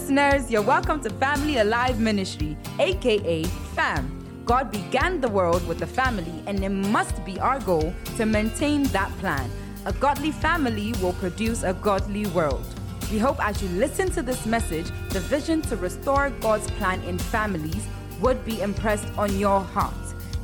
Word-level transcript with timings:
listeners. 0.00 0.50
You're 0.50 0.62
welcome 0.62 1.02
to 1.02 1.10
Family 1.10 1.58
Alive 1.58 2.00
Ministry, 2.00 2.56
aka 2.78 3.44
FAM. 3.74 4.42
God 4.46 4.70
began 4.72 5.20
the 5.20 5.28
world 5.28 5.66
with 5.68 5.82
a 5.82 5.86
family, 5.86 6.42
and 6.46 6.64
it 6.64 6.70
must 6.70 7.22
be 7.26 7.38
our 7.38 7.60
goal 7.60 7.92
to 8.16 8.24
maintain 8.24 8.84
that 8.84 9.10
plan. 9.18 9.50
A 9.84 9.92
godly 9.92 10.30
family 10.30 10.94
will 11.02 11.12
produce 11.12 11.64
a 11.64 11.74
godly 11.74 12.24
world. 12.28 12.64
We 13.12 13.18
hope 13.18 13.44
as 13.44 13.62
you 13.62 13.68
listen 13.78 14.10
to 14.12 14.22
this 14.22 14.46
message, 14.46 14.86
the 15.10 15.20
vision 15.20 15.60
to 15.68 15.76
restore 15.76 16.30
God's 16.40 16.70
plan 16.78 17.02
in 17.02 17.18
families 17.18 17.86
would 18.22 18.42
be 18.42 18.62
impressed 18.62 19.08
on 19.18 19.38
your 19.38 19.60
heart. 19.60 19.92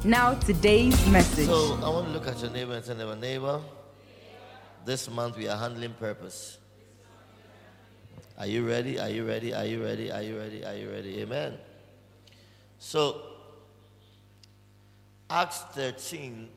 Now, 0.05 0.35
today's 0.35 0.99
message. 1.09 1.47
So 1.47 1.79
I 1.83 1.89
want 1.89 2.09
to 2.09 2.13
look 2.13 2.27
at 2.27 2.39
your 2.43 2.51
neighbor 2.51 2.75
and 2.75 2.85
tell 2.85 2.99
your 2.99 3.17
neighbor, 3.17 3.63
this 4.85 5.09
month 5.09 5.39
we 5.39 5.49
are 5.49 5.57
handling 5.57 5.95
purpose. 5.95 6.59
Are 8.39 8.47
you 8.47 8.67
ready? 8.67 8.99
Are 8.99 9.09
you 9.09 9.27
ready? 9.27 9.55
Are 9.55 9.65
you 9.65 9.83
ready? 9.83 10.13
Are 10.13 10.23
you 10.23 10.39
ready? 10.39 10.65
Are 10.65 10.75
you 10.75 10.91
ready? 10.91 11.21
Amen. 11.21 11.55
So, 12.79 13.23
Acts 15.31 15.61
13 15.73 16.49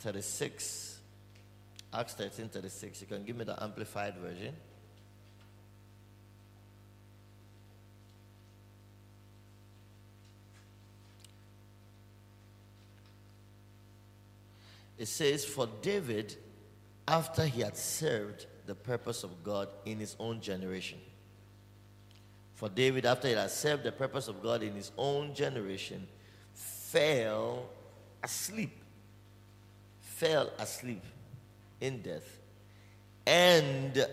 36. 0.00 0.98
Acts 1.94 2.14
13 2.14 2.48
36. 2.48 3.00
You 3.00 3.06
can 3.06 3.24
give 3.24 3.36
me 3.36 3.44
the 3.44 3.60
amplified 3.62 4.16
version. 4.16 4.54
It 14.98 15.06
says, 15.08 15.44
For 15.44 15.66
David, 15.80 16.36
after 17.08 17.44
he 17.44 17.62
had 17.62 17.76
served 17.76 18.46
the 18.66 18.74
purpose 18.74 19.24
of 19.24 19.42
God 19.42 19.68
in 19.84 19.98
his 19.98 20.14
own 20.20 20.40
generation, 20.40 20.98
for 22.62 22.68
David, 22.68 23.06
after 23.06 23.26
he 23.26 23.34
had 23.34 23.50
served 23.50 23.82
the 23.82 23.90
purpose 23.90 24.28
of 24.28 24.40
God 24.40 24.62
in 24.62 24.76
his 24.76 24.92
own 24.96 25.34
generation, 25.34 26.06
fell 26.54 27.68
asleep. 28.22 28.70
Fell 29.98 30.48
asleep 30.60 31.02
in 31.80 32.02
death 32.02 32.38
and 33.26 34.06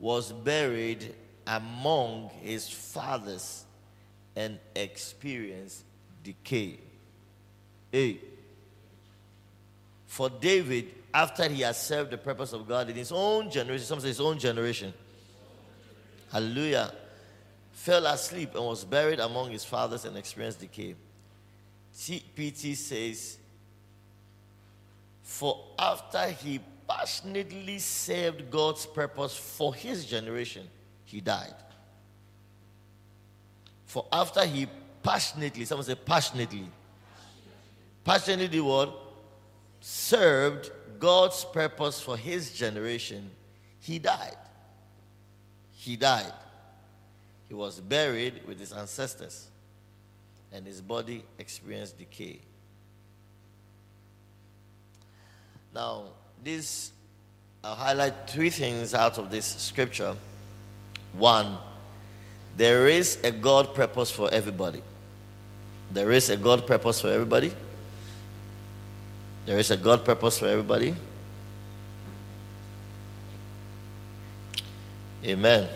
was 0.00 0.32
buried 0.32 1.14
among 1.46 2.30
his 2.40 2.66
fathers 2.66 3.66
and 4.34 4.58
experienced 4.74 5.84
decay. 6.24 6.78
Hey. 7.92 8.20
For 10.06 10.30
David, 10.30 10.94
after 11.12 11.46
he 11.46 11.60
had 11.60 11.76
served 11.76 12.10
the 12.10 12.16
purpose 12.16 12.54
of 12.54 12.66
God 12.66 12.88
in 12.88 12.96
his 12.96 13.12
own 13.12 13.50
generation, 13.50 13.84
some 13.84 14.00
say 14.00 14.08
his 14.08 14.18
own 14.18 14.38
generation, 14.38 14.94
hallelujah, 16.30 16.92
fell 17.72 18.06
asleep 18.06 18.54
and 18.54 18.64
was 18.64 18.84
buried 18.84 19.20
among 19.20 19.50
his 19.50 19.64
fathers 19.64 20.04
and 20.04 20.16
experienced 20.16 20.60
decay. 20.60 20.94
PT 21.94 22.76
says, 22.76 23.38
For 25.22 25.64
after 25.78 26.28
he 26.28 26.60
passionately 26.88 27.78
served 27.78 28.50
God's 28.50 28.86
purpose 28.86 29.36
for 29.36 29.74
his 29.74 30.04
generation, 30.04 30.68
he 31.04 31.20
died. 31.20 31.54
For 33.86 34.06
after 34.12 34.44
he 34.44 34.66
passionately, 35.02 35.64
someone 35.64 35.86
say 35.86 35.94
passionately, 35.94 36.66
passionately 38.04 38.60
what? 38.60 38.92
Served 39.80 40.70
God's 40.98 41.44
purpose 41.44 42.00
for 42.00 42.16
his 42.16 42.52
generation, 42.52 43.30
he 43.80 43.98
died. 43.98 44.36
He 45.86 45.94
died. 45.94 46.32
He 47.46 47.54
was 47.54 47.78
buried 47.78 48.40
with 48.44 48.58
his 48.58 48.72
ancestors 48.72 49.46
and 50.52 50.66
his 50.66 50.80
body 50.80 51.22
experienced 51.38 51.96
decay. 51.96 52.40
Now, 55.72 56.06
this 56.42 56.90
I'll 57.62 57.76
highlight 57.76 58.28
three 58.28 58.50
things 58.50 58.94
out 58.94 59.16
of 59.18 59.30
this 59.30 59.46
scripture. 59.46 60.16
One, 61.12 61.56
there 62.56 62.88
is 62.88 63.18
a 63.22 63.30
God 63.30 63.72
purpose 63.72 64.10
for 64.10 64.28
everybody. 64.32 64.82
There 65.92 66.10
is 66.10 66.30
a 66.30 66.36
God 66.36 66.66
purpose 66.66 67.00
for 67.00 67.08
everybody. 67.08 67.52
There 69.44 69.58
is 69.60 69.70
a 69.70 69.76
God 69.76 70.04
purpose 70.04 70.40
for 70.40 70.48
everybody. 70.48 70.96
Amen. 75.24 75.68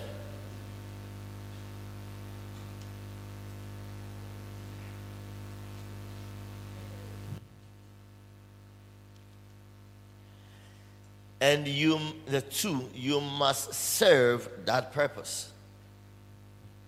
And 11.40 11.66
you, 11.66 11.98
the 12.26 12.42
two, 12.42 12.88
you 12.94 13.20
must 13.20 13.72
serve 13.72 14.48
that 14.66 14.92
purpose. 14.92 15.50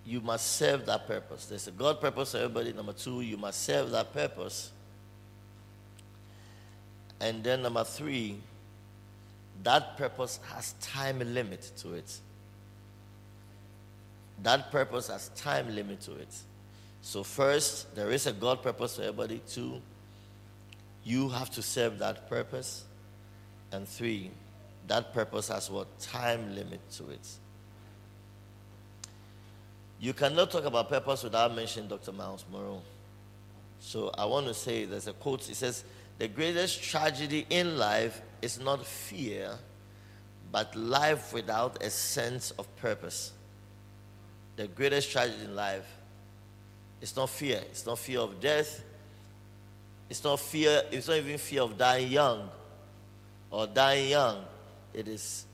You 0.05 0.21
must 0.21 0.57
serve 0.57 0.85
that 0.85 1.07
purpose. 1.07 1.45
There's 1.45 1.67
a 1.67 1.71
God 1.71 1.99
purpose 1.99 2.33
for 2.33 2.37
everybody. 2.37 2.73
Number 2.73 2.93
two, 2.93 3.21
you 3.21 3.37
must 3.37 3.63
serve 3.63 3.91
that 3.91 4.13
purpose. 4.13 4.71
And 7.19 7.43
then 7.43 7.61
number 7.61 7.83
three, 7.83 8.37
that 9.63 9.97
purpose 9.97 10.39
has 10.53 10.73
time 10.81 11.19
limit 11.33 11.71
to 11.77 11.93
it. 11.93 12.19
That 14.43 14.71
purpose 14.71 15.07
has 15.07 15.29
time 15.29 15.73
limit 15.73 16.01
to 16.01 16.15
it. 16.15 16.35
So 17.01 17.23
first, 17.23 17.95
there 17.95 18.11
is 18.11 18.27
a 18.27 18.33
God 18.33 18.61
purpose 18.61 18.97
for 18.97 19.03
everybody. 19.03 19.41
Two, 19.47 19.81
you 21.03 21.29
have 21.29 21.49
to 21.51 21.61
serve 21.61 21.99
that 21.99 22.29
purpose. 22.29 22.83
And 23.71 23.87
three, 23.87 24.31
that 24.87 25.13
purpose 25.13 25.47
has 25.47 25.69
what? 25.69 25.99
Time 25.99 26.55
limit 26.55 26.79
to 26.93 27.09
it. 27.09 27.27
You 29.99 30.13
cannot 30.13 30.51
talk 30.51 30.65
about 30.65 30.89
purpose 30.89 31.23
without 31.23 31.55
mentioning 31.55 31.87
Dr. 31.87 32.11
Myles 32.11 32.43
Munroe. 32.51 32.81
So 33.79 34.11
I 34.17 34.25
want 34.25 34.47
to 34.47 34.53
say 34.53 34.85
there's 34.85 35.07
a 35.07 35.13
quote. 35.13 35.49
It 35.49 35.55
says, 35.55 35.85
The 36.17 36.27
greatest 36.27 36.83
tragedy 36.83 37.45
in 37.49 37.77
life 37.77 38.21
is 38.41 38.59
not 38.59 38.85
fear, 38.85 39.51
but 40.51 40.75
life 40.75 41.33
without 41.33 41.81
a 41.81 41.89
sense 41.89 42.51
of 42.51 42.73
purpose. 42.77 43.31
The 44.57 44.67
greatest 44.67 45.11
tragedy 45.11 45.45
in 45.45 45.55
life 45.55 45.87
is 47.01 47.15
not 47.15 47.29
fear. 47.29 47.61
It's 47.69 47.85
not 47.85 47.99
fear 47.99 48.19
of 48.19 48.39
death. 48.39 48.83
It's 50.09 50.23
not 50.23 50.39
fear, 50.39 50.83
it's 50.91 51.07
not 51.07 51.17
even 51.17 51.37
fear 51.37 51.61
of 51.61 51.77
dying 51.77 52.11
young 52.11 52.49
or 53.49 53.67
dying 53.67 54.09
young. 54.09 54.43
It 54.93 55.07
is, 55.07 55.45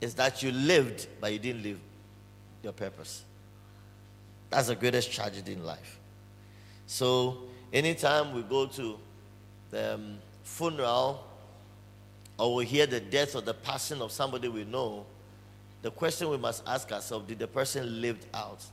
is 0.00 0.14
that 0.14 0.42
you 0.42 0.52
lived, 0.52 1.06
but 1.20 1.32
you 1.32 1.38
didn't 1.38 1.62
live 1.62 1.78
your 2.62 2.72
purpose. 2.72 3.24
That's 4.50 4.68
the 4.68 4.76
greatest 4.76 5.12
tragedy 5.12 5.52
in 5.52 5.64
life. 5.64 5.98
So, 6.86 7.38
anytime 7.72 8.32
we 8.32 8.42
go 8.42 8.66
to 8.66 8.98
the 9.70 9.94
um, 9.94 10.18
funeral 10.42 11.24
or 12.38 12.54
we 12.54 12.64
hear 12.64 12.86
the 12.86 13.00
death 13.00 13.34
or 13.34 13.42
the 13.42 13.54
passing 13.54 14.00
of 14.00 14.10
somebody 14.10 14.48
we 14.48 14.64
know, 14.64 15.04
the 15.82 15.90
question 15.90 16.30
we 16.30 16.38
must 16.38 16.62
ask 16.66 16.90
ourselves 16.90 17.28
did 17.28 17.38
the 17.38 17.46
person 17.46 18.00
lived 18.00 18.26
out 18.32 18.64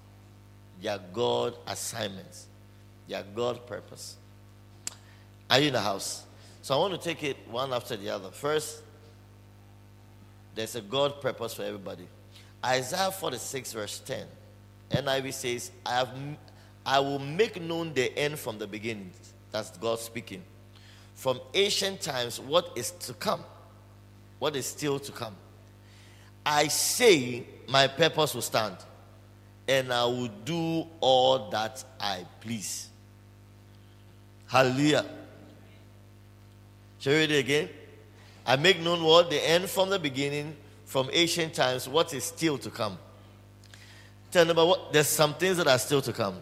their 0.82 1.00
God 1.14 1.56
assignments, 1.68 2.48
their 3.08 3.24
God 3.36 3.66
purpose? 3.68 4.18
Are 5.50 5.60
you 5.60 5.68
in 5.68 5.74
the 5.74 5.82
house? 5.82 6.24
So 6.62 6.76
I 6.76 6.78
want 6.78 7.00
to 7.00 7.00
take 7.00 7.24
it 7.24 7.38
one 7.50 7.74
after 7.74 7.96
the 7.96 8.10
other. 8.10 8.30
First, 8.32 8.82
there's 10.56 10.76
a 10.76 10.82
God 10.82 11.22
purpose 11.22 11.54
for 11.54 11.64
everybody. 11.64 12.08
Isaiah 12.64 13.12
46, 13.12 13.74
verse 13.74 14.00
10. 14.00 14.26
NIV 14.92 15.34
says, 15.34 15.72
I, 15.86 15.92
have, 15.98 16.10
I 16.86 17.00
will 17.00 17.20
make 17.20 17.62
known 17.62 17.94
the 17.94 18.18
end 18.18 18.40
from 18.40 18.58
the 18.58 18.66
beginning. 18.66 19.12
That's 19.52 19.72
God 19.78 20.00
speaking. 20.00 20.42
From 21.14 21.40
ancient 21.54 22.02
times, 22.02 22.40
what 22.40 22.72
is 22.76 22.92
to 22.92 23.14
come, 23.14 23.44
what 24.40 24.56
is 24.56 24.66
still 24.66 25.00
to 25.00 25.12
come. 25.12 25.36
I 26.46 26.68
say, 26.68 27.44
my 27.68 27.88
purpose 27.88 28.34
will 28.34 28.42
stand, 28.42 28.78
and 29.68 29.92
I 29.92 30.06
will 30.06 30.30
do 30.44 30.86
all 31.02 31.50
that 31.50 31.84
I 32.00 32.26
please. 32.42 32.90
Hallelujah. 34.48 35.06
Shall 37.00 37.14
we 37.14 37.20
read 37.20 37.32
it 37.32 37.40
again? 37.40 37.70
I 38.46 38.56
make 38.56 38.80
known 38.80 39.04
what? 39.04 39.30
The 39.30 39.50
end 39.50 39.70
from 39.70 39.90
the 39.90 40.00
beginning, 40.00 40.56
from 40.86 41.10
ancient 41.12 41.54
times, 41.54 41.90
what 41.90 42.14
is 42.14 42.24
still 42.24 42.58
to 42.60 42.70
come. 42.70 42.98
Tell 44.32 44.50
about 44.50 44.68
what? 44.68 44.94
There's 44.94 45.08
some 45.08 45.34
things 45.34 45.58
that 45.58 45.68
are 45.68 45.80
still 45.80 46.02
to 46.02 46.14
come. 46.14 46.36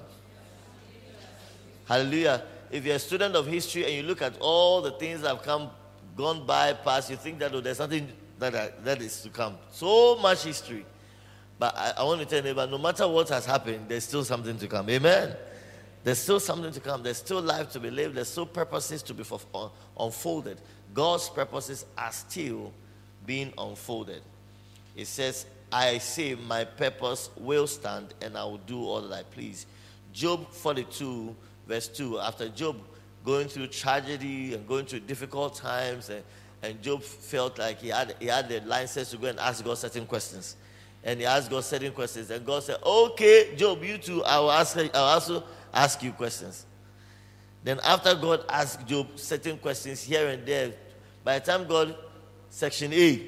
Hallelujah. 1.85 2.44
If 2.71 2.85
you're 2.85 2.95
a 2.95 3.00
student 3.00 3.35
of 3.35 3.45
history 3.45 3.85
and 3.85 3.94
you 3.94 4.03
look 4.03 4.21
at 4.21 4.38
all 4.39 4.81
the 4.81 4.91
things 4.91 5.21
that 5.21 5.29
have 5.29 5.44
come, 5.44 5.69
gone 6.15 6.45
by, 6.45 6.73
past, 6.73 7.09
you 7.09 7.15
think 7.15 7.39
that 7.39 7.53
oh, 7.53 7.61
there's 7.61 7.77
something 7.77 8.07
that, 8.39 8.56
are, 8.56 8.71
that 8.83 9.01
is 9.01 9.21
to 9.21 9.29
come. 9.29 9.57
So 9.71 10.17
much 10.17 10.44
history. 10.44 10.85
But 11.59 11.75
I, 11.77 11.94
I 11.97 12.03
want 12.03 12.19
to 12.21 12.25
tell 12.25 12.45
you, 12.45 12.53
but 12.53 12.69
no 12.71 12.77
matter 12.77 13.07
what 13.07 13.29
has 13.29 13.45
happened, 13.45 13.85
there's 13.88 14.03
still 14.06 14.23
something 14.23 14.57
to 14.57 14.67
come. 14.67 14.89
Amen. 14.89 15.35
There's 16.03 16.19
still 16.19 16.39
something 16.39 16.71
to 16.71 16.79
come. 16.79 17.03
There's 17.03 17.17
still 17.17 17.41
life 17.41 17.71
to 17.71 17.79
be 17.79 17.89
lived. 17.89 18.15
There's 18.15 18.27
still 18.27 18.45
purposes 18.45 19.01
to 19.03 19.13
be 19.13 19.23
uh, 19.53 19.69
unfolded. 19.97 20.59
God's 20.94 21.30
purposes 21.30 21.86
are 21.98 22.12
still 22.12 22.72
being 23.25 23.54
unfolded. 23.57 24.22
It 24.95 25.07
says, 25.07 25.45
I 25.72 25.98
say, 25.98 26.36
my 26.36 26.66
purpose 26.66 27.30
will 27.38 27.66
stand 27.66 28.13
and 28.22 28.38
I 28.38 28.44
will 28.44 28.57
do 28.60 28.84
all 28.84 29.01
that 29.01 29.13
I 29.13 29.24
please. 29.24 29.66
Job 30.13 30.51
42, 30.51 31.36
verse 31.68 31.88
2. 31.88 32.19
After 32.19 32.48
Job 32.50 32.78
going 33.25 33.48
through 33.48 33.68
tragedy 33.68 34.54
and 34.54 34.68
going 34.68 34.86
through 34.86 35.00
difficult 35.01 35.56
times, 35.56 36.10
and, 36.10 36.24
and 36.62 36.81
Job 36.81 37.01
felt 37.01 37.57
like 37.57 37.80
he 37.80 37.90
had, 37.90 38.16
he 38.19 38.28
had 38.28 38.48
the 38.50 38.62
license 38.62 39.10
to 39.12 39.18
go 39.18 39.28
and 39.28 39.40
ask 39.40 39.66
God 39.66 39.78
certain 39.78 40.06
questions. 40.06 40.56
And 41.04 41.19
he 41.19 41.25
asked 41.25 41.50
God 41.50 41.63
certain 41.63 41.92
questions. 41.92 42.30
And 42.30 42.45
God 42.45 42.63
said, 42.63 42.78
Okay, 42.84 43.56
Job, 43.56 43.84
you 43.84 43.98
too, 43.98 44.24
I 44.24 44.40
will, 44.40 44.51
ask, 44.51 44.78
I 44.78 44.84
will 44.84 44.92
also 44.94 45.44
ask 45.74 46.01
you 46.04 46.12
questions. 46.12 46.66
Then, 47.63 47.80
after 47.84 48.13
God 48.13 48.45
asked 48.50 48.86
Job 48.86 49.07
certain 49.16 49.57
questions 49.57 50.04
here 50.04 50.28
and 50.28 50.45
there, 50.45 50.74
by 51.23 51.39
the 51.39 51.45
time 51.45 51.65
God, 51.67 51.95
section 52.49 52.93
A, 52.93 53.21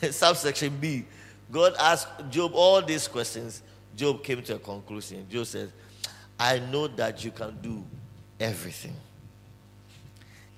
subsection 0.10 0.76
B, 0.78 1.04
God 1.50 1.74
asked 1.78 2.08
Job 2.30 2.52
all 2.54 2.80
these 2.80 3.08
questions. 3.08 3.62
Job 3.94 4.22
came 4.24 4.42
to 4.42 4.56
a 4.56 4.58
conclusion. 4.58 5.26
Job 5.28 5.46
said, 5.46 5.72
I 6.38 6.58
know 6.58 6.86
that 6.88 7.24
you 7.24 7.30
can 7.30 7.58
do 7.60 7.84
everything. 8.40 8.96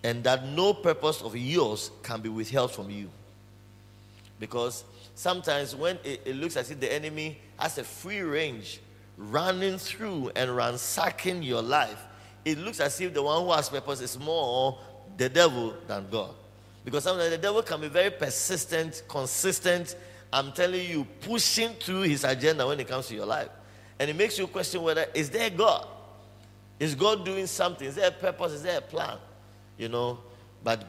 And 0.02 0.22
that 0.24 0.46
no 0.46 0.74
purpose 0.74 1.22
of 1.22 1.36
yours 1.36 1.90
can 2.02 2.20
be 2.20 2.28
withheld 2.28 2.72
from 2.72 2.90
you. 2.90 3.10
Because 4.38 4.84
sometimes 5.14 5.74
when 5.74 5.98
it, 6.04 6.20
it 6.24 6.36
looks 6.36 6.56
as 6.56 6.70
if 6.70 6.78
the 6.78 6.92
enemy 6.92 7.38
has 7.58 7.78
a 7.78 7.84
free 7.84 8.20
range 8.20 8.80
running 9.16 9.78
through 9.78 10.30
and 10.36 10.54
ransacking 10.54 11.42
your 11.42 11.62
life, 11.62 12.02
it 12.44 12.58
looks 12.58 12.80
as 12.80 13.00
if 13.00 13.14
the 13.14 13.22
one 13.22 13.42
who 13.42 13.52
has 13.52 13.68
purpose 13.68 14.00
is 14.00 14.18
more 14.18 14.78
the 15.16 15.28
devil 15.28 15.74
than 15.86 16.06
God. 16.10 16.34
Because 16.84 17.04
sometimes 17.04 17.30
the 17.30 17.38
devil 17.38 17.62
can 17.62 17.80
be 17.80 17.88
very 17.88 18.10
persistent, 18.10 19.02
consistent. 19.08 19.96
I'm 20.32 20.52
telling 20.52 20.88
you, 20.88 21.06
pushing 21.20 21.70
through 21.74 22.02
his 22.02 22.24
agenda 22.24 22.66
when 22.66 22.78
it 22.80 22.88
comes 22.88 23.06
to 23.08 23.14
your 23.14 23.26
life. 23.26 23.48
And 23.98 24.10
it 24.10 24.16
makes 24.16 24.38
you 24.38 24.46
question 24.46 24.82
whether 24.82 25.06
is 25.14 25.30
there 25.30 25.48
God? 25.50 25.86
Is 26.78 26.94
God 26.94 27.24
doing 27.24 27.46
something? 27.46 27.86
Is 27.86 27.94
there 27.94 28.08
a 28.08 28.12
purpose? 28.12 28.52
Is 28.52 28.62
there 28.62 28.78
a 28.78 28.82
plan? 28.82 29.16
You 29.78 29.88
know, 29.88 30.18
but 30.62 30.84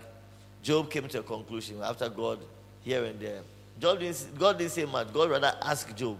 Job 0.61 0.89
came 0.89 1.07
to 1.07 1.19
a 1.19 1.23
conclusion 1.23 1.81
after 1.81 2.09
God 2.09 2.39
here 2.81 3.05
and 3.05 3.19
there. 3.19 3.41
Didn't, 3.79 4.37
God 4.37 4.57
didn't 4.57 4.71
say 4.71 4.85
much. 4.85 5.13
God 5.13 5.29
rather 5.29 5.55
asked 5.61 5.95
Job. 5.95 6.17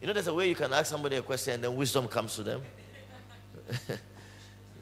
You 0.00 0.06
know, 0.06 0.12
there's 0.12 0.26
a 0.26 0.34
way 0.34 0.48
you 0.48 0.54
can 0.54 0.72
ask 0.72 0.86
somebody 0.86 1.16
a 1.16 1.22
question 1.22 1.54
and 1.54 1.64
then 1.64 1.74
wisdom 1.74 2.06
comes 2.08 2.36
to 2.36 2.42
them. 2.42 2.62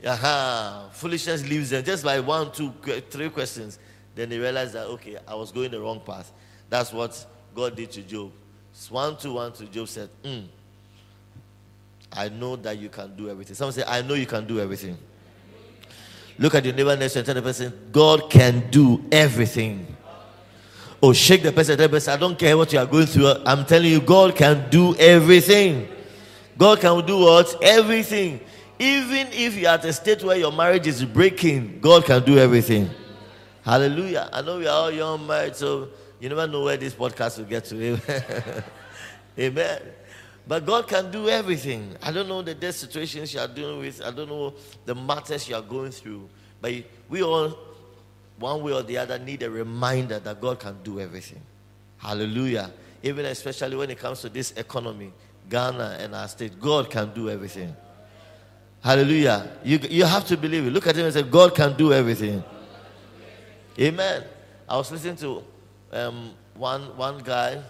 Aha, 0.04 0.88
foolishness 0.92 1.48
leaves 1.48 1.70
them 1.70 1.84
just 1.84 2.04
by 2.04 2.18
one, 2.18 2.50
two, 2.50 2.72
three 3.10 3.28
questions. 3.28 3.78
Then 4.14 4.28
they 4.28 4.38
realize 4.38 4.72
that, 4.72 4.86
okay, 4.86 5.16
I 5.26 5.34
was 5.34 5.52
going 5.52 5.70
the 5.70 5.80
wrong 5.80 6.00
path. 6.00 6.32
That's 6.68 6.92
what 6.92 7.24
God 7.54 7.76
did 7.76 7.90
to 7.92 8.02
Job. 8.02 8.32
One, 8.90 9.16
two, 9.16 9.34
one, 9.34 9.52
two. 9.52 9.66
Job 9.66 9.88
said, 9.88 10.08
mm, 10.24 10.46
I 12.12 12.28
know 12.28 12.56
that 12.56 12.78
you 12.78 12.88
can 12.88 13.14
do 13.16 13.30
everything. 13.30 13.54
Someone 13.54 13.72
say, 13.72 13.84
I 13.86 14.02
know 14.02 14.14
you 14.14 14.26
can 14.26 14.46
do 14.46 14.60
everything. 14.60 14.98
Look 16.38 16.54
at 16.54 16.64
your 16.64 16.74
neighbor 16.74 16.96
next 16.96 17.16
and 17.16 17.24
tell 17.24 17.34
the 17.34 17.42
person, 17.42 17.72
God 17.92 18.30
can 18.30 18.70
do 18.70 19.04
everything. 19.12 19.86
Oh, 21.02 21.12
shake 21.12 21.42
the 21.42 21.52
person, 21.52 21.76
tell 21.76 21.88
the 21.88 21.92
person, 21.92 22.14
I 22.14 22.16
don't 22.16 22.38
care 22.38 22.56
what 22.56 22.72
you 22.72 22.78
are 22.78 22.86
going 22.86 23.06
through. 23.06 23.34
I'm 23.46 23.64
telling 23.64 23.90
you, 23.90 24.00
God 24.00 24.34
can 24.34 24.68
do 24.70 24.96
everything. 24.96 25.88
God 26.56 26.80
can 26.80 27.04
do 27.06 27.18
what? 27.18 27.62
Everything. 27.62 28.40
Even 28.78 29.28
if 29.32 29.56
you're 29.56 29.70
at 29.70 29.84
a 29.84 29.92
state 29.92 30.22
where 30.24 30.36
your 30.36 30.52
marriage 30.52 30.86
is 30.86 31.04
breaking, 31.04 31.80
God 31.80 32.04
can 32.04 32.24
do 32.24 32.38
everything. 32.38 32.90
Hallelujah. 33.64 34.28
I 34.32 34.42
know 34.42 34.58
we 34.58 34.66
are 34.66 34.74
all 34.74 34.90
young 34.90 35.26
married, 35.26 35.54
so 35.54 35.88
you 36.18 36.28
never 36.28 36.46
know 36.46 36.64
where 36.64 36.76
this 36.76 36.94
podcast 36.94 37.38
will 37.38 37.44
get 37.44 37.64
to. 37.66 38.64
Amen. 39.38 39.82
But 40.46 40.66
God 40.66 40.88
can 40.88 41.10
do 41.10 41.28
everything. 41.28 41.96
I 42.02 42.10
don't 42.10 42.28
know 42.28 42.42
the 42.42 42.54
death 42.54 42.74
situations 42.74 43.32
you 43.32 43.40
are 43.40 43.48
dealing 43.48 43.78
with. 43.78 44.02
I 44.02 44.10
don't 44.10 44.28
know 44.28 44.54
the 44.84 44.94
matters 44.94 45.48
you 45.48 45.54
are 45.54 45.62
going 45.62 45.92
through. 45.92 46.28
But 46.60 46.72
we 47.08 47.22
all, 47.22 47.56
one 48.38 48.62
way 48.62 48.72
or 48.72 48.82
the 48.82 48.98
other, 48.98 49.18
need 49.18 49.42
a 49.42 49.50
reminder 49.50 50.18
that 50.18 50.40
God 50.40 50.58
can 50.58 50.82
do 50.82 50.98
everything. 51.00 51.40
Hallelujah. 51.98 52.72
Even 53.04 53.26
especially 53.26 53.76
when 53.76 53.90
it 53.90 53.98
comes 53.98 54.20
to 54.22 54.28
this 54.28 54.52
economy, 54.52 55.12
Ghana 55.48 55.98
and 56.00 56.14
our 56.14 56.26
state, 56.26 56.60
God 56.60 56.90
can 56.90 57.12
do 57.14 57.30
everything. 57.30 57.74
Hallelujah. 58.82 59.48
You, 59.62 59.78
you 59.88 60.04
have 60.04 60.26
to 60.26 60.36
believe 60.36 60.66
it. 60.66 60.70
Look 60.70 60.88
at 60.88 60.96
him 60.96 61.04
and 61.04 61.14
say, 61.14 61.22
God 61.22 61.54
can 61.54 61.76
do 61.76 61.92
everything. 61.92 62.42
Amen. 63.78 64.24
I 64.68 64.76
was 64.76 64.90
listening 64.90 65.16
to 65.16 65.44
um, 65.92 66.32
one, 66.54 66.96
one 66.96 67.18
guy. 67.18 67.62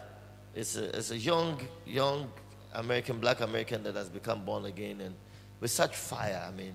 It's 0.55 0.77
a, 0.77 0.97
it's 0.97 1.11
a 1.11 1.19
young, 1.19 1.61
young 1.87 2.31
American, 2.73 3.19
black 3.19 3.41
American 3.41 3.83
that 3.83 3.95
has 3.95 4.09
become 4.09 4.45
born 4.45 4.65
again 4.65 5.03
and 5.03 5.15
with 5.61 5.71
such 5.71 5.95
fire. 5.95 6.43
I 6.49 6.51
mean, 6.57 6.73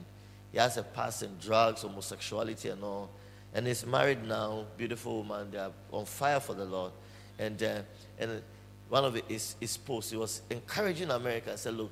he 0.51 0.59
has 0.59 0.77
a 0.77 0.83
past 0.83 1.23
in 1.23 1.35
drugs, 1.41 1.81
homosexuality, 1.81 2.69
and 2.69 2.83
all. 2.83 3.09
And 3.55 3.65
he's 3.65 3.87
married 3.87 4.23
now, 4.23 4.65
beautiful 4.77 5.23
woman. 5.23 5.49
They 5.49 5.57
are 5.57 5.71
on 5.91 6.05
fire 6.05 6.39
for 6.39 6.53
the 6.53 6.65
Lord. 6.65 6.91
And, 7.39 7.61
uh, 7.63 7.81
and 8.19 8.41
one 8.87 9.03
of 9.03 9.15
his, 9.27 9.55
his 9.59 9.77
posts, 9.77 10.11
he 10.11 10.17
was 10.17 10.41
encouraging 10.49 11.09
America 11.09 11.49
and 11.49 11.59
said, 11.59 11.73
Look, 11.73 11.91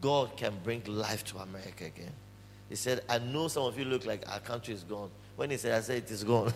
God 0.00 0.36
can 0.36 0.54
bring 0.62 0.82
life 0.86 1.24
to 1.26 1.38
America 1.38 1.84
again. 1.84 2.12
He 2.68 2.76
said, 2.76 3.02
I 3.08 3.18
know 3.18 3.48
some 3.48 3.64
of 3.64 3.78
you 3.78 3.84
look 3.84 4.04
like 4.04 4.28
our 4.30 4.40
country 4.40 4.74
is 4.74 4.84
gone. 4.84 5.10
When 5.36 5.50
he 5.50 5.56
said, 5.56 5.72
I 5.72 5.80
said, 5.80 5.98
it 5.98 6.10
is 6.10 6.24
gone. 6.24 6.52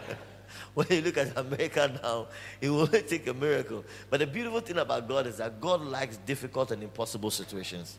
when 0.74 0.86
you 0.90 1.02
look 1.02 1.18
at 1.18 1.36
America 1.36 2.00
now, 2.02 2.28
it 2.60 2.70
will 2.70 2.86
take 2.86 3.26
a 3.26 3.34
miracle. 3.34 3.84
But 4.08 4.20
the 4.20 4.26
beautiful 4.26 4.60
thing 4.60 4.78
about 4.78 5.06
God 5.08 5.26
is 5.26 5.36
that 5.36 5.60
God 5.60 5.82
likes 5.82 6.16
difficult 6.18 6.70
and 6.70 6.82
impossible 6.82 7.30
situations. 7.30 7.96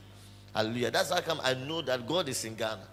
Hallelujah. 0.53 0.91
That's 0.91 1.11
how 1.11 1.21
come 1.21 1.39
I 1.43 1.53
know 1.53 1.81
that 1.81 2.07
God 2.07 2.27
is 2.29 2.43
in 2.43 2.55
Ghana. 2.55 2.87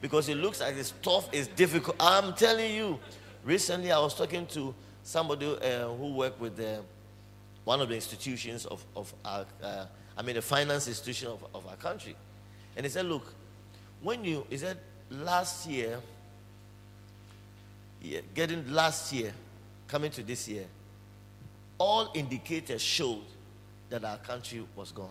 Because 0.00 0.28
it 0.28 0.36
looks 0.36 0.60
like 0.60 0.76
it's 0.76 0.94
tough, 1.02 1.28
it's 1.32 1.48
difficult. 1.48 1.96
I'm 2.00 2.32
telling 2.34 2.74
you. 2.74 2.98
Recently, 3.44 3.92
I 3.92 3.98
was 4.00 4.12
talking 4.12 4.44
to 4.46 4.74
somebody 5.04 5.46
uh, 5.46 5.86
who 5.88 6.14
worked 6.14 6.40
with 6.40 6.58
uh, 6.58 6.80
one 7.64 7.80
of 7.80 7.88
the 7.88 7.94
institutions 7.94 8.66
of, 8.66 8.84
of 8.96 9.14
our, 9.24 9.46
uh, 9.62 9.86
I 10.16 10.22
mean, 10.22 10.36
the 10.36 10.42
finance 10.42 10.88
institution 10.88 11.28
of, 11.28 11.44
of 11.54 11.66
our 11.66 11.76
country. 11.76 12.16
And 12.76 12.84
he 12.86 12.90
said, 12.90 13.06
Look, 13.06 13.32
when 14.02 14.24
you, 14.24 14.46
he 14.48 14.56
said, 14.56 14.78
last 15.10 15.68
year, 15.68 15.98
yeah, 18.02 18.20
getting 18.34 18.72
last 18.72 19.12
year, 19.12 19.32
coming 19.88 20.10
to 20.12 20.22
this 20.22 20.48
year, 20.48 20.64
all 21.78 22.10
indicators 22.14 22.82
showed 22.82 23.24
that 23.90 24.04
our 24.04 24.18
country 24.18 24.64
was 24.74 24.92
gone. 24.92 25.10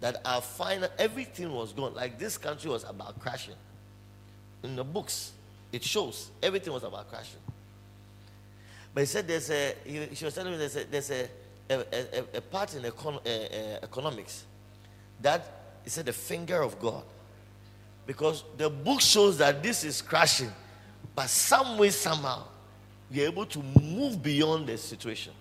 That 0.00 0.20
our 0.24 0.40
final, 0.40 0.88
everything 0.98 1.52
was 1.52 1.72
gone. 1.72 1.94
Like 1.94 2.18
this 2.18 2.38
country 2.38 2.70
was 2.70 2.84
about 2.84 3.18
crashing. 3.20 3.54
In 4.62 4.76
the 4.76 4.84
books, 4.84 5.32
it 5.72 5.82
shows 5.82 6.30
everything 6.42 6.72
was 6.72 6.82
about 6.82 7.10
crashing. 7.10 7.40
But 8.94 9.00
he 9.00 9.06
said 9.06 9.28
there's 9.28 9.50
a, 9.50 9.74
he, 9.84 10.08
she 10.14 10.24
was 10.24 10.34
telling 10.34 10.52
me 10.52 10.58
there's 10.58 10.76
a, 10.76 10.84
there's 10.84 11.10
a, 11.10 11.28
a, 11.70 11.74
a, 11.74 12.38
a 12.38 12.40
part 12.40 12.74
in 12.74 12.82
econ, 12.82 13.16
uh, 13.16 13.28
uh, 13.28 13.78
economics 13.82 14.44
that 15.20 15.44
he 15.84 15.90
said 15.90 16.06
the 16.06 16.12
finger 16.12 16.62
of 16.62 16.78
God. 16.78 17.02
Because 18.06 18.44
the 18.56 18.70
book 18.70 19.00
shows 19.00 19.36
that 19.38 19.62
this 19.62 19.84
is 19.84 20.00
crashing. 20.00 20.50
But 21.14 21.28
some 21.28 21.76
way, 21.76 21.90
somehow, 21.90 22.44
we 23.10 23.22
are 23.22 23.26
able 23.26 23.46
to 23.46 23.62
move 23.80 24.22
beyond 24.22 24.66
the 24.66 24.78
situation. 24.78 25.32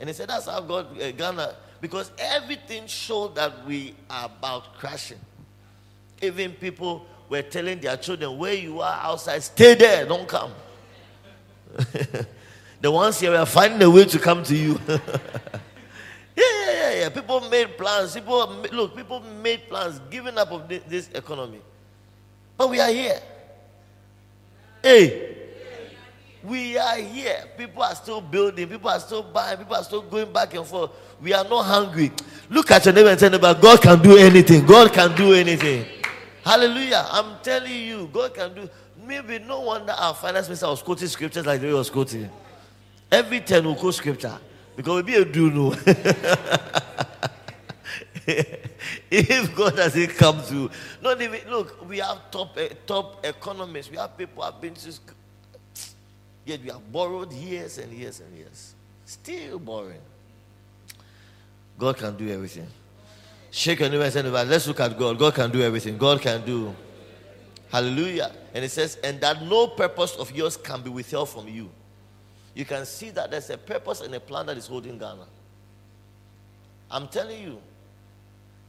And 0.00 0.08
he 0.08 0.14
said, 0.14 0.28
That's 0.28 0.46
how 0.46 0.60
God, 0.60 1.00
uh, 1.00 1.10
Ghana, 1.12 1.56
because 1.80 2.10
everything 2.18 2.86
showed 2.86 3.34
that 3.34 3.66
we 3.66 3.94
are 4.08 4.26
about 4.26 4.74
crashing. 4.78 5.18
Even 6.22 6.52
people 6.52 7.06
were 7.28 7.42
telling 7.42 7.80
their 7.80 7.96
children, 7.96 8.38
Where 8.38 8.54
you 8.54 8.80
are 8.80 8.98
outside, 9.02 9.42
stay 9.42 9.74
there, 9.74 10.06
don't 10.06 10.28
come. 10.28 10.52
the 12.80 12.90
ones 12.90 13.20
here 13.20 13.34
are 13.34 13.46
finding 13.46 13.82
a 13.82 13.90
way 13.90 14.04
to 14.06 14.18
come 14.18 14.42
to 14.44 14.56
you. 14.56 14.80
People 17.10 17.40
made 17.48 17.76
plans. 17.76 18.14
People, 18.14 18.46
look, 18.72 18.96
people 18.96 19.20
made 19.42 19.68
plans, 19.68 20.00
giving 20.10 20.36
up 20.38 20.50
of 20.50 20.68
this 20.68 21.08
economy. 21.14 21.60
But 22.56 22.70
we 22.70 22.80
are 22.80 22.90
here. 22.90 23.20
Hey, 24.82 25.36
we 26.42 26.78
are 26.78 26.96
here. 26.98 27.44
People 27.58 27.82
are 27.82 27.94
still 27.94 28.20
building. 28.20 28.68
People 28.68 28.88
are 28.88 29.00
still 29.00 29.22
buying. 29.22 29.58
People 29.58 29.74
are 29.74 29.84
still 29.84 30.02
going 30.02 30.32
back 30.32 30.54
and 30.54 30.66
forth. 30.66 30.92
We 31.20 31.32
are 31.32 31.44
not 31.44 31.64
hungry. 31.64 32.12
Look 32.48 32.70
at 32.70 32.84
your 32.84 32.94
neighbor 32.94 33.08
and 33.08 33.18
tell 33.18 33.34
about 33.34 33.60
God 33.60 33.82
can 33.82 34.00
do 34.00 34.16
anything. 34.16 34.64
God 34.64 34.92
can 34.92 35.16
do 35.16 35.32
anything. 35.32 35.86
Hallelujah. 36.44 37.04
I'm 37.10 37.40
telling 37.42 37.72
you, 37.72 38.08
God 38.12 38.34
can 38.34 38.54
do. 38.54 38.70
Maybe 39.04 39.38
no 39.40 39.60
wonder 39.60 39.92
our 39.92 40.14
finance 40.14 40.46
minister 40.46 40.68
was 40.68 40.82
quoting 40.82 41.08
scriptures 41.08 41.44
like 41.44 41.60
they 41.60 41.72
was 41.72 41.90
quoting. 41.90 42.30
Every 43.10 43.40
10 43.40 43.64
will 43.64 43.74
quote 43.74 43.94
scripture. 43.94 44.38
Because 44.76 45.04
we 45.04 45.24
do 45.24 45.50
know. 45.50 45.72
if 49.10 49.54
God 49.54 49.76
doesn't 49.76 50.08
come 50.10 50.42
to, 50.48 50.70
not 51.02 51.20
even 51.20 51.40
look, 51.48 51.88
we 51.88 51.98
have 51.98 52.30
top 52.30 52.56
uh, 52.56 52.68
top 52.86 53.24
economists, 53.24 53.90
we 53.90 53.96
have 53.96 54.16
people 54.16 54.42
have 54.44 54.60
been 54.60 54.74
to 54.74 54.92
yet 56.44 56.60
we 56.62 56.68
have 56.68 56.92
borrowed 56.92 57.32
years 57.32 57.78
and 57.78 57.92
years 57.92 58.20
and 58.20 58.36
years, 58.36 58.74
still 59.04 59.58
borrowing. 59.58 60.00
God 61.78 61.96
can 61.96 62.16
do 62.16 62.28
everything. 62.30 62.66
Shake 63.50 63.80
your 63.80 63.88
neighbor 63.88 64.04
and 64.04 64.12
say, 64.12 64.22
Let's 64.22 64.66
look 64.66 64.80
at 64.80 64.98
God. 64.98 65.18
God 65.18 65.34
can 65.34 65.50
do 65.50 65.62
everything. 65.62 65.98
God 65.98 66.20
can 66.20 66.44
do. 66.44 66.74
Hallelujah. 67.70 68.32
And 68.54 68.64
it 68.64 68.70
says, 68.70 68.96
and 69.02 69.20
that 69.20 69.42
no 69.42 69.66
purpose 69.66 70.14
of 70.16 70.30
yours 70.34 70.56
can 70.56 70.82
be 70.82 70.90
withheld 70.90 71.28
from 71.28 71.48
you. 71.48 71.68
You 72.56 72.64
can 72.64 72.86
see 72.86 73.10
that 73.10 73.30
there's 73.30 73.50
a 73.50 73.58
purpose 73.58 74.00
and 74.00 74.14
a 74.14 74.18
plan 74.18 74.46
that 74.46 74.56
is 74.56 74.66
holding 74.66 74.96
Ghana. 74.98 75.26
I'm 76.90 77.06
telling 77.06 77.42
you, 77.42 77.58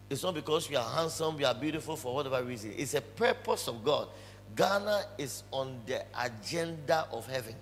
it's 0.10 0.24
not 0.24 0.34
because 0.34 0.70
we 0.70 0.76
are 0.76 0.90
handsome, 0.90 1.38
we 1.38 1.46
are 1.46 1.56
beautiful 1.56 1.96
for 1.96 2.14
whatever 2.14 2.44
reason. 2.44 2.74
It's 2.76 2.96
a 2.96 3.02
purpose 3.02 3.70
of 3.70 3.86
God. 3.86 4.10
Ghana 4.58 5.06
is 5.18 5.44
on 5.52 5.80
the 5.86 6.04
agenda 6.22 7.08
of 7.14 7.28
heaven. 7.28 7.56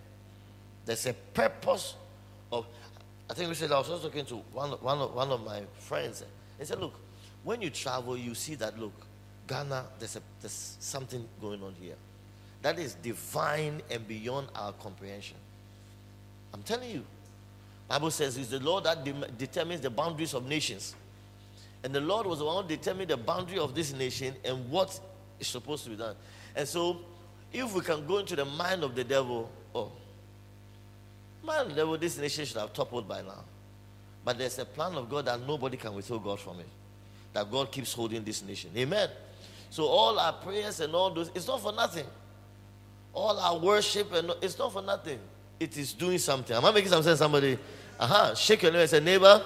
There's 0.84 1.05
a 1.05 1.13
purpose 1.13 1.94
of. 2.51 2.65
I 3.29 3.36
think 3.36 3.50
we 3.50 3.55
said 3.55 3.72
I 3.72 3.77
was 3.77 3.91
also 3.91 4.08
talking 4.08 4.25
to 4.25 4.38
one, 4.51 4.72
one, 4.72 4.98
of, 4.98 5.13
one 5.13 5.29
of 5.29 5.46
my 5.46 5.62
friends. 5.77 6.24
He 6.58 6.65
said, 6.65 6.79
Look, 6.79 6.94
when 7.44 7.62
you 7.62 7.70
travel, 7.70 8.17
you 8.17 8.34
see 8.34 8.55
that, 8.55 8.79
look, 8.79 8.94
Ghana, 9.48 9.86
there's, 10.00 10.15
a, 10.15 10.22
there's 10.41 10.77
something 10.79 11.27
going 11.39 11.62
on 11.62 11.75
here. 11.79 11.96
That 12.63 12.79
is 12.79 12.96
divine 12.96 13.84
and 13.91 14.08
beyond 14.08 14.48
our 14.55 14.72
comprehension. 14.74 15.38
I'm 16.54 16.64
telling 16.64 16.92
you. 16.92 17.06
Bible 17.88 18.12
says 18.12 18.38
it's 18.38 18.50
the 18.50 18.60
Lord 18.60 18.86
that 18.86 19.04
de- 19.04 19.28
determines 19.38 19.82
the 19.82 19.90
boundaries 19.90 20.34
of 20.34 20.48
nations. 20.48 20.96
And 21.84 21.94
the 21.94 22.02
Lord 22.02 22.25
was 22.25 22.40
the 22.40 22.46
one 22.46 22.64
who 22.64 22.70
determined 22.70 23.12
the 23.12 23.18
boundary 23.18 23.60
of 23.60 23.75
this 23.75 23.94
nation 23.94 24.34
and 24.44 24.70
what 24.72 25.00
is 25.40 25.48
supposed 25.48 25.84
to 25.84 25.92
be 25.92 25.96
done. 25.96 26.16
And 26.56 26.68
so, 26.68 26.98
if 27.54 27.74
we 27.74 27.82
can 27.82 28.08
go 28.08 28.18
into 28.18 28.36
the 28.36 28.46
mind 28.46 28.84
of 28.84 28.96
the 28.96 29.04
devil, 29.04 29.52
oh, 29.74 29.92
man, 31.46 31.70
the 31.70 31.75
devil, 31.75 31.98
this 31.98 32.18
nation 32.18 32.46
should 32.46 32.58
have 32.58 32.74
toppled 32.74 33.08
by 33.08 33.22
now. 33.22 33.44
But 34.24 34.40
there's 34.40 34.58
a 34.58 34.66
plan 34.66 34.96
of 34.96 35.08
God 35.10 35.25
that 35.25 35.40
nobody 35.46 35.78
can 35.78 35.94
withhold 35.94 36.24
God 36.24 36.40
from 36.40 36.60
it. 36.60 36.70
That 37.34 37.52
God 37.52 37.72
keeps 37.72 37.94
holding 37.94 38.24
this 38.24 38.42
nation. 38.42 38.72
Amen. 38.75 39.10
So 39.70 39.86
all 39.86 40.18
our 40.18 40.34
prayers 40.34 40.80
and 40.80 40.94
all 40.96 41.12
those, 41.12 41.30
it's 41.36 41.48
not 41.48 41.62
for 41.62 41.72
nothing. 41.72 42.06
All 43.14 43.38
our 43.38 43.60
worship 43.60 44.12
and 44.14 44.32
it's 44.42 44.58
not 44.58 44.74
for 44.74 44.82
nothing. 44.82 45.20
It 45.59 45.77
is 45.77 45.93
doing 45.93 46.17
something. 46.17 46.55
Am 46.55 46.65
I 46.65 46.71
making 46.71 46.89
some 46.89 47.03
sense? 47.03 47.19
Somebody, 47.19 47.57
uh-huh. 48.00 48.35
Shake 48.35 48.63
your 48.63 48.71
neighbor 48.71 48.81
and 48.81 48.89
say, 48.89 49.00
neighbor, 49.00 49.41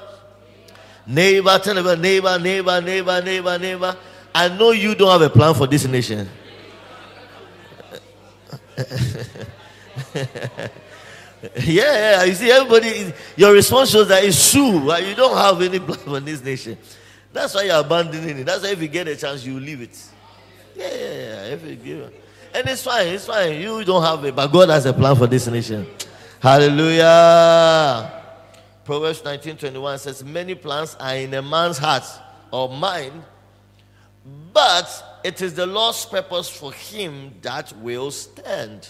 Neighbor, 1.10 1.58
tell 1.58 1.76
about 1.76 1.98
neighbor, 2.00 2.38
neighbor, 2.38 2.80
neighbor, 2.80 3.20
neighbor, 3.24 3.58
neighbor. 3.58 3.98
I 4.34 4.48
know 4.50 4.70
you 4.72 4.94
don't 4.94 5.10
have 5.10 5.24
a 5.24 5.30
plan 5.30 5.56
for 5.56 5.66
this 5.66 5.88
nation. 5.88 6.30
yeah, 11.58 11.64
yeah, 11.66 12.24
you 12.26 12.34
see, 12.36 12.52
everybody, 12.52 13.12
your 13.36 13.54
response 13.54 13.90
shows 13.90 14.08
that 14.08 14.24
it's 14.24 14.52
true. 14.52 14.88
Right? 14.88 15.04
You 15.04 15.16
don't 15.16 15.36
have 15.36 15.60
any 15.64 15.80
plan 15.80 15.98
for 15.98 16.20
this 16.20 16.44
nation. 16.44 16.78
That's 17.34 17.56
why 17.56 17.64
you're 17.64 17.80
abandoning 17.80 18.38
it. 18.38 18.44
That's 18.44 18.62
why 18.62 18.70
if 18.70 18.80
you 18.80 18.88
get 18.88 19.08
a 19.08 19.16
chance, 19.16 19.44
you 19.44 19.60
leave 19.60 19.82
it. 19.82 20.00
Yeah, 20.76 20.90
yeah, 20.90 20.96
yeah. 20.96 21.44
If 21.56 21.66
you 21.66 21.76
give, 21.76 22.14
and 22.54 22.68
it's 22.68 22.84
fine, 22.84 23.08
it's 23.08 23.26
fine. 23.26 23.60
You 23.60 23.84
don't 23.84 24.04
have 24.04 24.24
it, 24.26 24.36
but 24.36 24.48
God 24.48 24.70
has 24.70 24.86
a 24.86 24.94
plan 24.94 25.16
for 25.16 25.28
this 25.28 25.48
nation. 25.48 25.88
Hallelujah. 26.40 28.22
Proverbs 28.86 29.22
19:21 29.22 30.00
says, 30.00 30.24
Many 30.24 30.56
plans 30.56 30.96
are 31.00 31.16
in 31.16 31.34
a 31.34 31.42
man's 31.42 31.78
heart 31.78 32.06
or 32.52 32.70
mind, 32.70 33.24
but 34.54 35.20
it 35.24 35.42
is 35.42 35.54
the 35.54 35.66
Lord's 35.66 36.06
purpose 36.06 36.50
for 36.50 36.74
him 36.74 37.36
that 37.42 37.72
will 37.78 38.10
stand. 38.12 38.90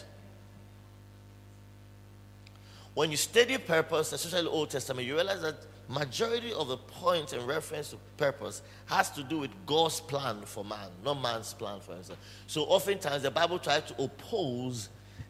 When 2.94 3.12
you 3.12 3.18
study 3.18 3.58
purpose, 3.58 4.12
especially 4.14 4.48
Old 4.48 4.70
Testament, 4.70 5.08
you 5.08 5.16
realize 5.16 5.42
that 5.42 5.56
majority 5.90 6.54
of 6.54 6.68
the 6.68 6.78
point 6.78 7.34
in 7.34 7.46
reference 7.46 7.90
to 7.90 7.98
purpose 8.16 8.62
has 8.86 9.10
to 9.12 9.24
do 9.24 9.40
with 9.40 9.52
God's 9.66 10.00
plan 10.00 10.42
for 10.46 10.64
man, 10.64 10.90
not 11.04 11.22
man's 11.22 11.54
plan 11.54 11.80
for 11.80 11.94
himself. 11.96 12.20
So 12.48 12.64
oftentimes 12.64 13.24
the 13.24 13.32
Bible 13.32 13.58
tries 13.58 13.84
to 13.86 14.04
oppose 14.04 14.90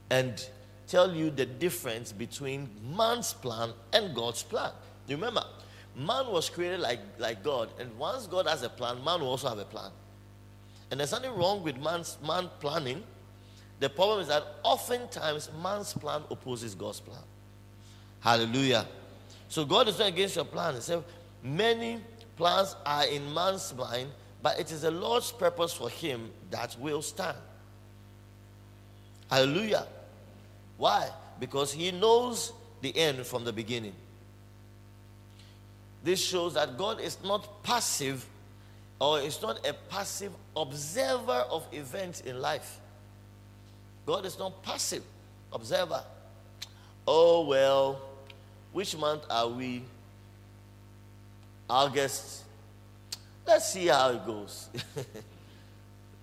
and 0.09 0.45
tell 0.85 1.15
you 1.15 1.29
the 1.29 1.45
difference 1.45 2.11
between 2.11 2.69
man's 2.95 3.33
plan 3.33 3.71
and 3.93 4.13
God's 4.13 4.43
plan. 4.43 4.71
Remember, 5.07 5.43
man 5.95 6.27
was 6.27 6.49
created 6.49 6.81
like, 6.81 6.99
like 7.17 7.41
God, 7.41 7.69
and 7.79 7.97
once 7.97 8.27
God 8.27 8.45
has 8.45 8.61
a 8.63 8.69
plan, 8.69 9.03
man 9.03 9.21
will 9.21 9.29
also 9.29 9.47
have 9.47 9.59
a 9.59 9.65
plan. 9.65 9.91
And 10.91 10.99
there's 10.99 11.11
nothing 11.11 11.33
wrong 11.35 11.63
with 11.63 11.77
man's 11.77 12.17
man 12.25 12.49
planning. 12.59 13.03
The 13.79 13.89
problem 13.89 14.19
is 14.19 14.27
that 14.27 14.43
oftentimes 14.63 15.49
man's 15.63 15.93
plan 15.93 16.23
opposes 16.29 16.75
God's 16.75 16.99
plan. 16.99 17.21
Hallelujah. 18.19 18.85
So 19.49 19.65
God 19.65 19.87
is 19.87 19.99
not 19.99 20.07
against 20.07 20.35
your 20.35 20.45
plan. 20.45 20.75
He 20.75 20.81
said, 20.81 21.03
many 21.43 21.99
plans 22.37 22.75
are 22.85 23.05
in 23.05 23.33
man's 23.33 23.73
mind, 23.75 24.09
but 24.41 24.59
it 24.59 24.71
is 24.71 24.83
the 24.83 24.91
Lord's 24.91 25.31
purpose 25.31 25.73
for 25.73 25.89
him 25.89 26.29
that 26.51 26.77
will 26.79 27.01
stand. 27.01 27.37
Hallelujah. 29.29 29.85
Why? 30.77 31.09
Because 31.39 31.73
he 31.73 31.91
knows 31.91 32.53
the 32.81 32.95
end 32.95 33.25
from 33.25 33.43
the 33.43 33.51
beginning. 33.51 33.93
This 36.03 36.23
shows 36.23 36.53
that 36.53 36.77
God 36.77 37.01
is 37.01 37.17
not 37.23 37.63
passive 37.63 38.25
or 39.01 39.19
is 39.19 39.41
not 39.41 39.65
a 39.67 39.73
passive 39.73 40.31
observer 40.55 41.45
of 41.49 41.67
events 41.71 42.21
in 42.21 42.39
life. 42.39 42.79
God 44.05 44.25
is 44.25 44.39
not 44.39 44.63
passive 44.63 45.03
observer. 45.51 46.03
Oh, 47.07 47.45
well, 47.45 48.01
which 48.71 48.95
month 48.97 49.23
are 49.29 49.47
we? 49.47 49.83
August. 51.69 52.43
Let's 53.45 53.71
see 53.71 53.87
how 53.87 54.09
it 54.11 54.25
goes. 54.25 54.69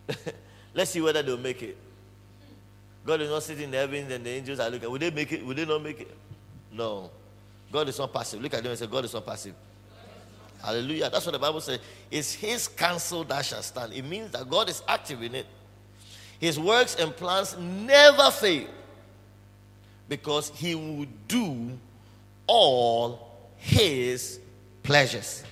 Let's 0.75 0.91
see 0.91 1.01
whether 1.01 1.23
they'll 1.23 1.39
make 1.39 1.63
it. 1.63 1.77
God 3.05 3.21
is 3.21 3.31
not 3.31 3.43
sitting 3.43 3.65
in 3.65 3.71
the 3.71 3.79
heavens 3.79 4.13
and 4.13 4.25
the 4.25 4.31
angels 4.31 4.59
are 4.59 4.69
looking. 4.69 4.91
Will 4.91 4.99
they 4.99 5.11
make 5.11 5.33
it? 5.33 5.45
Will 5.45 5.55
they 5.55 5.65
not 5.65 5.83
make 5.83 6.01
it? 6.01 6.17
No. 6.73 7.11
God 7.71 7.89
is 7.89 7.99
not 7.99 8.13
passive. 8.13 8.41
Look 8.41 8.55
at 8.55 8.63
them 8.63 8.71
and 8.71 8.79
say, 8.79 8.87
God 8.87 9.05
is 9.05 9.15
not 9.15 9.25
passive. 9.25 9.55
Hallelujah. 10.63 11.11
That's 11.11 11.25
what 11.25 11.33
the 11.33 11.39
Bible 11.39 11.61
says. 11.61 11.79
It's 12.11 12.35
his 12.35 12.69
counsel 12.69 13.25
that 13.25 13.45
shall 13.45 13.63
stand. 13.63 13.93
It 13.93 14.05
means 14.05 14.33
that 14.33 14.49
God 14.49 14.69
is 14.69 14.83
active 14.89 15.23
in 15.23 15.35
it. 15.35 15.47
His 16.41 16.59
works 16.59 16.97
and 16.97 17.15
plans 17.17 17.57
never 17.59 18.31
fail 18.31 18.69
because 20.09 20.51
he 20.55 20.75
will 20.75 21.07
do 21.29 21.79
all 22.47 23.51
his 23.57 24.41
pleasures. 24.83 25.45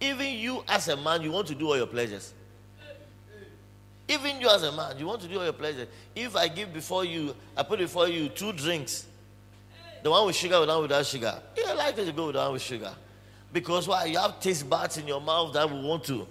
Even 0.00 0.26
you 0.34 0.62
as 0.68 0.88
a 0.88 0.96
man, 0.96 1.22
you 1.22 1.32
want 1.32 1.46
to 1.48 1.54
do 1.54 1.68
all 1.68 1.76
your 1.76 1.86
pleasures. 1.86 2.34
Even 4.08 4.40
you 4.40 4.48
as 4.48 4.62
a 4.62 4.70
man, 4.72 4.98
you 4.98 5.06
want 5.06 5.20
to 5.22 5.28
do 5.28 5.38
all 5.38 5.44
your 5.44 5.52
pleasures. 5.52 5.88
If 6.14 6.36
I 6.36 6.48
give 6.48 6.72
before 6.72 7.04
you, 7.04 7.34
I 7.56 7.62
put 7.62 7.78
before 7.78 8.08
you 8.08 8.28
two 8.28 8.52
drinks. 8.52 9.06
The 10.02 10.10
one 10.10 10.26
with 10.26 10.36
sugar, 10.36 10.60
the 10.60 10.66
one 10.66 10.82
without 10.82 11.04
sugar. 11.06 11.40
You're 11.56 11.74
likely 11.74 12.04
to 12.04 12.12
go 12.12 12.26
with 12.26 12.34
the 12.34 12.40
one 12.40 12.52
with 12.52 12.62
sugar. 12.62 12.94
Because 13.52 13.88
why? 13.88 14.04
You 14.04 14.18
have 14.18 14.38
taste 14.38 14.68
buds 14.68 14.98
in 14.98 15.08
your 15.08 15.20
mouth 15.20 15.52
that 15.54 15.68
will 15.68 15.82
want 15.82 16.04
to. 16.04 16.26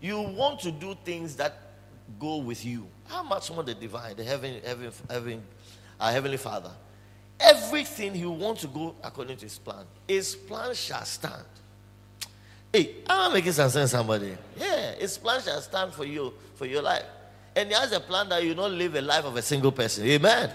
You 0.00 0.20
want 0.20 0.60
to 0.60 0.70
do 0.70 0.96
things 1.04 1.36
that 1.36 1.58
go 2.18 2.36
with 2.38 2.64
you. 2.64 2.86
How 3.06 3.22
much 3.22 3.50
more 3.50 3.62
the 3.62 3.74
divine, 3.74 4.16
the 4.16 4.24
heaven, 4.24 4.60
heaven, 4.64 4.92
heaven, 5.10 5.42
our 6.00 6.12
heavenly 6.12 6.36
Father. 6.36 6.70
Everything 7.40 8.14
he 8.14 8.26
wants 8.26 8.62
to 8.62 8.68
go 8.68 8.94
according 9.02 9.36
to 9.38 9.44
his 9.44 9.58
plan. 9.58 9.84
His 10.06 10.34
plan 10.34 10.74
shall 10.74 11.04
stand. 11.04 11.44
Hey, 12.72 12.96
I'm 13.06 13.32
making 13.32 13.52
some 13.52 13.70
sense, 13.70 13.92
somebody. 13.92 14.36
Yeah, 14.56 14.94
his 14.94 15.16
plan 15.18 15.40
shall 15.42 15.60
stand 15.60 15.92
for 15.92 16.04
you, 16.04 16.32
for 16.56 16.66
your 16.66 16.82
life. 16.82 17.04
And 17.54 17.68
he 17.68 17.74
has 17.74 17.92
a 17.92 18.00
plan 18.00 18.28
that 18.30 18.42
you 18.42 18.54
not 18.54 18.72
live 18.72 18.94
a 18.96 19.00
life 19.00 19.24
of 19.24 19.36
a 19.36 19.42
single 19.42 19.72
person. 19.72 20.04
Amen. 20.06 20.50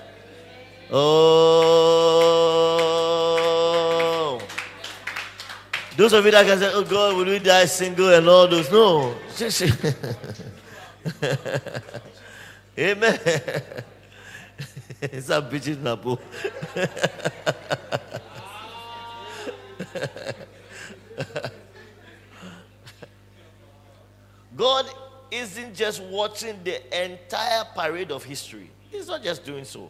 Oh. 0.92 2.20
Those 5.96 6.14
of 6.14 6.26
you 6.26 6.32
that 6.32 6.46
can 6.46 6.60
say, 6.60 6.72
oh 6.74 6.84
God, 6.84 7.18
will 7.18 7.26
we 7.26 7.40
die 7.40 7.66
single 7.66 8.14
and 8.14 8.28
all 8.28 8.48
those? 8.48 8.72
No. 8.72 9.16
Amen. 12.78 13.20
It's 15.02 15.30
a 15.30 15.42
bitch 15.42 15.68
in 15.68 15.84
Napo. 15.84 16.20
God 24.56 24.86
isn't 25.32 25.74
just 25.74 26.04
watching 26.04 26.60
the 26.64 27.04
entire 27.04 27.64
parade 27.76 28.12
of 28.12 28.24
history. 28.24 28.70
He's 28.90 29.08
not 29.08 29.24
just 29.24 29.46
doing 29.46 29.64
so. 29.64 29.90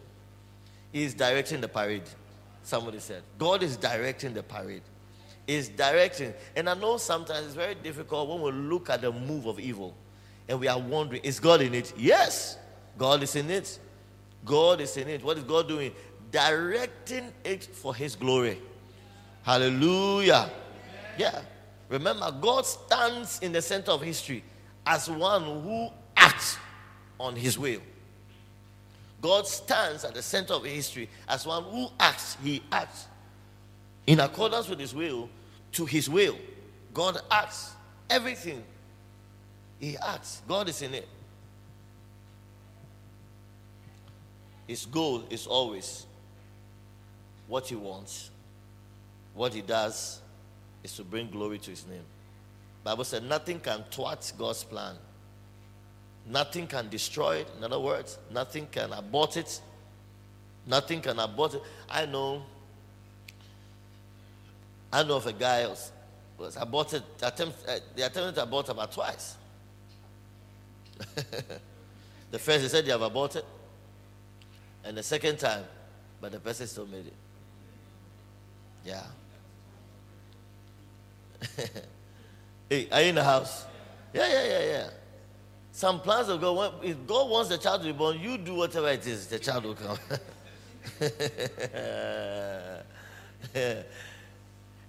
He's 0.92 1.14
directing 1.14 1.60
the 1.60 1.68
parade. 1.68 2.02
Somebody 2.62 3.00
said. 3.00 3.22
God 3.38 3.62
is 3.62 3.76
directing 3.76 4.34
the 4.34 4.42
parade. 4.42 4.82
Is 5.46 5.68
directing. 5.68 6.34
And 6.54 6.68
I 6.68 6.74
know 6.74 6.98
sometimes 6.98 7.46
it's 7.46 7.54
very 7.54 7.74
difficult 7.74 8.28
when 8.28 8.42
we 8.42 8.52
look 8.52 8.90
at 8.90 9.00
the 9.00 9.10
move 9.10 9.46
of 9.46 9.58
evil 9.58 9.94
and 10.48 10.60
we 10.60 10.68
are 10.68 10.78
wondering, 10.78 11.22
is 11.24 11.40
God 11.40 11.62
in 11.62 11.74
it? 11.74 11.92
Yes, 11.96 12.58
God 12.98 13.22
is 13.22 13.34
in 13.34 13.50
it. 13.50 13.78
God 14.44 14.80
is 14.80 14.96
in 14.96 15.08
it. 15.08 15.22
What 15.22 15.38
is 15.38 15.44
God 15.44 15.68
doing? 15.68 15.92
Directing 16.30 17.32
it 17.44 17.64
for 17.64 17.94
His 17.94 18.16
glory. 18.16 18.58
Hallelujah. 19.42 20.50
Yeah. 21.18 21.40
Remember, 21.88 22.30
God 22.40 22.64
stands 22.66 23.40
in 23.40 23.52
the 23.52 23.62
center 23.62 23.90
of 23.90 24.02
history 24.02 24.44
as 24.86 25.10
one 25.10 25.42
who 25.42 25.88
acts 26.16 26.56
on 27.18 27.36
His 27.36 27.58
will. 27.58 27.80
God 29.20 29.46
stands 29.46 30.04
at 30.04 30.14
the 30.14 30.22
center 30.22 30.54
of 30.54 30.64
history 30.64 31.08
as 31.28 31.46
one 31.46 31.64
who 31.64 31.88
acts, 31.98 32.36
he 32.42 32.62
acts 32.72 33.06
in 34.06 34.20
accordance 34.20 34.68
with 34.68 34.80
his 34.80 34.94
will 34.94 35.28
to 35.72 35.84
his 35.84 36.08
will. 36.08 36.36
God 36.94 37.20
acts. 37.30 37.74
Everything 38.08 38.64
he 39.78 39.96
acts. 39.96 40.42
God 40.48 40.68
is 40.68 40.82
in 40.82 40.94
it. 40.94 41.08
His 44.70 44.86
goal 44.86 45.24
is 45.30 45.48
always 45.48 46.06
what 47.48 47.66
he 47.66 47.74
wants. 47.74 48.30
What 49.34 49.52
he 49.52 49.62
does 49.62 50.20
is 50.84 50.94
to 50.94 51.02
bring 51.02 51.28
glory 51.28 51.58
to 51.58 51.70
his 51.70 51.84
name. 51.88 52.04
Bible 52.84 53.02
said 53.02 53.24
nothing 53.24 53.58
can 53.58 53.82
thwart 53.90 54.32
God's 54.38 54.62
plan. 54.62 54.94
Nothing 56.24 56.68
can 56.68 56.88
destroy 56.88 57.38
it. 57.38 57.48
In 57.58 57.64
other 57.64 57.80
words, 57.80 58.16
nothing 58.32 58.68
can 58.70 58.92
abort 58.92 59.36
it. 59.36 59.60
Nothing 60.64 61.00
can 61.00 61.18
abort 61.18 61.54
it. 61.54 61.62
I 61.88 62.06
know. 62.06 62.44
I 64.92 65.02
know 65.02 65.16
of 65.16 65.26
a 65.26 65.32
guy 65.32 65.64
who 65.64 65.70
was, 66.38 66.56
aborted. 66.56 67.02
Attempt, 67.20 67.58
uh, 67.68 67.80
they 67.96 68.02
attempted 68.02 68.36
to 68.36 68.44
abort 68.44 68.68
about 68.68 68.92
twice. 68.92 69.34
the 72.30 72.38
first 72.38 72.62
they 72.62 72.68
said 72.68 72.84
they 72.84 72.92
have 72.92 73.02
aborted, 73.02 73.42
and 74.84 74.96
the 74.96 75.02
second 75.02 75.38
time, 75.38 75.64
but 76.20 76.32
the 76.32 76.40
person 76.40 76.66
still 76.66 76.86
made 76.86 77.06
it. 77.06 77.14
Yeah. 78.84 79.02
hey, 82.68 82.88
are 82.90 83.02
you 83.02 83.08
in 83.08 83.14
the 83.14 83.24
house? 83.24 83.64
Yeah, 84.12 84.28
yeah, 84.28 84.44
yeah, 84.44 84.64
yeah. 84.64 84.90
Some 85.72 86.00
plans 86.00 86.28
of 86.28 86.40
God, 86.40 86.74
if 86.82 87.06
God 87.06 87.30
wants 87.30 87.48
the 87.48 87.58
child 87.58 87.82
to 87.82 87.86
be 87.86 87.92
born, 87.92 88.18
you 88.18 88.36
do 88.38 88.54
whatever 88.54 88.88
it 88.88 89.06
is, 89.06 89.28
the 89.28 89.38
child 89.38 89.64
will 89.64 89.74
come. 89.74 89.98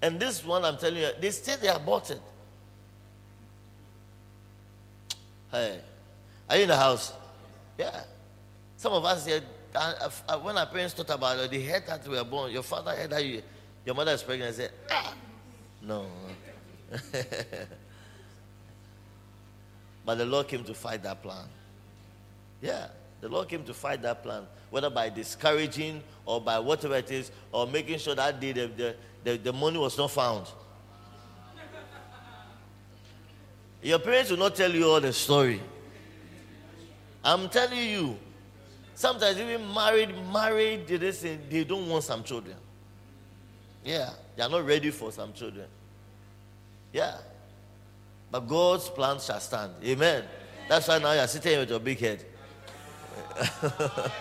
and 0.01 0.19
this 0.19 0.43
one, 0.43 0.65
I'm 0.65 0.77
telling 0.77 0.97
you, 0.97 1.09
they 1.19 1.31
say 1.31 1.55
they 1.61 1.67
aborted. 1.67 2.19
Hey, 5.51 5.79
are 6.49 6.55
you 6.55 6.63
in 6.63 6.69
the 6.69 6.77
house? 6.77 7.13
Yeah. 7.77 8.01
Some 8.77 8.93
of 8.93 9.05
us 9.05 9.25
said, 9.25 9.43
uh, 9.75 10.09
uh, 10.27 10.39
when 10.39 10.57
our 10.57 10.65
parents 10.65 10.93
thought 10.93 11.09
about 11.09 11.39
it, 11.39 11.51
they 11.51 11.63
heard 11.63 11.85
that 11.87 12.07
we 12.07 12.17
were 12.17 12.23
born. 12.23 12.51
Your 12.51 12.63
father 12.63 12.91
heard 12.91 13.09
that 13.11 13.23
you, 13.23 13.41
your 13.85 13.95
mother 13.95 14.11
is 14.11 14.23
pregnant 14.23 14.49
and 14.49 14.57
said, 14.57 14.71
ah, 14.89 15.13
no. 15.81 16.07
But 20.05 20.17
the 20.17 20.25
Lord 20.25 20.47
came 20.47 20.63
to 20.63 20.73
fight 20.73 21.03
that 21.03 21.21
plan. 21.21 21.45
Yeah, 22.61 22.87
the 23.21 23.29
Lord 23.29 23.47
came 23.47 23.63
to 23.63 23.73
fight 23.73 24.01
that 24.01 24.23
plan, 24.23 24.43
whether 24.69 24.89
by 24.89 25.09
discouraging 25.09 26.03
or 26.25 26.41
by 26.41 26.59
whatever 26.59 26.95
it 26.95 27.11
is, 27.11 27.31
or 27.51 27.67
making 27.67 27.99
sure 27.99 28.15
that 28.15 28.39
day 28.39 28.51
the, 28.51 28.67
the, 28.67 28.95
the, 29.23 29.37
the 29.37 29.53
money 29.53 29.77
was 29.77 29.97
not 29.97 30.11
found. 30.11 30.47
Your 33.81 33.99
parents 33.99 34.29
will 34.29 34.37
not 34.37 34.55
tell 34.55 34.71
you 34.71 34.87
all 34.87 35.01
the 35.01 35.13
story. 35.13 35.59
I'm 37.23 37.49
telling 37.49 37.77
you, 37.89 38.17
sometimes 39.01 39.37
even 39.39 39.73
married, 39.73 40.13
married, 40.31 40.87
they 40.87 41.11
say 41.11 41.39
they 41.49 41.63
don't 41.63 41.89
want 41.89 42.03
some 42.03 42.23
children. 42.23 42.55
Yeah, 43.83 44.11
they 44.35 44.43
are 44.43 44.49
not 44.49 44.63
ready 44.65 44.91
for 44.91 45.11
some 45.11 45.33
children. 45.33 45.65
Yeah. 46.93 47.17
But 48.29 48.41
God's 48.41 48.87
plan 48.89 49.19
shall 49.19 49.39
stand. 49.39 49.73
Amen. 49.83 50.23
That's 50.69 50.87
why 50.87 50.99
now 50.99 51.13
you're 51.13 51.27
sitting 51.27 51.57
with 51.59 51.69
your 51.69 51.79
big 51.79 51.97
head. 51.99 52.23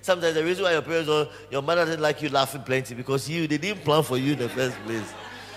Sometimes 0.00 0.34
the 0.34 0.42
reason 0.42 0.64
why 0.64 0.72
your 0.72 0.82
parents 0.82 1.08
or 1.08 1.28
your 1.50 1.60
mother 1.62 1.84
didn't 1.84 2.00
like 2.00 2.22
you 2.22 2.30
laughing 2.30 2.62
plenty 2.62 2.94
because 2.94 3.28
you 3.28 3.46
they 3.46 3.58
didn't 3.58 3.84
plan 3.84 4.02
for 4.02 4.16
you 4.16 4.32
in 4.32 4.38
the 4.38 4.48
first 4.48 4.76
place. 4.84 5.12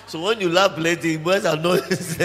So 0.06 0.22
when 0.22 0.42
you 0.42 0.50
laugh 0.50 0.76
plenty, 0.76 1.18
must 1.18 1.46
have 1.46 1.62
noticed. 1.62 2.22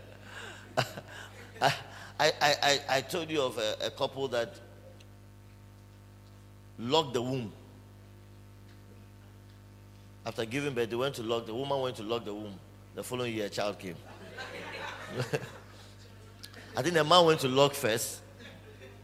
I, 2.22 2.32
I, 2.62 2.80
I, 2.96 3.00
told 3.00 3.30
you 3.30 3.40
of 3.40 3.56
a, 3.56 3.86
a 3.86 3.90
couple 3.90 4.28
that 4.28 4.52
locked 6.78 7.14
the 7.14 7.22
womb 7.22 7.50
after 10.26 10.44
giving 10.44 10.74
birth, 10.74 10.90
they 10.90 10.96
went 10.96 11.14
to 11.16 11.22
lock, 11.22 11.46
the 11.46 11.54
woman 11.54 11.80
went 11.80 11.96
to 11.96 12.02
lock 12.02 12.24
the 12.24 12.34
womb. 12.34 12.58
The 12.94 13.02
following 13.02 13.34
year, 13.34 13.46
a 13.46 13.48
child 13.48 13.78
came. 13.78 13.96
I 16.76 16.82
think 16.82 16.94
the 16.94 17.04
man 17.04 17.24
went 17.24 17.40
to 17.40 17.48
lock 17.48 17.74
first. 17.74 18.20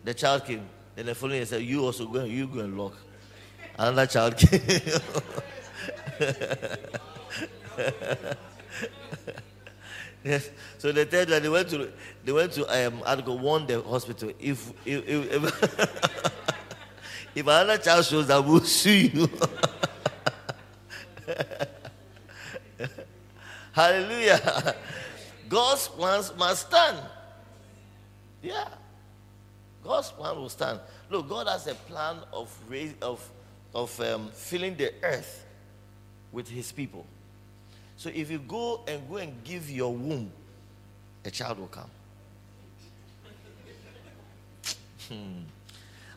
The 0.05 0.15
child 0.15 0.45
came. 0.45 0.67
Then 0.95 1.07
the 1.07 1.15
following 1.15 1.39
year 1.39 1.47
said, 1.47 1.63
You 1.63 1.85
also 1.85 2.07
go, 2.07 2.25
you 2.25 2.47
go 2.47 2.61
and 2.61 2.79
lock. 2.79 2.97
Another 3.79 4.07
child 4.07 4.37
came. 4.37 4.61
yes. 10.27 10.51
So 10.79 10.93
they 10.93 11.05
tell 11.05 11.25
that 11.27 11.43
they 11.43 11.49
went 11.49 11.69
to 11.71 11.93
they 12.25 12.33
went 12.33 12.53
to 12.53 12.67
um 12.67 13.03
I'd 13.07 13.25
go 13.25 13.35
warn 13.35 13.67
the 13.67 13.81
hospital. 13.81 14.33
If 14.39 14.73
if 14.85 15.09
if, 15.09 15.45
if, 17.35 17.37
another 17.47 17.79
child 17.79 18.05
shows 18.05 18.27
that 18.27 18.45
we'll 18.45 18.61
sue 18.61 18.91
you. 18.91 19.31
Hallelujah. 23.73 24.75
God's 25.49 25.89
plans 25.89 26.33
must 26.37 26.67
stand. 26.67 26.99
Yeah. 28.43 28.69
God's 29.85 30.11
plan 30.11 30.37
will 30.37 30.49
stand. 30.49 30.81
Look, 31.11 31.29
God 31.29 31.47
has 31.47 31.67
a 31.67 31.75
plan 31.75 32.17
of 32.33 32.53
of 33.03 33.29
of 33.75 34.01
um, 34.01 34.31
filling 34.33 34.75
the 34.77 34.93
earth 35.03 35.45
with 36.33 36.49
His 36.49 36.73
people. 36.73 37.07
So 37.97 38.11
if 38.15 38.31
you 38.31 38.39
go 38.39 38.83
and 38.87 39.09
go 39.09 39.17
and 39.17 39.43
give 39.45 39.71
your 39.71 39.95
womb, 39.95 40.31
a 41.25 41.31
child 41.31 41.59
will 41.59 41.67
come. 41.69 41.91
Hmm. 45.09 45.43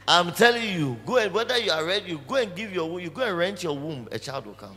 I'm 0.07 0.31
telling 0.33 0.63
you, 0.63 0.97
go 1.05 1.17
and 1.17 1.31
whether 1.33 1.57
you 1.57 1.71
are 1.71 1.85
ready, 1.85 2.11
you 2.11 2.21
go 2.27 2.35
and 2.35 2.55
give 2.55 2.73
your 2.73 2.89
womb, 2.89 2.99
you 2.99 3.09
go 3.09 3.21
and 3.21 3.37
rent 3.37 3.63
your 3.63 3.77
womb, 3.77 4.07
a 4.11 4.19
child 4.19 4.45
will 4.45 4.53
come. 4.53 4.75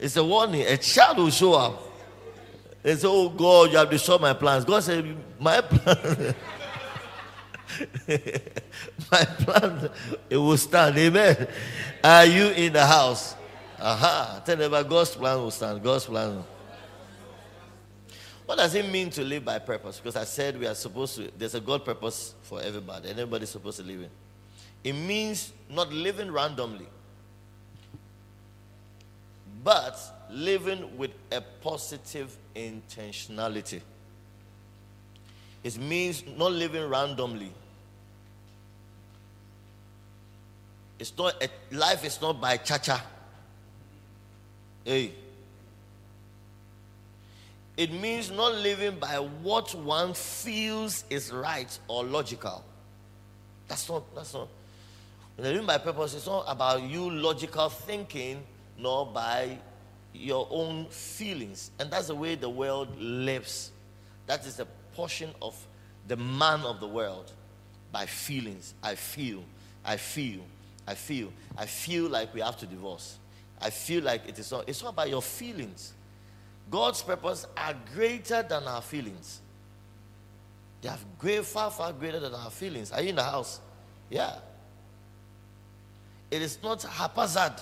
It's 0.00 0.16
a 0.16 0.24
warning. 0.24 0.62
A 0.62 0.76
child 0.76 1.18
will 1.18 1.30
show 1.30 1.54
up. 1.54 1.82
They 2.82 2.94
say, 2.94 3.08
Oh 3.08 3.28
God, 3.28 3.72
you 3.72 3.78
have 3.78 3.90
destroyed 3.90 4.20
my 4.20 4.32
plans. 4.32 4.64
God 4.64 4.82
said, 4.82 5.16
My 5.40 5.60
plan. 5.60 6.34
my 9.10 9.24
plan, 9.24 9.90
it 10.30 10.36
will 10.36 10.56
stand. 10.56 10.96
Amen. 10.96 11.48
Are 12.02 12.24
you 12.24 12.48
in 12.50 12.72
the 12.72 12.86
house? 12.86 13.34
Aha. 13.80 14.42
Tell 14.44 14.56
them 14.56 14.72
about 14.72 14.88
God's 14.88 15.14
plan 15.14 15.36
will 15.36 15.50
stand. 15.50 15.82
God's 15.82 16.06
plan. 16.06 16.42
What 18.46 18.56
does 18.58 18.74
it 18.74 18.88
mean 18.90 19.10
to 19.10 19.22
live 19.22 19.44
by 19.44 19.58
purpose? 19.58 19.98
Because 19.98 20.16
I 20.16 20.24
said 20.24 20.58
we 20.58 20.66
are 20.66 20.74
supposed 20.74 21.16
to, 21.16 21.30
there's 21.36 21.54
a 21.54 21.60
God 21.60 21.84
purpose 21.84 22.34
for 22.42 22.62
everybody, 22.62 23.10
and 23.10 23.18
everybody's 23.18 23.50
supposed 23.50 23.78
to 23.78 23.84
live 23.84 24.00
in. 24.00 24.10
It 24.84 24.94
means 24.94 25.52
not 25.68 25.92
living 25.92 26.30
randomly 26.30 26.86
but 29.68 29.98
living 30.30 30.96
with 30.96 31.10
a 31.32 31.40
positive 31.60 32.36
intentionality. 32.54 33.80
It 35.62 35.76
means 35.78 36.24
not 36.36 36.52
living 36.52 36.88
randomly. 36.88 37.52
It's 40.98 41.12
not 41.16 41.42
a, 41.42 41.48
life 41.74 42.04
is 42.04 42.20
not 42.20 42.40
by 42.40 42.56
cha-cha. 42.56 43.04
Hey. 44.88 45.12
It 47.76 47.92
means 47.92 48.30
not 48.30 48.54
living 48.54 48.98
by 48.98 49.16
what 49.16 49.74
one 49.74 50.14
feels 50.14 51.04
is 51.10 51.30
right 51.30 51.78
or 51.88 52.04
logical. 52.04 52.64
That's 53.68 53.86
not 53.86 54.14
that's 54.14 54.32
not. 54.32 54.48
When 55.36 55.58
I 55.58 55.60
by 55.60 55.76
purpose, 55.76 56.14
it's 56.14 56.26
not 56.26 56.46
about 56.48 56.84
you 56.84 57.10
logical 57.10 57.68
thinking 57.68 58.42
nor 58.78 59.04
by 59.04 59.58
your 60.14 60.48
own 60.50 60.86
feelings. 60.86 61.70
And 61.78 61.90
that's 61.90 62.06
the 62.06 62.14
way 62.14 62.34
the 62.34 62.48
world 62.48 62.88
lives. 62.98 63.72
That 64.26 64.46
is 64.46 64.56
the 64.56 64.66
portion 64.94 65.28
of 65.42 65.54
the 66.06 66.16
man 66.16 66.62
of 66.62 66.80
the 66.80 66.88
world. 66.88 67.30
by 67.92 68.06
feelings. 68.06 68.72
I 68.82 68.94
feel, 68.94 69.44
I 69.84 69.98
feel, 69.98 70.40
I 70.86 70.94
feel. 70.94 71.30
I 71.58 71.66
feel 71.66 72.08
like 72.08 72.32
we 72.32 72.40
have 72.40 72.56
to 72.60 72.66
divorce. 72.66 73.18
I 73.60 73.70
feel 73.70 74.04
like 74.04 74.28
it 74.28 74.38
is 74.38 74.50
not. 74.50 74.68
It's 74.68 74.82
not 74.82 74.90
about 74.90 75.08
your 75.08 75.22
feelings. 75.22 75.94
God's 76.70 77.02
purpose 77.02 77.46
are 77.56 77.74
greater 77.94 78.42
than 78.42 78.64
our 78.64 78.82
feelings. 78.82 79.40
They 80.82 80.88
are 80.88 80.98
great, 81.18 81.44
far, 81.44 81.70
far 81.70 81.92
greater 81.92 82.20
than 82.20 82.34
our 82.34 82.50
feelings. 82.50 82.92
Are 82.92 83.02
you 83.02 83.08
in 83.08 83.16
the 83.16 83.24
house? 83.24 83.60
Yeah. 84.10 84.36
It 86.30 86.42
is 86.42 86.58
not 86.62 86.82
haphazard. 86.82 87.54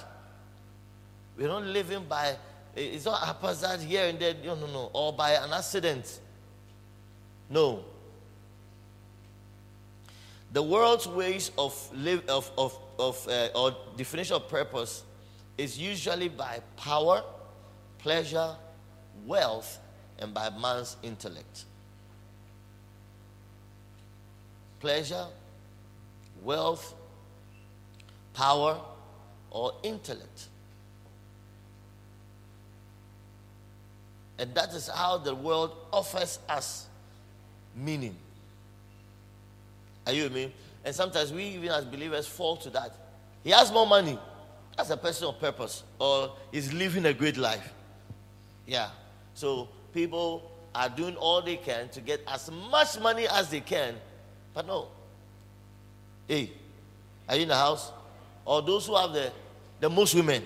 We're 1.37 1.49
not 1.49 1.65
living 1.65 2.05
by, 2.09 2.37
it's 2.75 3.05
not 3.05 3.23
haphazard 3.23 3.81
here 3.81 4.07
and 4.07 4.19
there, 4.19 4.35
no, 4.45 4.55
no, 4.55 4.67
no, 4.67 4.91
or 4.93 5.13
by 5.13 5.33
an 5.33 5.53
accident. 5.53 6.21
No. 7.49 7.85
The 10.53 10.63
world's 10.63 11.07
ways 11.07 11.53
of 11.59 11.75
live 11.95 12.23
of 12.29 12.51
of, 12.57 12.79
of 12.99 13.29
uh, 13.29 13.49
or 13.55 13.77
definition 13.97 14.37
of 14.37 14.49
purpose 14.49 15.05
is 15.59 15.79
usually 15.79 16.29
by 16.29 16.61
power, 16.77 17.23
pleasure, 17.99 18.55
wealth, 19.27 19.79
and 20.19 20.33
by 20.33 20.51
man's 20.51 20.97
intellect. 21.03 21.65
Pleasure, 24.81 25.27
wealth, 26.43 26.95
power, 28.35 28.81
or 29.51 29.73
intellect. 29.83 30.49
And 34.39 34.55
that 34.55 34.75
is 34.75 34.89
how 34.89 35.17
the 35.19 35.35
world 35.35 35.73
offers 35.93 36.39
us 36.49 36.87
meaning. 37.75 38.17
Are 40.07 40.13
you 40.13 40.25
with 40.25 40.35
me? 40.35 40.53
And 40.85 40.95
sometimes 40.95 41.33
we, 41.33 41.45
even 41.45 41.71
as 41.71 41.85
believers, 41.85 42.27
fall 42.27 42.57
to 42.59 42.71
that. 42.71 42.93
He 43.43 43.51
has 43.51 43.73
more 43.73 43.87
money. 43.87 44.19
That's 44.77 44.91
a 44.91 44.97
person 44.97 45.29
of 45.29 45.41
purpose. 45.41 45.83
Or 45.99 46.33
is 46.53 46.73
living 46.73 47.07
a 47.07 47.15
great 47.15 47.37
life. 47.37 47.73
Yeah. 48.67 48.91
So 49.35 49.69
people 49.95 50.51
are 50.75 50.89
doing 50.89 51.17
all 51.17 51.41
they 51.41 51.57
can 51.57 51.89
to 51.91 52.01
get 52.01 52.21
as 52.29 52.51
much 52.71 53.01
money 53.01 53.27
as 53.29 53.51
they 53.51 53.61
can. 53.61 53.95
But 54.53 54.67
no. 54.67 54.89
Hey, 56.29 56.51
are 57.29 57.37
you 57.37 57.43
in 57.43 57.49
the 57.49 57.57
house? 57.57 57.91
Or 58.45 58.63
those 58.63 58.87
who 58.87 58.97
have 58.97 59.13
the, 59.13 59.33
the 59.81 59.89
most 59.89 60.15
women. 60.15 60.43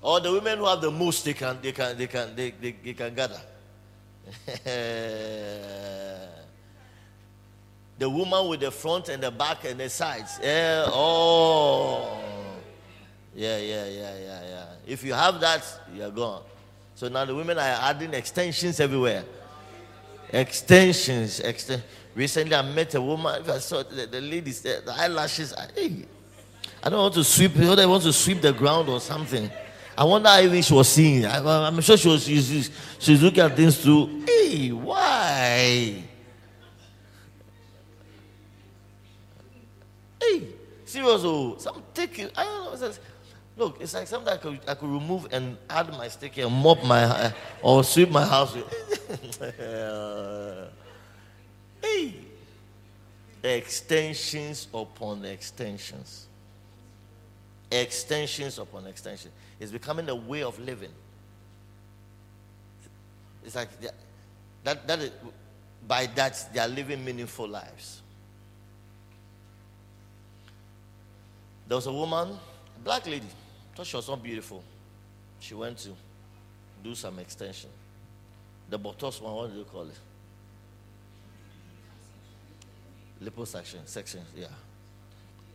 Or 0.00 0.20
the 0.20 0.32
women 0.32 0.58
who 0.58 0.66
have 0.66 0.82
the 0.82 0.90
most 0.90 1.24
they 1.24 1.32
can 1.32 1.58
they 1.62 1.72
can 1.72 1.96
they 1.96 2.06
can 2.06 2.36
they, 2.36 2.50
they, 2.50 2.72
they 2.72 2.92
can 2.92 3.14
gather. 3.14 3.40
the 7.98 8.08
woman 8.08 8.48
with 8.48 8.60
the 8.60 8.70
front 8.70 9.08
and 9.08 9.22
the 9.22 9.30
back 9.30 9.64
and 9.64 9.78
the 9.78 9.88
sides. 9.88 10.38
Yeah, 10.42 10.86
oh. 10.88 12.20
Yeah, 13.34 13.58
yeah, 13.58 13.86
yeah, 13.86 14.18
yeah, 14.18 14.42
yeah. 14.48 14.66
If 14.86 15.02
you 15.02 15.12
have 15.12 15.40
that, 15.40 15.64
you're 15.94 16.10
gone. 16.10 16.42
So 16.94 17.08
now 17.08 17.24
the 17.24 17.34
women 17.34 17.58
are 17.58 17.78
adding 17.82 18.14
extensions 18.14 18.78
everywhere. 18.78 19.24
Extensions, 20.32 21.40
exten- 21.40 21.82
Recently, 22.14 22.54
I 22.54 22.62
met 22.62 22.94
a 22.94 23.00
woman. 23.00 23.42
I 23.50 23.58
saw 23.58 23.82
the, 23.82 24.06
the 24.06 24.20
ladies, 24.20 24.60
the, 24.60 24.82
the 24.84 24.92
eyelashes. 24.92 25.52
I, 25.52 25.66
hey, 25.74 26.04
I 26.82 26.88
don't 26.88 27.00
want 27.00 27.14
to 27.14 27.24
sweep. 27.24 27.56
I 27.56 27.86
want 27.86 28.04
to 28.04 28.12
sweep 28.12 28.40
the 28.40 28.52
ground 28.52 28.88
or 28.88 29.00
something. 29.00 29.50
I 29.98 30.04
wonder 30.04 30.28
how 30.28 30.40
even 30.40 30.62
she 30.62 30.74
was 30.74 30.88
seeing. 30.88 31.24
I, 31.24 31.66
am 31.66 31.80
sure 31.80 31.96
she 31.96 32.08
was. 32.08 32.24
She's, 32.24 32.70
she's 32.98 33.22
looking 33.22 33.40
at 33.40 33.56
things 33.56 33.78
through. 33.82 34.22
Hey, 34.26 34.70
why? 34.70 36.04
Hey, 40.24 40.48
serious. 40.84 41.22
Oh, 41.24 41.56
some 41.58 41.82
take. 41.92 42.30
I 42.36 42.44
don't 42.44 42.80
know. 42.80 42.90
Look, 43.56 43.80
it's 43.80 43.94
like 43.94 44.08
something 44.08 44.32
I 44.32 44.36
could, 44.36 44.58
I 44.66 44.74
could 44.74 44.90
remove 44.90 45.28
and 45.32 45.56
add 45.70 45.88
my 45.90 46.08
stick 46.08 46.38
and 46.38 46.52
mop 46.52 46.82
my 46.84 47.04
uh, 47.04 47.30
or 47.62 47.84
sweep 47.84 48.10
my 48.10 48.24
house. 48.24 48.52
hey, 51.80 52.14
extensions 53.42 54.66
upon 54.74 55.24
extensions, 55.24 56.26
extensions 57.70 58.58
upon 58.58 58.88
extensions. 58.88 59.32
It's 59.60 59.70
becoming 59.70 60.08
a 60.08 60.16
way 60.16 60.42
of 60.42 60.58
living. 60.58 60.92
It's 63.44 63.54
like 63.54 63.68
that. 64.64 64.86
That 64.88 64.98
is, 64.98 65.12
by 65.86 66.06
that 66.06 66.48
they 66.52 66.58
are 66.58 66.66
living 66.66 67.04
meaningful 67.04 67.46
lives. 67.46 68.00
There 71.66 71.76
was 71.76 71.86
a 71.86 71.92
woman, 71.92 72.28
a 72.28 72.80
black 72.84 73.06
lady 73.06 73.26
thought 73.74 73.86
she 73.86 73.96
was 73.96 74.08
not 74.08 74.22
beautiful. 74.22 74.62
She 75.40 75.54
went 75.54 75.78
to 75.78 75.90
do 76.82 76.94
some 76.94 77.18
extension. 77.18 77.70
The 78.68 78.78
botox 78.78 79.20
one, 79.20 79.34
what 79.34 79.52
do 79.52 79.58
you 79.58 79.64
call 79.64 79.88
it? 79.88 79.98
Liposuction, 83.22 83.86
section, 83.86 84.20
yeah. 84.36 84.46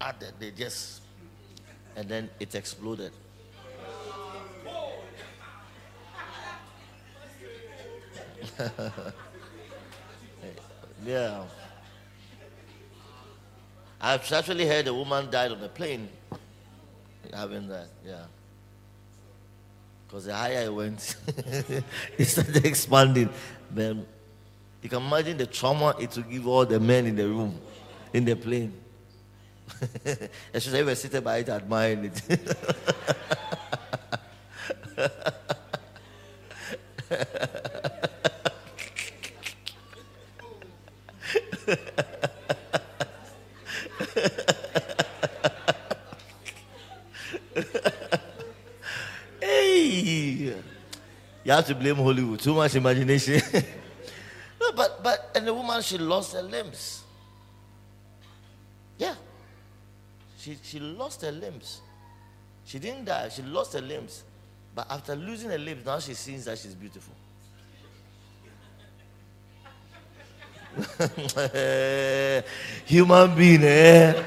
Added, 0.01 0.33
they 0.39 0.51
just, 0.51 1.01
and 1.95 2.07
then 2.09 2.29
it 2.39 2.55
exploded. 2.55 3.11
yeah. 11.05 11.43
I've 14.01 14.31
actually 14.31 14.65
heard 14.65 14.87
a 14.87 14.93
woman 14.93 15.29
died 15.29 15.51
on 15.51 15.61
a 15.61 15.67
plane 15.67 16.09
having 17.33 17.67
that, 17.67 17.87
yeah. 18.05 18.25
Because 20.07 20.25
the 20.25 20.33
higher 20.33 20.65
it 20.65 20.73
went, 20.73 21.15
it 22.17 22.25
started 22.25 22.65
expanding. 22.65 23.29
Then 23.69 24.05
you 24.81 24.89
can 24.89 25.03
imagine 25.03 25.37
the 25.37 25.45
trauma 25.45 25.95
it 25.99 26.15
will 26.15 26.23
give 26.23 26.47
all 26.47 26.65
the 26.65 26.79
men 26.79 27.05
in 27.05 27.15
the 27.15 27.27
room, 27.27 27.59
in 28.13 28.25
the 28.25 28.35
plane. 28.35 28.73
Especially 30.53 30.79
if 30.79 30.85
we're 30.85 30.95
sitting 30.95 31.21
by 31.21 31.37
it 31.37 31.49
admiring 31.49 32.05
it. 32.05 32.21
have 51.59 51.67
to 51.67 51.75
blame 51.75 51.97
Hollywood. 51.97 52.39
Too 52.39 52.53
much 52.53 52.75
imagination. 52.75 53.41
no, 54.61 54.71
but 54.71 55.03
but 55.03 55.31
and 55.35 55.45
the 55.45 55.53
woman 55.53 55.81
she 55.81 55.97
lost 55.97 56.33
her 56.33 56.41
limbs. 56.41 57.03
Yeah. 58.97 59.15
She 60.37 60.57
she 60.63 60.79
lost 60.79 61.21
her 61.21 61.31
limbs. 61.31 61.81
She 62.65 62.79
didn't 62.79 63.05
die, 63.05 63.29
she 63.29 63.41
lost 63.41 63.73
her 63.73 63.81
limbs. 63.81 64.23
But 64.75 64.87
after 64.89 65.15
losing 65.15 65.49
her 65.49 65.57
limbs, 65.57 65.85
now 65.85 65.99
she 65.99 66.13
sees 66.13 66.45
that 66.45 66.57
she's 66.57 66.75
beautiful. 66.75 67.13
Human 72.85 73.35
being, 73.35 73.63
eh? 73.63 74.23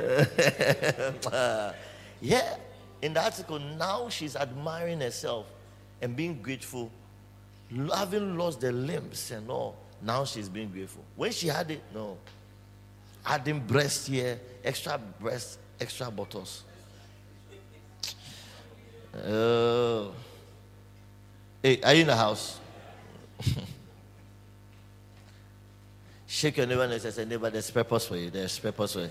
yeah. 2.20 2.56
In 3.02 3.12
the 3.12 3.22
article, 3.22 3.58
now 3.58 4.08
she's 4.08 4.34
admiring 4.34 5.00
herself 5.00 5.46
and 6.02 6.14
being 6.16 6.42
grateful, 6.42 6.90
having 7.94 8.36
lost 8.36 8.60
the 8.60 8.72
limbs 8.72 9.30
and 9.30 9.48
all. 9.48 9.76
Now 10.02 10.24
she's 10.24 10.48
being 10.48 10.68
grateful. 10.68 11.04
When 11.14 11.30
she 11.30 11.46
had 11.46 11.70
it, 11.70 11.80
no. 11.94 12.18
Adding 13.24 13.60
breast 13.60 14.08
here, 14.08 14.40
extra 14.64 14.98
breast, 14.98 15.60
extra 15.80 16.10
bottles. 16.10 16.64
Oh. 19.24 20.12
Hey, 21.62 21.80
are 21.82 21.94
you 21.94 22.00
in 22.00 22.08
the 22.08 22.16
house? 22.16 22.58
Shake 26.26 26.56
your 26.56 26.66
neighbor 26.66 26.82
and 26.82 27.00
say, 27.00 27.24
neighbor, 27.24 27.48
there's 27.48 27.70
purpose 27.70 28.06
for 28.06 28.16
you. 28.16 28.30
There's 28.30 28.58
purpose 28.58 28.94
for 28.94 29.00
you. 29.00 29.10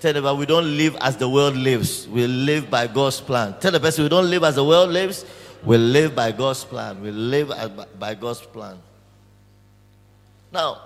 Tell 0.00 0.12
the 0.12 0.20
neighbor, 0.20 0.34
we 0.34 0.46
don't 0.46 0.76
live 0.76 0.96
as 1.00 1.16
the 1.16 1.28
world 1.28 1.54
lives. 1.54 2.08
We 2.08 2.26
live 2.26 2.68
by 2.68 2.88
God's 2.88 3.20
plan. 3.20 3.54
Tell 3.60 3.70
the 3.70 3.78
person, 3.78 4.02
we 4.02 4.08
don't 4.08 4.28
live 4.28 4.42
as 4.42 4.56
the 4.56 4.64
world 4.64 4.90
lives. 4.90 5.24
We 5.64 5.78
live 5.78 6.14
by 6.14 6.32
God's 6.32 6.62
plan. 6.64 7.00
We 7.00 7.10
live 7.10 7.50
by 7.98 8.14
God's 8.14 8.40
plan. 8.40 8.76
Now, 10.52 10.80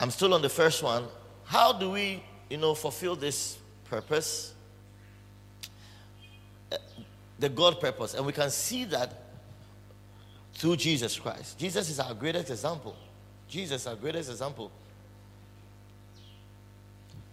I'm 0.00 0.10
still 0.10 0.34
on 0.34 0.42
the 0.42 0.48
first 0.48 0.82
one. 0.82 1.04
How 1.44 1.72
do 1.72 1.90
we, 1.90 2.22
you 2.50 2.56
know, 2.56 2.74
fulfill 2.74 3.14
this 3.14 3.58
purpose? 3.84 4.54
Eh, 6.72 6.76
the 7.38 7.48
God 7.48 7.80
purpose. 7.80 8.14
And 8.14 8.26
we 8.26 8.32
can 8.32 8.50
see 8.50 8.84
that 8.86 9.22
through 10.54 10.76
Jesus 10.76 11.18
Christ. 11.18 11.58
Jesus 11.58 11.88
is 11.90 12.00
our 12.00 12.14
greatest 12.14 12.50
example. 12.50 12.96
Jesus, 13.48 13.86
our 13.86 13.94
greatest 13.94 14.30
example. 14.30 14.70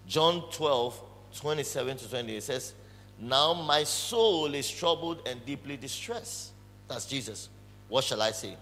John 0.07 0.43
12, 0.51 1.01
27 1.35 1.97
to 1.97 2.09
20, 2.09 2.37
it 2.37 2.43
says, 2.43 2.73
Now 3.19 3.53
my 3.53 3.83
soul 3.83 4.53
is 4.53 4.69
troubled 4.69 5.27
and 5.27 5.45
deeply 5.45 5.77
distressed. 5.77 6.51
That's 6.87 7.05
Jesus. 7.05 7.49
What 7.87 8.03
shall 8.03 8.21
I 8.21 8.31
say? 8.31 8.55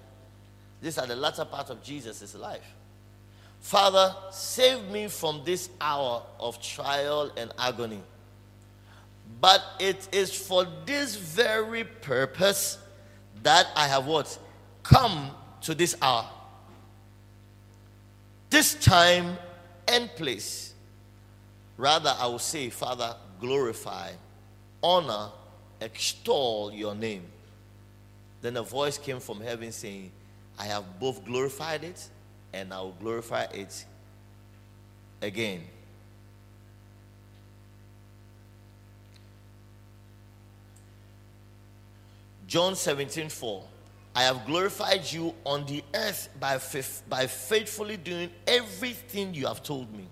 These 0.82 0.98
are 0.98 1.08
the 1.08 1.16
latter 1.16 1.46
part 1.46 1.70
of 1.70 1.82
Jesus' 1.82 2.36
life. 2.36 2.76
Father, 3.60 4.13
save 4.32 4.84
me 4.89 5.08
from 5.08 5.42
this 5.46 5.70
hour 5.80 6.22
of 6.39 6.62
trial 6.62 7.32
and 7.38 7.52
agony. 7.58 8.02
But 9.39 9.62
it 9.80 10.10
is 10.12 10.34
for 10.36 10.68
this 10.86 11.16
very 11.16 11.86
purpose 11.86 12.78
that 13.42 13.68
I 13.76 13.88
have 13.88 14.06
what? 14.06 14.38
Come 14.84 15.32
to 15.62 15.74
this 15.74 15.96
hour. 16.02 16.26
This 18.50 18.76
time 18.76 19.38
and 19.88 20.10
place. 20.16 20.74
Rather, 21.78 22.13
I 22.20 22.28
will 22.28 22.39
say, 22.39 22.70
Father, 22.70 23.16
glorify, 23.39 24.12
honor, 24.84 25.30
extol 25.80 26.72
your 26.72 26.93
name. 26.93 27.24
Then 28.41 28.58
a 28.58 28.63
voice 28.63 28.98
came 28.98 29.19
from 29.19 29.39
heaven 29.39 29.72
saying, 29.72 30.12
I 30.60 30.65
have 30.65 31.00
both 31.00 31.26
glorified 31.26 31.84
it 31.84 32.10
and 32.54 32.74
I 32.74 32.82
will 32.82 32.96
glorify 33.00 33.43
it 33.54 33.86
again. 35.22 35.63
John 42.46 42.76
17 42.76 43.30
4. 43.30 43.63
I 44.15 44.24
have 44.24 44.46
glorified 44.46 45.12
you 45.12 45.34
on 45.43 45.65
the 45.65 45.84
earth 45.96 46.30
by, 46.39 46.60
by 47.10 47.26
faithfully 47.26 47.98
doing 47.98 48.30
everything 48.46 49.34
you 49.34 49.48
have 49.48 49.63
told 49.63 49.91
me. 49.91 50.06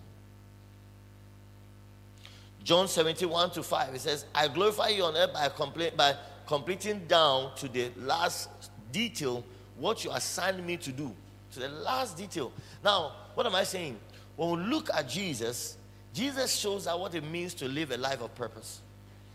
John 2.63 2.87
71 2.87 3.51
to 3.51 3.63
5, 3.63 3.95
it 3.95 4.01
says, 4.01 4.25
I 4.35 4.47
glorify 4.47 4.89
you 4.89 5.03
on 5.03 5.15
earth 5.15 5.33
by, 5.33 5.49
by 5.95 6.15
completing 6.45 7.05
down 7.07 7.55
to 7.55 7.67
the 7.67 7.91
last 7.97 8.49
detail 8.91 9.43
what 9.77 10.03
you 10.03 10.11
assigned 10.11 10.65
me 10.65 10.77
to 10.77 10.91
do. 10.91 11.13
To 11.53 11.59
the 11.59 11.69
last 11.69 12.17
detail. 12.17 12.51
Now, 12.83 13.13
what 13.33 13.45
am 13.45 13.55
I 13.55 13.63
saying? 13.63 13.97
When 14.35 14.51
we 14.51 14.57
look 14.67 14.89
at 14.93 15.09
Jesus, 15.09 15.77
Jesus 16.13 16.55
shows 16.55 16.87
us 16.87 16.97
what 16.97 17.15
it 17.15 17.23
means 17.23 17.53
to 17.55 17.67
live 17.67 17.91
a 17.91 17.97
life 17.97 18.21
of 18.21 18.33
purpose. 18.35 18.81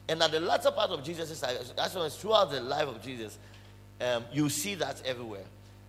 And 0.09 0.23
at 0.23 0.31
the 0.31 0.41
latter 0.41 0.71
part 0.71 0.91
of 0.91 1.03
Jesus' 1.03 1.43
life, 1.43 1.59
actually 1.79 2.11
throughout 2.11 2.51
the 2.51 2.61
life 2.61 2.87
of 2.87 3.03
Jesus, 3.03 3.39
um, 4.01 4.25
you 4.33 4.49
see 4.49 4.75
that 4.77 5.03
everywhere. 5.05 5.45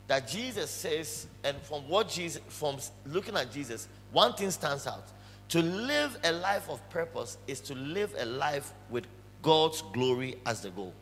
That 0.07 0.27
Jesus 0.27 0.71
says, 0.71 1.27
and 1.43 1.57
from 1.63 1.87
what 1.87 2.09
Jesus, 2.09 2.41
from 2.47 2.77
looking 3.05 3.35
at 3.35 3.51
Jesus, 3.51 3.87
one 4.11 4.33
thing 4.33 4.49
stands 4.49 4.87
out. 4.87 5.05
To 5.49 5.61
live 5.61 6.17
a 6.23 6.31
life 6.31 6.69
of 6.69 6.87
purpose 6.89 7.37
is 7.47 7.59
to 7.61 7.75
live 7.75 8.13
a 8.17 8.25
life 8.25 8.73
with 8.89 9.05
God's 9.41 9.81
glory 9.93 10.35
as 10.45 10.61
the 10.61 10.69
goal. 10.69 10.93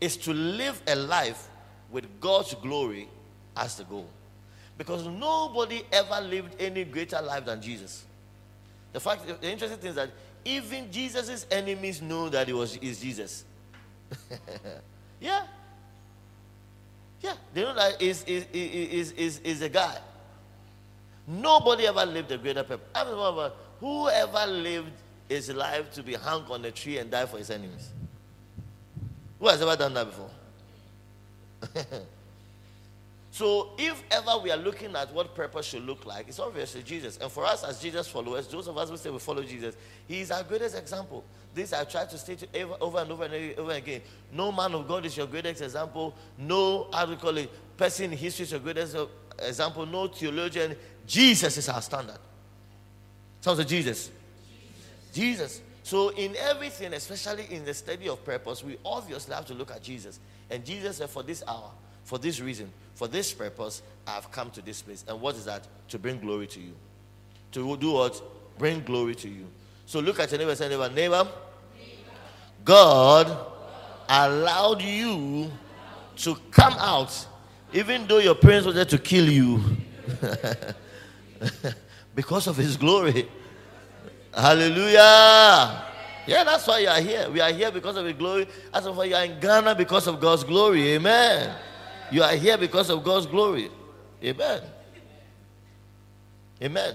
Is 0.00 0.16
to 0.18 0.34
live 0.34 0.82
a 0.86 0.94
life 0.94 1.48
with 1.90 2.04
God's 2.20 2.54
glory 2.54 3.08
as 3.56 3.76
the 3.76 3.84
goal. 3.84 4.08
Because 4.76 5.06
nobody 5.06 5.82
ever 5.92 6.20
lived 6.20 6.56
any 6.60 6.84
greater 6.84 7.22
life 7.22 7.46
than 7.46 7.62
Jesus. 7.62 8.04
The 8.92 9.00
fact, 9.00 9.26
the 9.26 9.50
interesting 9.50 9.78
thing 9.78 9.90
is 9.90 9.96
that 9.96 10.10
even 10.44 10.90
Jesus' 10.90 11.46
enemies 11.50 12.02
know 12.02 12.28
that 12.28 12.48
it 12.48 12.52
was 12.52 12.76
is 12.76 13.00
Jesus. 13.00 13.44
yeah. 15.20 15.46
Yeah. 17.20 17.34
They 17.54 17.62
know 17.62 17.74
that 17.74 18.02
is 18.02 18.24
is 18.24 18.46
is 18.52 19.12
is 19.12 19.38
is 19.38 19.62
a 19.62 19.68
guy. 19.68 19.96
Nobody 21.26 21.86
ever 21.86 22.04
lived 22.04 22.32
a 22.32 22.38
greater 22.38 22.62
purpose. 22.62 23.52
Whoever 23.80 24.46
lived 24.46 24.92
his 25.28 25.50
life 25.50 25.90
to 25.92 26.02
be 26.02 26.14
hung 26.14 26.44
on 26.50 26.64
a 26.64 26.70
tree 26.70 26.98
and 26.98 27.10
die 27.10 27.26
for 27.26 27.38
his 27.38 27.50
enemies? 27.50 27.90
Who 29.38 29.48
has 29.48 29.60
ever 29.60 29.76
done 29.76 29.94
that 29.94 30.06
before? 30.06 30.30
so, 33.30 33.70
if 33.78 34.02
ever 34.10 34.38
we 34.42 34.50
are 34.50 34.56
looking 34.56 34.94
at 34.94 35.12
what 35.12 35.34
purpose 35.34 35.66
should 35.66 35.84
look 35.84 36.04
like, 36.06 36.28
it's 36.28 36.38
obviously 36.38 36.82
Jesus. 36.82 37.18
And 37.18 37.30
for 37.30 37.44
us 37.44 37.64
as 37.64 37.80
Jesus 37.80 38.06
followers, 38.08 38.46
those 38.48 38.68
of 38.68 38.76
us 38.76 38.90
who 38.90 38.96
say 38.96 39.10
we 39.10 39.18
follow 39.18 39.42
Jesus, 39.42 39.76
he 40.06 40.20
is 40.20 40.30
our 40.30 40.42
greatest 40.42 40.76
example. 40.76 41.24
This 41.54 41.72
I 41.72 41.84
try 41.84 42.04
to 42.04 42.18
state 42.18 42.46
over 42.80 42.98
and 42.98 43.12
over 43.12 43.24
and 43.24 43.58
over 43.58 43.72
again. 43.72 44.02
No 44.32 44.50
man 44.50 44.74
of 44.74 44.88
God 44.88 45.06
is 45.06 45.16
your 45.16 45.26
greatest 45.26 45.62
example. 45.62 46.14
No, 46.36 46.88
do 46.90 47.10
you 47.10 47.16
call 47.16 47.36
it, 47.36 47.50
person 47.76 48.12
in 48.12 48.18
history 48.18 48.44
is 48.44 48.50
your 48.50 48.60
greatest 48.60 48.96
example. 49.38 49.86
No 49.86 50.08
theologian. 50.08 50.76
Jesus 51.06 51.56
is 51.58 51.68
our 51.68 51.82
standard. 51.82 52.18
Sounds 53.40 53.58
like 53.58 53.68
Jesus. 53.68 54.10
Jesus. 55.12 55.60
So, 55.82 56.08
in 56.10 56.34
everything, 56.36 56.94
especially 56.94 57.46
in 57.50 57.64
the 57.64 57.74
study 57.74 58.08
of 58.08 58.24
purpose, 58.24 58.64
we 58.64 58.78
obviously 58.84 59.34
have 59.34 59.44
to 59.46 59.54
look 59.54 59.70
at 59.70 59.82
Jesus. 59.82 60.18
And 60.50 60.64
Jesus 60.64 60.96
said, 60.96 61.10
For 61.10 61.22
this 61.22 61.42
hour, 61.46 61.70
for 62.04 62.18
this 62.18 62.40
reason, 62.40 62.72
for 62.94 63.06
this 63.06 63.32
purpose, 63.32 63.82
I 64.06 64.12
have 64.12 64.30
come 64.32 64.50
to 64.52 64.62
this 64.62 64.80
place. 64.80 65.04
And 65.06 65.20
what 65.20 65.34
is 65.36 65.44
that? 65.44 65.66
To 65.88 65.98
bring 65.98 66.20
glory 66.20 66.46
to 66.48 66.60
you. 66.60 66.72
To 67.52 67.76
do 67.76 67.92
what? 67.92 68.22
Bring 68.58 68.82
glory 68.82 69.14
to 69.16 69.28
you. 69.28 69.46
So, 69.84 70.00
look 70.00 70.18
at 70.20 70.30
your 70.30 70.38
neighbor 70.38 70.54
say, 70.56 70.70
neighbor, 70.70 70.88
neighbor, 70.88 71.28
God 72.64 73.36
allowed 74.08 74.80
you 74.80 75.50
to 76.16 76.34
come 76.50 76.74
out, 76.78 77.26
even 77.72 78.06
though 78.06 78.18
your 78.18 78.34
parents 78.34 78.66
wanted 78.66 78.88
to 78.88 78.98
kill 78.98 79.28
you, 79.28 79.62
because 82.14 82.46
of 82.46 82.56
His 82.56 82.76
glory. 82.76 83.28
Hallelujah. 84.32 85.84
Yeah, 86.26 86.42
that's 86.44 86.66
why 86.66 86.78
you 86.78 86.88
are 86.88 87.00
here. 87.00 87.30
We 87.30 87.40
are 87.40 87.52
here 87.52 87.70
because 87.70 87.96
of 87.96 88.06
His 88.06 88.14
glory. 88.14 88.46
That's 88.72 88.86
why 88.86 89.04
you 89.04 89.14
are 89.14 89.24
in 89.24 89.38
Ghana 89.38 89.74
because 89.74 90.06
of 90.06 90.20
God's 90.20 90.44
glory. 90.44 90.94
Amen. 90.94 91.54
You 92.10 92.22
are 92.22 92.34
here 92.34 92.56
because 92.56 92.90
of 92.90 93.04
God's 93.04 93.26
glory. 93.26 93.70
Amen. 94.22 94.62
Amen. 96.62 96.94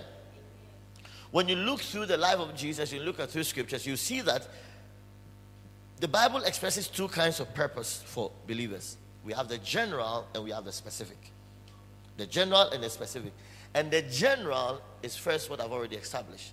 When 1.31 1.47
you 1.47 1.55
look 1.55 1.81
through 1.81 2.07
the 2.07 2.17
life 2.17 2.39
of 2.39 2.55
Jesus, 2.55 2.91
you 2.91 3.01
look 3.01 3.19
at 3.19 3.29
through 3.29 3.43
scriptures, 3.43 3.85
you 3.85 3.95
see 3.95 4.21
that 4.21 4.47
the 5.99 6.07
Bible 6.07 6.41
expresses 6.43 6.87
two 6.87 7.07
kinds 7.07 7.39
of 7.39 7.53
purpose 7.53 8.01
for 8.05 8.31
believers. 8.47 8.97
We 9.23 9.33
have 9.33 9.47
the 9.47 9.57
general 9.59 10.27
and 10.33 10.43
we 10.43 10.51
have 10.51 10.65
the 10.65 10.71
specific. 10.71 11.17
The 12.17 12.25
general 12.25 12.69
and 12.69 12.83
the 12.83 12.89
specific. 12.89 13.33
And 13.73 13.91
the 13.91 14.01
general 14.01 14.81
is 15.03 15.15
first 15.15 15.49
what 15.49 15.61
I've 15.61 15.71
already 15.71 15.95
established 15.95 16.51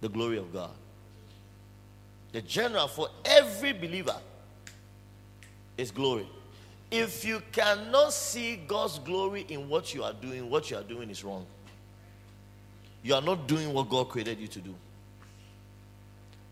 the 0.00 0.08
glory 0.08 0.38
of 0.38 0.52
God. 0.52 0.70
The 2.32 2.42
general 2.42 2.88
for 2.88 3.08
every 3.24 3.72
believer 3.72 4.16
is 5.76 5.90
glory. 5.90 6.28
If 6.90 7.24
you 7.24 7.42
cannot 7.52 8.12
see 8.12 8.56
God's 8.56 8.98
glory 8.98 9.46
in 9.48 9.68
what 9.68 9.94
you 9.94 10.04
are 10.04 10.12
doing, 10.12 10.48
what 10.50 10.70
you 10.70 10.76
are 10.76 10.82
doing 10.82 11.10
is 11.10 11.24
wrong. 11.24 11.46
You 13.02 13.14
are 13.14 13.22
not 13.22 13.46
doing 13.46 13.72
what 13.72 13.88
God 13.88 14.08
created 14.08 14.38
you 14.38 14.48
to 14.48 14.60
do. 14.60 14.74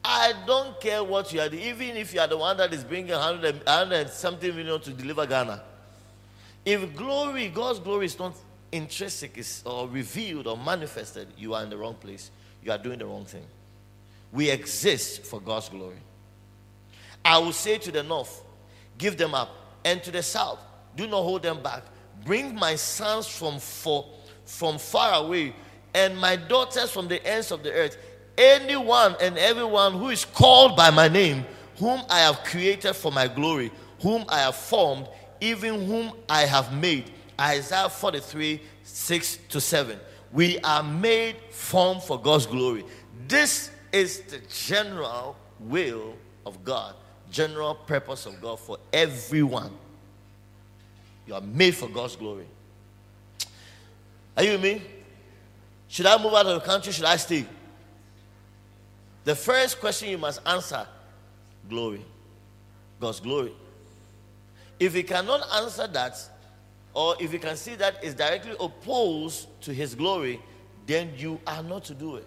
I 0.05 0.35
don't 0.47 0.79
care 0.81 1.03
what 1.03 1.33
you 1.33 1.41
are 1.41 1.49
doing, 1.49 1.63
even 1.63 1.97
if 1.97 2.13
you 2.13 2.21
are 2.21 2.27
the 2.27 2.37
one 2.37 2.57
that 2.59 2.73
is 2.73 2.85
bringing 2.85 3.13
100, 3.13 3.65
100 3.67 4.11
something 4.11 4.55
million 4.55 4.81
to 4.81 4.91
deliver 4.91 5.27
Ghana. 5.27 5.63
If 6.65 6.95
glory, 6.95 7.49
God's 7.49 7.79
glory 7.79 8.07
is 8.07 8.19
not 8.19 8.35
intrinsic 8.75 9.39
is 9.39 9.63
or 9.65 9.89
revealed 9.89 10.47
or 10.47 10.57
manifested, 10.57 11.29
you 11.37 11.55
are 11.55 11.63
in 11.63 11.71
the 11.71 11.77
wrong 11.77 11.95
place 11.95 12.31
you 12.65 12.73
are 12.73 12.79
doing 12.79 12.99
the 12.99 13.07
wrong 13.07 13.27
thing. 13.27 13.45
We 14.33 14.51
exist 14.51 15.25
for 15.25 15.41
God's 15.41 15.69
glory. 15.69 15.99
I 17.25 17.39
will 17.39 17.53
say 17.53 17.79
to 17.79 17.93
the 17.93 18.03
north, 18.03 18.43
give 18.99 19.17
them 19.17 19.35
up, 19.35 19.51
and 19.85 20.03
to 20.03 20.11
the 20.11 20.23
south, 20.23 20.59
do 20.97 21.07
not 21.07 21.23
hold 21.23 21.43
them 21.43 21.63
back. 21.63 21.83
Bring 22.25 22.55
my 22.55 22.75
sons 22.75 23.27
from, 23.27 23.59
for, 23.59 24.07
from 24.47 24.79
far 24.79 25.25
away, 25.25 25.55
and 25.93 26.19
my 26.19 26.37
daughters 26.37 26.91
from 26.91 27.07
the 27.07 27.25
ends 27.27 27.53
of 27.53 27.63
the 27.63 27.73
earth. 27.73 27.97
Anyone 28.37 29.15
and 29.21 29.39
everyone 29.39 29.93
who 29.93 30.09
is 30.09 30.25
called 30.25 30.75
by 30.75 30.91
my 30.91 31.07
name, 31.07 31.45
whom 31.79 32.01
I 32.09 32.21
have 32.21 32.43
created 32.45 32.95
for 32.95 33.13
my 33.13 33.29
glory, 33.29 33.71
whom 34.01 34.25
I 34.29 34.41
have 34.41 34.57
formed, 34.57 35.07
even 35.41 35.87
whom 35.87 36.13
I 36.29 36.43
have 36.43 36.73
made. 36.73 37.11
Isaiah 37.41 37.89
43, 37.89 38.61
6 38.83 39.39
to 39.49 39.61
7. 39.61 39.99
We 40.33 40.59
are 40.61 40.83
made 40.83 41.37
form 41.51 42.01
for 42.01 42.21
God's 42.21 42.47
glory. 42.47 42.85
This 43.29 43.71
is 43.93 44.21
the 44.23 44.39
general 44.49 45.37
will 45.61 46.15
of 46.45 46.65
God, 46.65 46.95
general 47.31 47.75
purpose 47.75 48.27
of 48.27 48.41
God 48.41 48.59
for 48.59 48.79
everyone. 48.93 49.71
You 51.27 51.35
are 51.35 51.41
made 51.41 51.75
for 51.75 51.89
God's 51.89 52.17
glory. 52.17 52.47
Are 54.37 54.43
you 54.43 54.53
with 54.53 54.63
me? 54.63 54.83
Should 55.89 56.07
I 56.07 56.21
move 56.21 56.35
out 56.35 56.47
of 56.47 56.61
the 56.61 56.67
country? 56.67 56.93
Should 56.93 57.05
I 57.05 57.17
stay? 57.17 57.47
The 59.25 59.35
first 59.35 59.81
question 59.81 60.11
you 60.11 60.19
must 60.19 60.41
answer 60.47 60.87
glory. 61.69 62.05
God's 63.01 63.21
glory. 63.21 63.53
If 64.79 64.95
you 64.95 65.05
cannot 65.05 65.47
answer 65.55 65.87
that, 65.87 66.19
or 66.95 67.17
if 67.21 67.33
you 67.33 67.39
can 67.39 67.57
see 67.57 67.75
that 67.75 68.03
is 68.03 68.15
directly 68.15 68.55
opposed 68.61 69.49
to 69.63 69.75
his 69.75 69.95
glory, 69.95 70.41
then 70.87 71.13
you 71.17 71.41
are 71.47 71.63
not 71.63 71.85
to 71.85 71.95
do 71.95 72.17
it. 72.17 72.27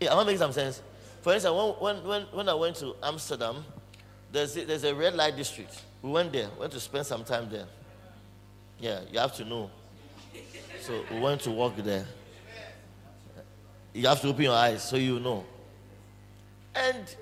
Yeah, 0.00 0.16
I 0.16 0.24
make 0.24 0.38
some 0.38 0.52
sense. 0.52 0.82
For 1.20 1.34
instance, 1.34 1.54
when, 1.78 2.02
when, 2.04 2.22
when 2.32 2.48
I 2.48 2.54
went 2.54 2.76
to 2.76 2.94
Amsterdam, 3.02 3.62
there's 4.32 4.56
a, 4.56 4.64
there's 4.64 4.84
a 4.84 4.94
red 4.94 5.14
light 5.14 5.36
district. 5.36 5.82
We 6.00 6.10
went 6.10 6.32
there, 6.32 6.48
went 6.58 6.72
to 6.72 6.80
spend 6.80 7.04
some 7.04 7.24
time 7.24 7.50
there. 7.50 7.66
Yeah, 8.78 9.00
you 9.12 9.18
have 9.18 9.34
to 9.36 9.44
know. 9.44 9.70
So 10.80 11.04
we 11.10 11.20
went 11.20 11.42
to 11.42 11.50
walk 11.50 11.76
there. 11.76 12.06
You 13.92 14.06
have 14.06 14.20
to 14.22 14.28
open 14.28 14.44
your 14.44 14.54
eyes 14.54 14.88
so 14.88 14.96
you 14.96 15.20
know. 15.20 15.44
And 16.74 17.14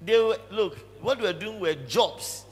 they 0.00 0.18
were, 0.18 0.38
look, 0.50 0.76
what 1.00 1.20
we're 1.20 1.32
doing 1.32 1.60
were 1.60 1.74
jobs. 1.74 2.43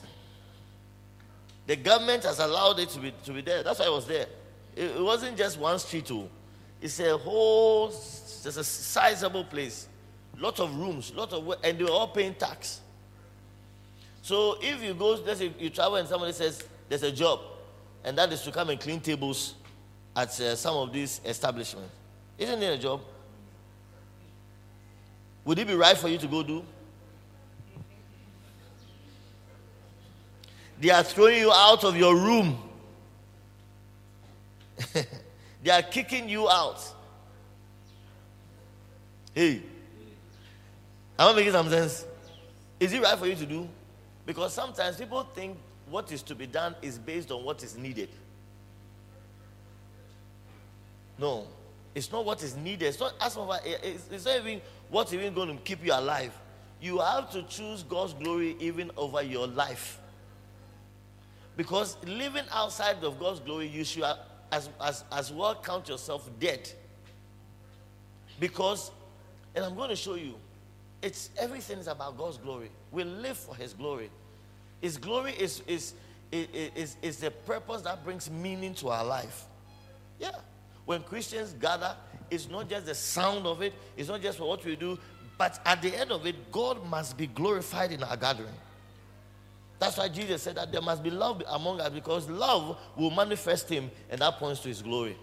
The 1.66 1.76
government 1.76 2.24
has 2.24 2.38
allowed 2.38 2.78
it 2.80 2.88
to 2.90 2.98
be, 2.98 3.12
to 3.24 3.32
be 3.32 3.40
there. 3.40 3.62
That's 3.62 3.78
why 3.78 3.86
I 3.86 3.90
was 3.90 4.06
there. 4.06 4.26
It, 4.74 4.96
it 4.96 5.02
wasn't 5.02 5.36
just 5.36 5.58
one 5.58 5.78
street, 5.78 6.06
too. 6.06 6.28
It's 6.80 6.98
a 6.98 7.16
whole, 7.16 7.88
it's 7.88 8.44
a 8.44 8.64
sizable 8.64 9.44
place. 9.44 9.88
Lot 10.38 10.58
of 10.58 10.74
rooms, 10.74 11.12
lot 11.14 11.32
of, 11.32 11.54
and 11.62 11.78
they 11.78 11.84
were 11.84 11.90
all 11.90 12.08
paying 12.08 12.34
tax. 12.34 12.80
So 14.22 14.56
if 14.60 14.82
you 14.82 14.94
go, 14.94 15.10
let's 15.24 15.38
say 15.40 15.52
you 15.58 15.70
travel 15.70 15.96
and 15.96 16.08
somebody 16.08 16.32
says 16.32 16.64
there's 16.88 17.02
a 17.02 17.12
job, 17.12 17.40
and 18.04 18.16
that 18.18 18.32
is 18.32 18.42
to 18.42 18.50
come 18.50 18.70
and 18.70 18.80
clean 18.80 19.00
tables 19.00 19.54
at 20.16 20.28
uh, 20.40 20.56
some 20.56 20.76
of 20.76 20.92
these 20.92 21.20
establishments, 21.24 21.90
isn't 22.38 22.62
it 22.62 22.78
a 22.78 22.78
job? 22.78 23.00
Would 25.44 25.58
it 25.58 25.66
be 25.66 25.74
right 25.74 25.96
for 25.96 26.08
you 26.08 26.18
to 26.18 26.26
go 26.26 26.42
do? 26.42 26.64
They 30.82 30.90
are 30.90 31.04
throwing 31.04 31.38
you 31.38 31.52
out 31.52 31.84
of 31.84 31.96
your 31.96 32.16
room. 32.16 32.58
they 35.62 35.70
are 35.70 35.80
kicking 35.80 36.28
you 36.28 36.50
out. 36.50 36.82
Hey, 39.32 39.62
am 41.16 41.28
I 41.28 41.34
making 41.36 41.52
some 41.52 41.70
sense? 41.70 42.04
Is 42.80 42.92
it 42.92 43.00
right 43.00 43.16
for 43.16 43.28
you 43.28 43.36
to 43.36 43.46
do? 43.46 43.68
Because 44.26 44.52
sometimes 44.52 44.96
people 44.96 45.22
think 45.22 45.56
what 45.88 46.10
is 46.10 46.20
to 46.24 46.34
be 46.34 46.48
done 46.48 46.74
is 46.82 46.98
based 46.98 47.30
on 47.30 47.44
what 47.44 47.62
is 47.62 47.78
needed. 47.78 48.08
No, 51.16 51.46
it's 51.94 52.10
not 52.10 52.24
what 52.24 52.42
is 52.42 52.56
needed. 52.56 52.86
It's 52.86 52.98
not, 52.98 53.14
as 53.20 53.38
it's, 53.64 54.08
it's 54.10 54.24
not 54.24 54.40
even 54.40 54.60
what's 54.90 55.12
even 55.12 55.32
going 55.32 55.56
to 55.56 55.62
keep 55.62 55.84
you 55.86 55.92
alive. 55.92 56.36
You 56.80 56.98
have 56.98 57.30
to 57.30 57.44
choose 57.44 57.84
God's 57.84 58.14
glory 58.14 58.56
even 58.58 58.90
over 58.96 59.22
your 59.22 59.46
life. 59.46 60.00
Because 61.62 61.96
living 62.04 62.42
outside 62.50 63.04
of 63.04 63.20
God's 63.20 63.38
glory, 63.38 63.68
you 63.68 63.84
should 63.84 64.02
as, 64.50 64.68
as, 64.80 65.04
as 65.12 65.32
well 65.32 65.54
count 65.54 65.88
yourself 65.88 66.28
dead. 66.40 66.68
Because, 68.40 68.90
and 69.54 69.64
I'm 69.64 69.76
going 69.76 69.90
to 69.90 69.94
show 69.94 70.16
you, 70.16 70.34
it's 71.02 71.30
everything 71.38 71.78
is 71.78 71.86
about 71.86 72.18
God's 72.18 72.38
glory. 72.38 72.68
We 72.90 73.04
live 73.04 73.36
for 73.36 73.54
His 73.54 73.74
glory. 73.74 74.10
His 74.80 74.96
glory 74.96 75.34
is, 75.38 75.62
is, 75.68 75.94
is, 76.32 76.96
is, 77.00 77.18
the 77.18 77.30
purpose 77.30 77.82
that 77.82 78.02
brings 78.02 78.28
meaning 78.28 78.74
to 78.74 78.88
our 78.88 79.04
life. 79.04 79.44
Yeah. 80.18 80.32
When 80.84 81.04
Christians 81.04 81.52
gather, 81.52 81.94
it's 82.28 82.50
not 82.50 82.68
just 82.68 82.86
the 82.86 82.94
sound 82.96 83.46
of 83.46 83.62
it, 83.62 83.72
it's 83.96 84.08
not 84.08 84.20
just 84.20 84.38
for 84.38 84.48
what 84.48 84.64
we 84.64 84.74
do, 84.74 84.98
but 85.38 85.60
at 85.64 85.80
the 85.80 85.94
end 85.94 86.10
of 86.10 86.26
it, 86.26 86.50
God 86.50 86.84
must 86.90 87.16
be 87.16 87.28
glorified 87.28 87.92
in 87.92 88.02
our 88.02 88.16
gathering. 88.16 88.48
That's 89.82 89.96
why 89.96 90.08
Jesus 90.08 90.42
said 90.42 90.54
that 90.54 90.70
there 90.70 90.80
must 90.80 91.02
be 91.02 91.10
love 91.10 91.42
among 91.48 91.80
us 91.80 91.90
because 91.90 92.30
love 92.30 92.78
will 92.96 93.10
manifest 93.10 93.68
Him, 93.68 93.90
and 94.08 94.20
that 94.20 94.38
points 94.38 94.60
to 94.60 94.68
His 94.68 94.80
glory. 94.80 95.16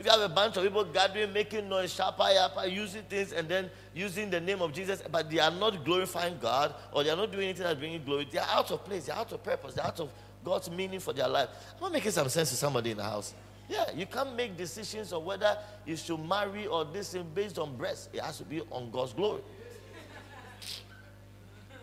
If 0.00 0.04
you 0.04 0.10
have 0.10 0.20
a 0.20 0.28
bunch 0.28 0.56
of 0.56 0.64
people 0.64 0.82
gathering, 0.82 1.32
making 1.32 1.68
noise, 1.68 1.96
sharpa, 1.96 2.34
yappa, 2.34 2.68
using 2.68 3.04
things, 3.04 3.32
and 3.32 3.48
then 3.48 3.70
using 3.94 4.30
the 4.30 4.40
name 4.40 4.60
of 4.62 4.72
Jesus, 4.72 5.00
but 5.12 5.30
they 5.30 5.38
are 5.38 5.52
not 5.52 5.84
glorifying 5.84 6.36
God 6.42 6.74
or 6.92 7.04
they 7.04 7.10
are 7.10 7.16
not 7.16 7.30
doing 7.30 7.44
anything 7.44 7.62
that's 7.62 7.78
bringing 7.78 8.02
glory, 8.04 8.26
they 8.28 8.38
are 8.38 8.48
out 8.50 8.68
of 8.72 8.84
place, 8.84 9.06
they 9.06 9.12
are 9.12 9.20
out 9.20 9.30
of 9.30 9.40
purpose, 9.44 9.74
they 9.74 9.80
are 9.80 9.86
out 9.86 10.00
of 10.00 10.10
God's 10.44 10.68
meaning 10.68 10.98
for 10.98 11.12
their 11.12 11.28
life. 11.28 11.48
I'm 11.76 11.82
not 11.82 11.92
making 11.92 12.10
some 12.10 12.28
sense 12.28 12.50
to 12.50 12.56
somebody 12.56 12.90
in 12.90 12.96
the 12.96 13.04
house. 13.04 13.32
Yeah, 13.68 13.84
you 13.94 14.06
can't 14.06 14.34
make 14.34 14.56
decisions 14.56 15.12
on 15.12 15.24
whether 15.24 15.56
you 15.84 15.96
should 15.96 16.18
marry 16.18 16.66
or 16.66 16.84
this 16.84 17.12
thing 17.12 17.30
based 17.32 17.60
on 17.60 17.76
breast. 17.76 18.08
It 18.12 18.22
has 18.22 18.38
to 18.38 18.44
be 18.44 18.62
on 18.72 18.90
God's 18.90 19.12
glory. 19.12 19.42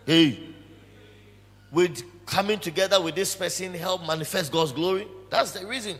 Hey 0.04 0.54
with 1.74 2.02
coming 2.24 2.58
together 2.58 3.02
with 3.02 3.14
this 3.14 3.34
person 3.34 3.74
help 3.74 4.06
manifest 4.06 4.50
God's 4.50 4.72
glory? 4.72 5.06
That's 5.28 5.52
the 5.52 5.66
reason. 5.66 5.98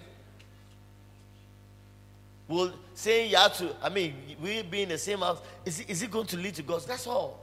Well, 2.49 2.73
saying 2.95 3.31
you 3.31 3.37
have 3.37 3.57
to, 3.59 3.75
I 3.83 3.89
mean, 3.89 4.15
we 4.41 4.63
be 4.63 4.83
in 4.83 4.91
the 4.91 4.99
same 4.99 5.19
house, 5.19 5.41
is 5.65 5.81
it, 5.81 5.91
is 5.91 6.03
it 6.03 6.11
going 6.11 6.27
to 6.27 6.37
lead 6.37 6.55
to 6.55 6.63
God? 6.63 6.83
That's 6.87 7.07
all. 7.07 7.41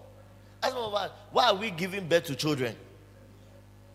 That's 0.61 0.73
all 0.73 0.89
about 0.89 1.11
why 1.31 1.47
are 1.47 1.55
we 1.55 1.71
giving 1.71 2.07
birth 2.07 2.25
to 2.25 2.35
children? 2.35 2.75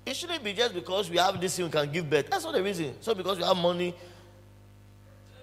It 0.04 0.14
shouldn't 0.14 0.44
be 0.44 0.52
just 0.52 0.74
because 0.74 1.10
we 1.10 1.16
have 1.16 1.40
this 1.40 1.56
thing 1.56 1.64
we 1.64 1.70
can 1.70 1.90
give 1.90 2.08
birth. 2.08 2.28
That's 2.30 2.44
not 2.44 2.54
the 2.54 2.62
reason. 2.62 2.94
So 3.00 3.14
because 3.14 3.38
we 3.38 3.44
have 3.44 3.56
money, 3.56 3.94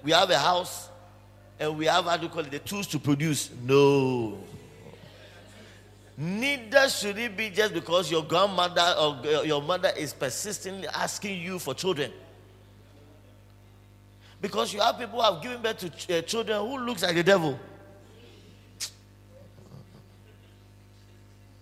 we 0.03 0.11
have 0.11 0.29
a 0.29 0.37
house, 0.37 0.89
and 1.59 1.77
we 1.77 1.85
have 1.85 2.05
how 2.05 2.17
do 2.17 2.23
you 2.23 2.29
call 2.29 2.43
it, 2.43 2.51
the 2.51 2.59
tools 2.59 2.87
to 2.87 2.99
produce. 2.99 3.49
No. 3.63 4.37
Neither 6.15 6.89
should 6.89 7.17
it 7.17 7.35
be 7.35 7.49
just 7.49 7.73
because 7.73 8.11
your 8.11 8.23
grandmother 8.23 8.95
or 8.99 9.45
your 9.45 9.61
mother 9.61 9.91
is 9.97 10.13
persistently 10.13 10.87
asking 10.87 11.41
you 11.41 11.57
for 11.57 11.73
children. 11.73 12.11
Because 14.39 14.73
you 14.73 14.81
have 14.81 14.99
people 14.99 15.21
who 15.21 15.33
have 15.33 15.41
given 15.41 15.61
birth 15.61 15.77
to 15.79 15.89
ch- 15.89 16.11
uh, 16.11 16.21
children 16.21 16.59
who 16.59 16.77
looks 16.79 17.01
like 17.01 17.15
the 17.15 17.23
devil. 17.23 17.57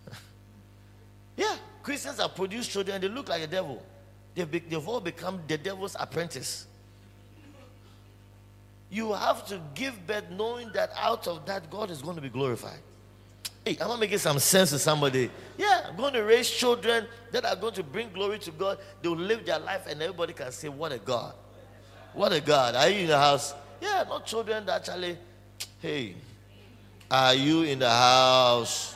yeah, 1.38 1.56
Christians 1.84 2.20
have 2.20 2.36
produced 2.36 2.72
children 2.72 2.96
and 2.96 3.04
they 3.04 3.08
look 3.08 3.30
like 3.30 3.42
the 3.42 3.48
devil. 3.48 3.82
They've, 4.36 4.50
be- 4.50 4.60
they've 4.60 4.88
all 4.88 5.00
become 5.00 5.42
the 5.48 5.58
devil's 5.58 5.96
apprentice. 6.00 6.66
You 8.90 9.14
have 9.14 9.46
to 9.48 9.62
give 9.76 10.06
birth 10.06 10.30
knowing 10.32 10.72
that 10.74 10.92
out 10.98 11.28
of 11.28 11.46
that 11.46 11.70
God 11.70 11.90
is 11.92 12.02
going 12.02 12.16
to 12.16 12.22
be 12.22 12.30
glorified. 12.30 12.80
Hey, 13.63 13.78
am 13.80 13.91
I 13.91 13.95
making 13.95 14.17
some 14.17 14.39
sense 14.39 14.71
to 14.71 14.80
somebody? 14.80 15.30
Yeah, 15.58 15.88
I'm 15.88 15.95
going 15.95 16.13
to 16.13 16.24
raise 16.24 16.50
children 16.50 17.06
that 17.32 17.45
are 17.45 17.56
going 17.56 17.74
to 17.76 17.84
bring 17.84 18.12
glory 18.12 18.39
to 18.39 18.52
God. 18.52 18.80
They 19.02 19.10
will 19.10 19.17
live 19.17 19.45
their 19.45 19.60
life, 19.60 19.86
and 19.88 20.02
everybody 20.02 20.34
can 20.34 20.52
say, 20.52 20.67
What 20.67 20.91
a 20.91 20.97
God! 20.97 21.34
What 22.13 22.34
a 22.34 22.41
God! 22.41 22.76
Are 22.76 22.89
you 22.89 23.02
in 23.02 23.08
the 23.08 23.17
house? 23.17 23.54
Yeah, 23.80 24.04
not 24.08 24.26
children 24.26 24.65
that 24.65 24.88
actually, 24.88 25.17
hey, 25.80 26.15
are 27.10 27.36
you 27.36 27.63
in 27.63 27.80
the 27.80 27.89
house? 27.89 28.95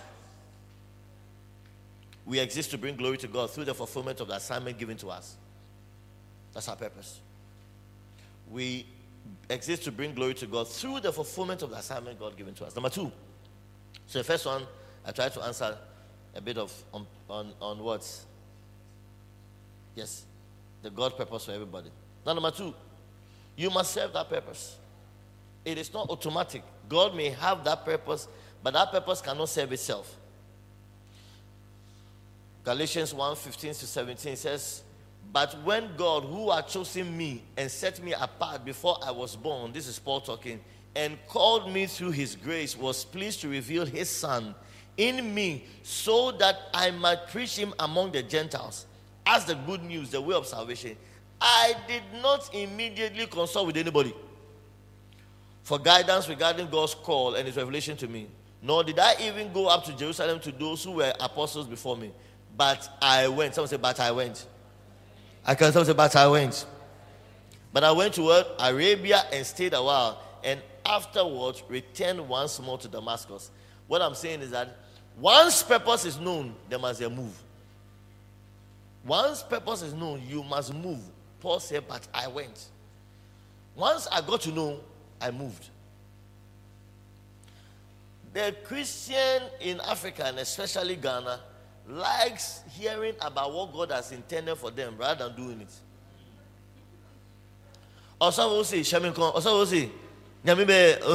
We 2.26 2.40
exist 2.40 2.72
to 2.72 2.78
bring 2.78 2.96
glory 2.96 3.18
to 3.20 3.28
God 3.28 3.52
through 3.52 3.66
the 3.66 3.76
fulfillment 3.76 4.20
of 4.20 4.28
the 4.28 4.36
assignment 4.36 4.80
given 4.80 4.98
to 4.98 5.10
us. 5.10 5.36
That's 6.54 6.68
our 6.68 6.76
purpose. 6.76 7.20
We 8.50 8.88
exist 9.50 9.84
to 9.84 9.92
bring 9.92 10.16
glory 10.16 10.34
to 10.36 10.48
God 10.48 10.68
through 10.68 11.02
the 11.02 11.12
fulfillment 11.12 11.62
of 11.62 11.70
the 11.70 11.78
assignment 11.78 12.20
God 12.20 12.36
given 12.36 12.56
to 12.56 12.66
us. 12.66 12.76
Number 12.76 12.90
two, 12.90 13.12
so 14.08 14.20
the 14.20 14.24
first 14.24 14.46
one, 14.46 14.64
I 15.06 15.12
tried 15.12 15.34
to 15.34 15.44
answer 15.44 15.78
a 16.36 16.42
bit 16.42 16.58
of 16.58 16.74
on, 16.94 17.06
on, 17.30 17.54
on 17.62 17.80
what? 17.80 18.26
Yes, 19.96 20.26
the 20.82 20.90
God 20.90 21.18
purpose 21.18 21.46
for 21.46 21.52
everybody. 21.52 21.90
Now, 22.26 22.34
number 22.34 22.52
two, 22.52 22.74
you 23.56 23.70
must 23.70 23.94
serve 23.94 24.14
that 24.14 24.30
purpose. 24.30 24.78
It 25.64 25.78
is 25.78 25.94
not 25.94 26.10
automatic. 26.10 26.62
God 26.88 27.16
may 27.16 27.30
have 27.30 27.64
that 27.64 27.86
purpose, 27.86 28.28
but 28.62 28.74
that 28.74 28.92
purpose 28.92 29.22
cannot 29.22 29.50
serve 29.50 29.72
itself. 29.72 30.16
Galatians 32.64 33.14
1 33.14 33.36
15 33.36 33.74
to 33.74 33.88
17 33.88 34.36
says, 34.36 34.84
But 35.32 35.64
when 35.64 35.96
God, 35.96 36.24
who 36.24 36.52
had 36.52 36.68
chosen 36.68 37.16
me 37.16 37.44
and 37.56 37.70
set 37.70 38.04
me 38.04 38.14
apart 38.14 38.66
before 38.66 38.98
I 39.04 39.12
was 39.12 39.36
born, 39.36 39.72
this 39.72 39.88
is 39.88 40.00
Paul 40.00 40.22
talking, 40.22 40.60
and 40.96 41.18
called 41.28 41.72
me 41.72 41.86
through 41.86 42.12
his 42.12 42.36
grace 42.36 42.78
was 42.78 43.04
pleased 43.04 43.42
to 43.42 43.50
reveal 43.50 43.86
his 43.86 44.10
son 44.10 44.56
in 44.98 45.34
me 45.34 45.66
so 45.84 46.32
that 46.32 46.56
I 46.74 46.92
might 46.92 47.28
preach 47.28 47.58
him 47.58 47.74
among 47.80 48.12
the 48.12 48.24
Gentiles 48.24 48.86
as 49.26 49.46
the 49.46 49.56
good 49.56 49.84
news, 49.84 50.12
the 50.12 50.22
way 50.22 50.36
of 50.36 50.48
salvation. 50.48 50.96
I 51.42 51.76
did 51.88 52.04
not 52.22 52.54
immediately 52.54 53.26
consult 53.26 53.68
with 53.68 53.78
anybody 53.78 54.14
for 55.64 55.80
guidance 55.80 56.30
regarding 56.30 56.68
God's 56.68 56.96
call 56.96 57.36
and 57.36 57.46
his 57.46 57.58
revelation 57.58 57.98
to 57.98 58.08
me. 58.08 58.28
Nor 58.62 58.84
did 58.84 58.98
I 58.98 59.16
even 59.22 59.52
go 59.52 59.68
up 59.68 59.84
to 59.86 59.96
Jerusalem 59.96 60.40
to 60.40 60.52
those 60.52 60.84
who 60.84 60.92
were 60.94 61.14
apostles 61.20 61.68
before 61.68 61.98
me. 61.98 62.12
But 62.56 62.88
I 63.02 63.28
went. 63.28 63.54
Someone 63.54 63.70
say, 63.70 63.78
But 63.78 64.00
I 64.00 64.12
went. 64.12 64.46
I 65.46 65.56
can 65.56 65.72
someone 65.72 65.86
say, 65.86 65.94
But 65.94 66.16
I 66.16 66.28
went. 66.28 66.66
But 67.74 67.84
I 67.84 67.92
went 67.92 68.14
to 68.16 68.30
Arabia 68.60 69.24
and 69.32 69.46
stayed 69.46 69.74
a 69.74 69.84
while. 69.84 70.22
And 70.44 70.62
afterwards 70.86 71.64
return 71.68 72.28
once 72.28 72.60
more 72.60 72.78
to 72.78 72.88
Damascus. 72.88 73.52
What 73.88 74.02
I'm 74.02 74.16
saying 74.16 74.42
is 74.42 74.52
that 74.52 74.76
once 75.18 75.64
purpose 75.64 76.06
is 76.06 76.20
known, 76.20 76.56
there 76.70 76.80
must 76.80 77.00
be 77.00 77.06
a 77.06 77.10
move. 77.10 77.42
Once 79.06 79.44
purpose 79.44 79.82
is 79.82 79.94
known, 79.94 80.22
you 80.28 80.44
must 80.44 80.74
move. 80.74 81.00
Paul 81.40 81.60
said, 81.60 81.84
But 81.88 82.08
I 82.14 82.28
went. 82.28 82.66
Once 83.76 84.08
I 84.12 84.22
got 84.22 84.42
to 84.42 84.52
know, 84.52 84.80
I 85.22 85.32
moved. 85.32 85.70
The 88.34 88.56
Christian 88.66 89.44
in 89.62 89.80
Africa 89.82 90.26
and 90.26 90.40
especially 90.40 90.96
Ghana 90.98 91.40
likes 91.88 92.62
hearing 92.78 93.14
about 93.22 93.54
what 93.54 93.72
God 93.74 93.92
has 93.92 94.12
intended 94.12 94.58
for 94.58 94.72
them 94.72 94.96
rather 94.98 95.28
than 95.30 95.36
doing 95.38 95.62
it. 95.62 95.72
Ọsọ 98.20 98.50
wo 98.50 98.64
si 98.64 98.80
Ṣẹ́mi 98.80 99.14
kan, 99.14 99.32
ọsọ 99.34 99.52
wo 99.60 99.66
si 99.66 99.92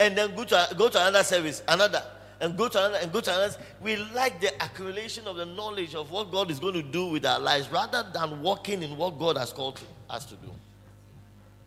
And 0.00 0.16
then 0.16 0.34
go 0.36 0.44
to, 0.44 0.68
go 0.78 0.88
to 0.88 1.00
another 1.00 1.24
service, 1.24 1.60
another 1.66 2.02
and 2.40 2.56
go 2.56 2.68
to 2.68 2.78
another 2.78 2.98
and 3.02 3.12
go 3.12 3.20
to 3.20 3.30
another. 3.30 3.56
We 3.82 3.96
like 3.96 4.40
the 4.40 4.54
accumulation 4.62 5.26
of 5.26 5.36
the 5.36 5.46
knowledge 5.46 5.94
of 5.94 6.10
what 6.10 6.30
God 6.30 6.50
is 6.50 6.60
going 6.60 6.74
to 6.74 6.82
do 6.82 7.06
with 7.06 7.26
our 7.26 7.40
lives 7.40 7.70
rather 7.70 8.06
than 8.12 8.40
walking 8.42 8.82
in 8.82 8.96
what 8.96 9.18
God 9.18 9.36
has 9.36 9.52
called 9.52 9.80
us 10.08 10.24
to 10.26 10.34
do. 10.36 10.50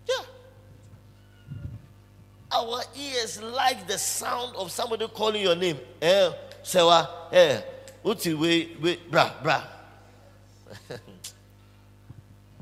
Yeah. 0.07 0.25
Our 2.53 2.81
ears 2.97 3.41
like 3.41 3.87
the 3.87 3.97
sound 3.97 4.55
of 4.55 4.71
somebody 4.71 5.07
calling 5.07 5.41
your 5.41 5.55
name. 5.55 5.79
Eh, 6.01 6.31
Sewa, 6.63 7.27
eh, 7.31 7.61
Uti, 8.03 8.33
wait, 8.33 8.77
wait, 8.81 9.11
bra, 9.11 9.31
bra. 9.43 9.63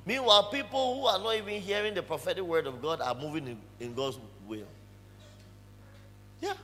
Meanwhile, 0.10 0.46
people 0.46 0.96
who 0.96 1.06
are 1.06 1.20
not 1.20 1.36
even 1.36 1.62
hearing 1.62 1.94
the 1.94 2.02
prophetic 2.02 2.44
word 2.44 2.66
of 2.66 2.82
God 2.82 3.00
are 3.00 3.14
moving 3.14 3.46
in, 3.46 3.60
in 3.80 3.94
God's 3.94 4.18
will. 4.48 4.66
Yeah. 6.42 6.56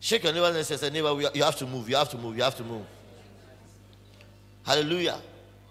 Shake 0.00 0.24
your 0.24 0.32
neighbor 0.32 0.46
and 0.46 0.66
say, 0.66 0.90
neighbor, 0.90 1.16
you 1.32 1.44
have 1.44 1.54
to 1.58 1.64
move, 1.64 1.88
you 1.88 1.94
have 1.94 2.10
to 2.10 2.18
move, 2.18 2.36
you 2.36 2.42
have 2.42 2.56
to 2.56 2.64
move. 2.64 2.84
Hallelujah. 4.64 5.20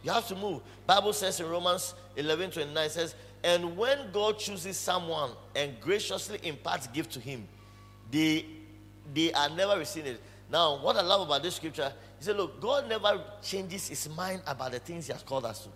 You 0.03 0.11
have 0.13 0.25
to 0.29 0.35
move. 0.37 0.61
Bible 0.87 1.11
says 1.11 1.37
in 1.41 1.49
Romans 1.49 1.95
11 2.15 2.51
29 2.51 2.89
says, 2.89 3.13
and 3.43 3.75
when 3.75 3.97
God 4.13 4.39
chooses 4.39 4.77
someone 4.77 5.31
and 5.53 5.77
graciously 5.81 6.39
imparts 6.43 6.87
gift 6.87 7.11
to 7.11 7.19
him, 7.19 7.45
they 8.09 8.45
they 9.13 9.33
are 9.33 9.49
never 9.49 9.77
receiving 9.77 10.13
it. 10.13 10.21
Now, 10.49 10.81
what 10.81 10.95
I 10.95 11.01
love 11.01 11.27
about 11.27 11.43
this 11.43 11.55
scripture, 11.55 11.91
he 12.19 12.23
said, 12.23 12.37
Look, 12.37 12.61
God 12.61 12.87
never 12.87 13.21
changes 13.43 13.89
his 13.89 14.07
mind 14.15 14.43
about 14.47 14.71
the 14.71 14.79
things 14.79 15.07
he 15.07 15.11
has 15.11 15.23
called 15.23 15.43
us 15.43 15.63
to. 15.63 15.69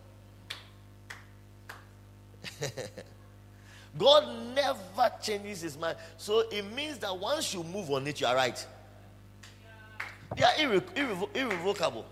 God 3.98 4.56
never 4.56 5.12
changes 5.22 5.62
his 5.62 5.78
mind. 5.78 5.98
So 6.18 6.44
it 6.52 6.64
means 6.74 7.00
that 7.00 7.18
once 7.18 7.54
you 7.54 7.64
move 7.64 7.90
on 7.90 8.08
it, 8.08 8.22
you 8.22 8.28
are 8.28 8.36
right. 8.36 8.66
They 10.36 10.44
are 10.44 10.54
irre- 10.54 10.94
irrevo- 10.96 11.30
irrevocable. 11.36 12.06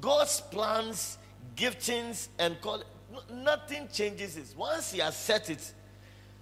God's 0.00 0.40
plans, 0.40 1.18
giftings, 1.56 2.28
and 2.38 2.60
call 2.60 2.82
nothing 3.32 3.88
changes 3.92 4.36
it. 4.36 4.46
Once 4.56 4.92
He 4.92 5.00
has 5.00 5.16
set 5.16 5.50
it, 5.50 5.72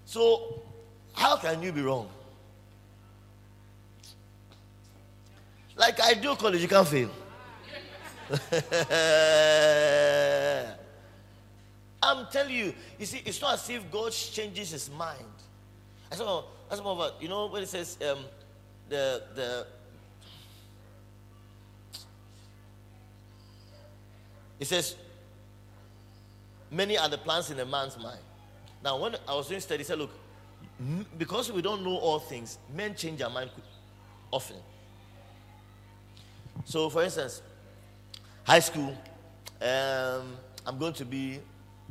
so 0.05 0.63
how 1.15 1.37
can 1.37 1.63
you 1.63 1.73
be 1.73 1.81
wrong? 1.81 2.09
Like 5.77 6.01
I 6.01 6.15
do 6.15 6.35
college, 6.37 6.61
you 6.61 6.69
can't 6.69 6.87
fail. 6.87 7.11
I'm 12.07 12.27
telling 12.31 12.55
you, 12.55 12.75
you 12.99 13.07
see, 13.07 13.23
it's 13.25 13.41
not 13.41 13.55
as 13.55 13.69
if 13.71 13.91
God 13.91 14.13
changes 14.13 14.71
his 14.71 14.91
mind. 14.91 15.25
I 16.11 16.15
saw, 16.15 16.45
I 16.71 16.77
saw, 16.77 17.11
you 17.21 17.29
know, 17.29 17.47
when 17.47 17.63
it 17.63 17.69
says 17.69 17.99
um, 18.09 18.19
the 18.89 19.23
the 19.35 19.67
it 24.61 24.67
says 24.67 24.97
many 26.71 26.97
are 26.99 27.09
the 27.09 27.19
plans 27.19 27.51
in 27.51 27.59
a 27.61 27.65
man's 27.65 27.99
mind. 27.99 28.21
Now, 28.83 28.99
when 28.99 29.17
I 29.27 29.35
was 29.35 29.49
doing 29.49 29.61
study, 29.61 29.83
said, 29.85 29.99
look, 29.99 30.11
because 31.19 31.51
we 31.51 31.63
don't 31.63 31.83
know 31.83 31.97
all 31.97 32.19
things, 32.19 32.59
men 32.75 32.95
change 32.95 33.19
their 33.19 33.31
mind 33.31 33.51
often. 34.31 34.57
So, 36.65 36.91
for 36.91 37.03
instance, 37.03 37.43
high 38.45 38.61
school, 38.61 38.97
um, 39.61 40.37
I'm 40.67 40.79
going 40.79 40.93
to 40.95 41.05
be 41.05 41.41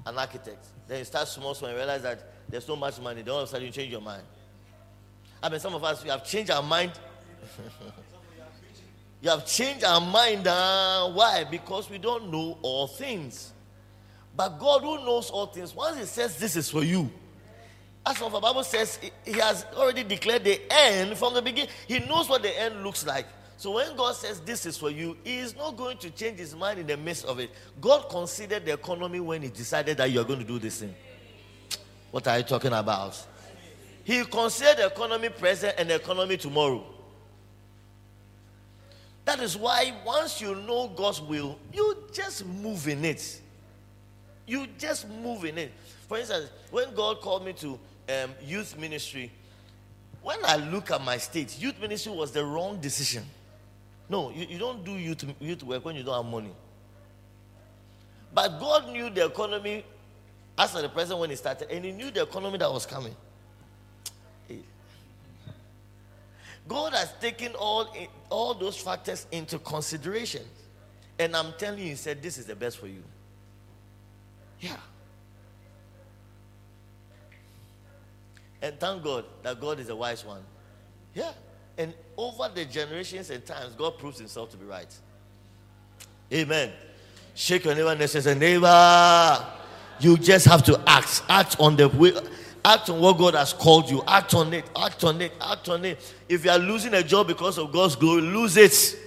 an 0.05 0.17
architect. 0.17 0.65
Then 0.87 0.99
you 0.99 1.05
start 1.05 1.27
small, 1.27 1.53
small 1.53 1.69
and 1.69 1.77
realize 1.77 2.01
that 2.03 2.19
there's 2.49 2.65
so 2.65 2.75
much 2.75 2.99
money. 2.99 3.21
Then 3.21 3.33
all 3.33 3.41
of 3.41 3.49
a 3.49 3.51
sudden 3.51 3.65
you 3.65 3.71
change 3.71 3.91
your 3.91 4.01
mind. 4.01 4.23
I 5.41 5.49
mean, 5.49 5.59
some 5.59 5.75
of 5.75 5.83
us, 5.83 6.03
we 6.03 6.09
have 6.09 6.25
changed 6.25 6.51
our 6.51 6.63
mind. 6.63 6.91
you 9.21 9.29
have 9.29 9.45
changed 9.45 9.83
our 9.83 10.01
mind. 10.01 10.47
Uh, 10.47 11.09
why? 11.09 11.43
Because 11.43 11.89
we 11.89 11.97
don't 11.97 12.31
know 12.31 12.57
all 12.61 12.87
things. 12.87 13.53
But 14.35 14.59
God, 14.59 14.81
who 14.81 14.97
knows 15.05 15.29
all 15.29 15.47
things, 15.47 15.73
once 15.75 15.97
He 15.97 16.05
says 16.05 16.37
this 16.37 16.55
is 16.55 16.69
for 16.69 16.83
you, 16.83 17.09
as 18.05 18.21
of 18.21 18.31
the 18.31 18.39
Bible 18.39 18.63
says, 18.63 18.99
He 19.23 19.33
has 19.33 19.65
already 19.75 20.03
declared 20.03 20.43
the 20.43 20.61
end 20.69 21.17
from 21.17 21.33
the 21.33 21.41
beginning. 21.41 21.71
He 21.87 21.99
knows 21.99 22.29
what 22.29 22.41
the 22.41 22.59
end 22.59 22.83
looks 22.83 23.05
like. 23.05 23.25
So 23.57 23.71
when 23.71 23.95
God 23.95 24.15
says 24.15 24.41
this 24.41 24.65
is 24.65 24.77
for 24.77 24.89
you, 24.89 25.17
He 25.23 25.37
is 25.37 25.55
not 25.55 25.77
going 25.77 25.97
to 25.99 26.09
change 26.09 26.39
His 26.39 26.55
mind 26.55 26.79
in 26.79 26.87
the 26.87 26.97
midst 26.97 27.25
of 27.25 27.39
it. 27.39 27.51
God 27.79 28.09
considered 28.09 28.65
the 28.65 28.73
economy 28.73 29.19
when 29.19 29.41
He 29.41 29.49
decided 29.49 29.97
that 29.97 30.11
you 30.11 30.19
are 30.19 30.25
going 30.25 30.39
to 30.39 30.45
do 30.45 30.59
this 30.59 30.79
thing. 30.79 30.93
What 32.11 32.27
are 32.27 32.37
you 32.37 32.43
talking 32.43 32.73
about? 32.73 33.21
He 34.03 34.23
considered 34.25 34.77
the 34.77 34.87
economy 34.87 35.29
present 35.29 35.75
and 35.77 35.89
the 35.89 35.95
economy 35.95 36.37
tomorrow. 36.37 36.85
That 39.25 39.39
is 39.39 39.57
why 39.57 39.91
once 40.05 40.39
you 40.39 40.53
know 40.53 40.87
God's 40.89 41.19
will, 41.19 41.57
you 41.73 42.03
just 42.13 42.45
move 42.45 42.87
in 42.87 43.03
it. 43.03 43.41
You 44.45 44.67
just 44.77 45.09
move 45.09 45.45
in 45.45 45.57
it. 45.57 45.71
For 46.07 46.19
instance, 46.19 46.49
when 46.69 46.93
God 46.93 47.21
called 47.21 47.43
me 47.43 47.53
to 47.53 47.79
um, 48.09 48.35
youth 48.43 48.77
ministry, 48.77 49.31
when 50.21 50.37
I 50.45 50.57
look 50.57 50.91
at 50.91 51.03
my 51.03 51.17
state, 51.17 51.59
youth 51.59 51.79
ministry 51.81 52.11
was 52.11 52.31
the 52.31 52.45
wrong 52.45 52.79
decision. 52.79 53.23
No, 54.07 54.29
you, 54.31 54.45
you 54.45 54.57
don't 54.59 54.83
do 54.83 54.93
youth, 54.93 55.23
youth 55.39 55.63
work 55.63 55.83
when 55.83 55.95
you 55.95 56.03
don't 56.03 56.23
have 56.23 56.31
money. 56.31 56.51
But 58.33 58.59
God 58.59 58.89
knew 58.89 59.09
the 59.09 59.25
economy 59.25 59.85
as 60.57 60.73
the 60.73 60.89
present 60.89 61.19
when 61.19 61.29
he 61.29 61.35
started, 61.35 61.69
and 61.71 61.83
he 61.83 61.91
knew 61.91 62.11
the 62.11 62.23
economy 62.23 62.57
that 62.57 62.71
was 62.71 62.85
coming. 62.85 63.15
God 66.67 66.93
has 66.93 67.13
taken 67.21 67.53
all, 67.55 67.95
all 68.29 68.53
those 68.53 68.77
factors 68.77 69.27
into 69.31 69.59
consideration. 69.59 70.41
And 71.19 71.35
I'm 71.35 71.53
telling 71.57 71.79
you, 71.79 71.89
he 71.89 71.95
said, 71.95 72.21
This 72.21 72.37
is 72.37 72.45
the 72.45 72.55
best 72.55 72.77
for 72.77 72.87
you. 72.87 73.03
Yeah. 74.59 74.77
And 78.61 78.79
thank 78.79 79.03
God 79.03 79.25
that 79.43 79.61
God 79.61 79.79
is 79.79 79.89
a 79.89 79.95
wise 79.95 80.25
one. 80.25 80.41
Yeah. 81.13 81.33
And 81.77 81.93
over 82.17 82.49
the 82.53 82.65
generations 82.65 83.29
and 83.29 83.45
times, 83.45 83.75
God 83.75 83.97
proves 83.97 84.17
himself 84.17 84.51
to 84.51 84.57
be 84.57 84.65
right. 84.65 84.93
Amen. 86.31 86.71
Shake 87.33 87.65
your 87.65 87.75
neighbor 87.75 87.89
and 87.89 88.09
say, 88.09 88.33
neighbor, 88.33 89.45
you 89.99 90.17
just 90.17 90.45
have 90.45 90.63
to 90.63 90.81
act. 90.87 91.23
Act 91.27 91.57
on 91.59 91.75
the 91.75 91.89
way. 91.89 92.13
Act 92.63 92.89
on 92.89 92.99
what 92.99 93.17
God 93.17 93.35
has 93.35 93.53
called 93.53 93.89
you. 93.89 94.01
Act 94.07 94.33
on 94.33 94.53
it. 94.53 94.65
Act 94.75 95.03
on 95.03 95.21
it. 95.21 95.33
Act 95.39 95.69
on 95.69 95.85
it. 95.85 96.13
If 96.27 96.45
you 96.45 96.51
are 96.51 96.57
losing 96.57 96.93
a 96.93 97.03
job 97.03 97.27
because 97.27 97.57
of 97.57 97.71
God's 97.71 97.95
glory, 97.95 98.21
lose 98.21 98.57
it. 98.57 98.97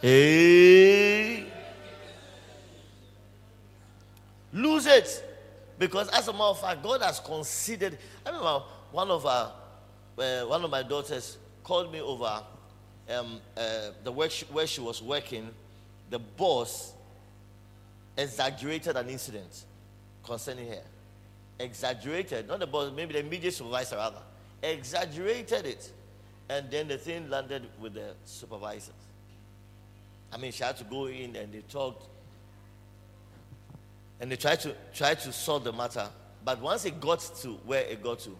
Hey. 0.00 1.46
Lose 4.52 4.86
it. 4.86 5.22
Because 5.78 6.08
as 6.08 6.28
a 6.28 6.32
matter 6.32 6.44
of 6.44 6.60
fact, 6.60 6.82
God 6.82 7.02
has 7.02 7.20
considered. 7.20 7.98
I 8.24 8.30
remember 8.30 8.62
one 8.92 9.10
of 9.10 9.26
our 9.26 9.52
uh, 10.18 10.42
one 10.42 10.64
of 10.64 10.70
my 10.70 10.82
daughters 10.82 11.38
called 11.62 11.92
me 11.92 12.00
over 12.00 12.42
um, 13.10 13.40
uh, 13.56 13.90
the 14.04 14.12
work 14.12 14.30
she, 14.30 14.44
where 14.46 14.66
she 14.66 14.80
was 14.80 15.02
working. 15.02 15.48
The 16.10 16.18
boss 16.18 16.92
exaggerated 18.16 18.96
an 18.96 19.08
incident 19.08 19.64
concerning 20.24 20.68
her. 20.68 20.82
Exaggerated, 21.58 22.48
not 22.48 22.60
the 22.60 22.66
boss, 22.66 22.92
maybe 22.94 23.14
the 23.14 23.20
immediate 23.20 23.54
supervisor 23.54 23.96
rather. 23.96 24.22
Exaggerated 24.62 25.66
it. 25.66 25.92
And 26.48 26.70
then 26.70 26.88
the 26.88 26.98
thing 26.98 27.28
landed 27.28 27.64
with 27.80 27.94
the 27.94 28.14
supervisors. 28.24 28.92
I 30.32 30.36
mean, 30.38 30.52
she 30.52 30.62
had 30.62 30.76
to 30.78 30.84
go 30.84 31.06
in 31.06 31.34
and 31.36 31.52
they 31.52 31.60
talked. 31.60 32.06
And 34.20 34.30
they 34.30 34.36
tried 34.36 34.60
to 34.60 34.74
try 34.94 35.14
to 35.14 35.32
solve 35.32 35.64
the 35.64 35.72
matter. 35.72 36.08
But 36.44 36.60
once 36.60 36.84
it 36.84 37.00
got 37.00 37.20
to 37.42 37.48
where 37.64 37.82
it 37.82 38.02
got 38.02 38.20
to, 38.20 38.36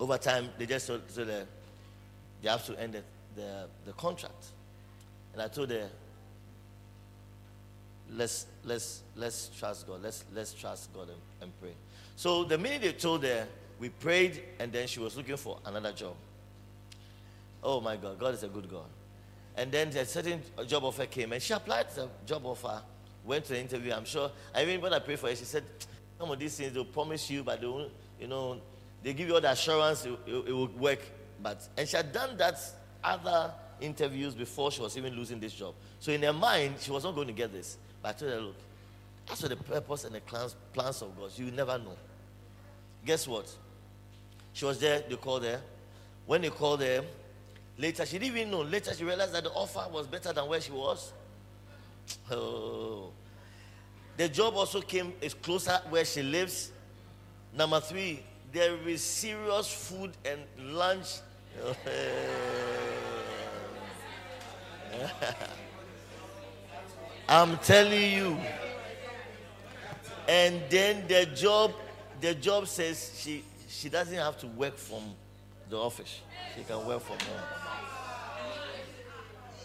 over 0.00 0.18
time, 0.18 0.48
they 0.58 0.66
just 0.66 0.86
told, 0.86 1.08
told 1.14 1.28
her 1.28 1.46
they 2.42 2.48
have 2.48 2.64
to 2.66 2.80
end 2.80 2.94
the, 2.94 3.02
the, 3.36 3.66
the 3.86 3.92
contract. 3.92 4.46
And 5.32 5.42
I 5.42 5.48
told 5.48 5.70
her, 5.70 5.88
let's, 8.10 8.46
let's, 8.64 9.02
let's 9.16 9.50
trust 9.58 9.86
God. 9.86 10.02
Let's, 10.02 10.24
let's 10.34 10.52
trust 10.52 10.92
God 10.92 11.08
and, 11.08 11.18
and 11.42 11.60
pray. 11.60 11.72
So 12.16 12.44
the 12.44 12.58
minute 12.58 12.82
they 12.82 12.92
told 12.92 13.24
her, 13.24 13.46
we 13.80 13.88
prayed, 13.88 14.42
and 14.60 14.72
then 14.72 14.86
she 14.86 15.00
was 15.00 15.16
looking 15.16 15.36
for 15.36 15.58
another 15.66 15.92
job. 15.92 16.14
Oh 17.62 17.80
my 17.80 17.96
God, 17.96 18.18
God 18.18 18.34
is 18.34 18.42
a 18.42 18.48
good 18.48 18.70
God. 18.70 18.86
And 19.56 19.70
then 19.72 19.88
a 19.88 20.04
certain 20.04 20.42
job 20.66 20.84
offer 20.84 21.06
came, 21.06 21.32
and 21.32 21.42
she 21.42 21.52
applied 21.52 21.88
to 21.90 21.94
the 21.96 22.08
job 22.26 22.44
offer, 22.44 22.82
went 23.24 23.44
to 23.46 23.52
the 23.54 23.60
interview. 23.60 23.92
I'm 23.92 24.04
sure. 24.04 24.30
I 24.54 24.64
mean, 24.64 24.80
when 24.80 24.92
I 24.92 24.98
prayed 24.98 25.18
for 25.18 25.28
her, 25.28 25.36
she 25.36 25.44
said, 25.44 25.64
"Some 26.18 26.30
of 26.30 26.38
these 26.38 26.56
things 26.56 26.72
they'll 26.72 26.84
promise 26.84 27.30
you, 27.30 27.42
but 27.42 27.60
they 27.60 27.66
won't, 27.66 27.90
you 28.20 28.26
know, 28.26 28.60
they 29.04 29.12
give 29.14 29.28
you 29.28 29.34
all 29.34 29.40
the 29.40 29.52
assurance 29.52 30.04
it, 30.04 30.18
it, 30.26 30.34
it 30.48 30.52
will 30.52 30.66
work." 30.66 31.00
But 31.40 31.68
and 31.76 31.88
she 31.88 31.96
had 31.96 32.12
done 32.12 32.36
that 32.38 32.58
other 33.04 33.52
interviews 33.80 34.34
before 34.34 34.72
she 34.72 34.80
was 34.80 34.96
even 34.98 35.14
losing 35.14 35.38
this 35.38 35.52
job. 35.52 35.74
So 36.00 36.10
in 36.10 36.22
her 36.22 36.32
mind, 36.32 36.74
she 36.80 36.90
was 36.90 37.04
not 37.04 37.14
going 37.14 37.28
to 37.28 37.32
get 37.32 37.52
this. 37.52 37.78
But 38.02 38.16
I 38.16 38.18
told 38.18 38.32
her, 38.32 38.40
"Look, 38.40 38.56
as 39.30 39.40
for 39.40 39.48
the 39.48 39.56
purpose 39.56 40.04
and 40.04 40.14
the 40.16 40.20
plans, 40.20 40.56
plans 40.72 41.00
of 41.02 41.16
God, 41.16 41.30
you 41.36 41.52
never 41.52 41.78
know." 41.78 41.96
Guess 43.06 43.28
what? 43.28 43.54
She 44.52 44.64
was 44.64 44.80
there. 44.80 45.04
They 45.08 45.14
called 45.14 45.44
her. 45.44 45.60
When 46.26 46.40
they 46.40 46.50
called 46.50 46.80
her, 46.80 47.04
Later, 47.76 48.06
she 48.06 48.18
didn't 48.18 48.36
even 48.36 48.50
know. 48.50 48.62
Later, 48.62 48.94
she 48.94 49.04
realized 49.04 49.32
that 49.32 49.44
the 49.44 49.50
offer 49.50 49.86
was 49.92 50.06
better 50.06 50.32
than 50.32 50.48
where 50.48 50.60
she 50.60 50.72
was. 50.72 51.12
Oh. 52.30 53.10
The 54.16 54.28
job 54.28 54.54
also 54.54 54.80
came 54.80 55.14
is 55.20 55.34
closer 55.34 55.80
where 55.88 56.04
she 56.04 56.22
lives. 56.22 56.70
Number 57.56 57.80
three, 57.80 58.22
there 58.54 58.76
is 58.86 59.02
serious 59.02 59.68
food 59.68 60.12
and 60.24 60.40
lunch. 60.72 61.18
I'm 67.28 67.58
telling 67.58 68.12
you. 68.12 68.38
And 70.28 70.62
then 70.70 71.06
the 71.08 71.26
job, 71.26 71.72
the 72.20 72.34
job 72.34 72.68
says 72.68 73.10
she 73.18 73.42
she 73.68 73.88
doesn't 73.88 74.16
have 74.16 74.38
to 74.38 74.46
work 74.46 74.78
from 74.78 75.02
the 75.68 75.76
office. 75.76 76.20
She 76.56 76.62
can 76.62 76.86
work 76.86 77.02
from 77.02 77.18
home. 77.18 77.42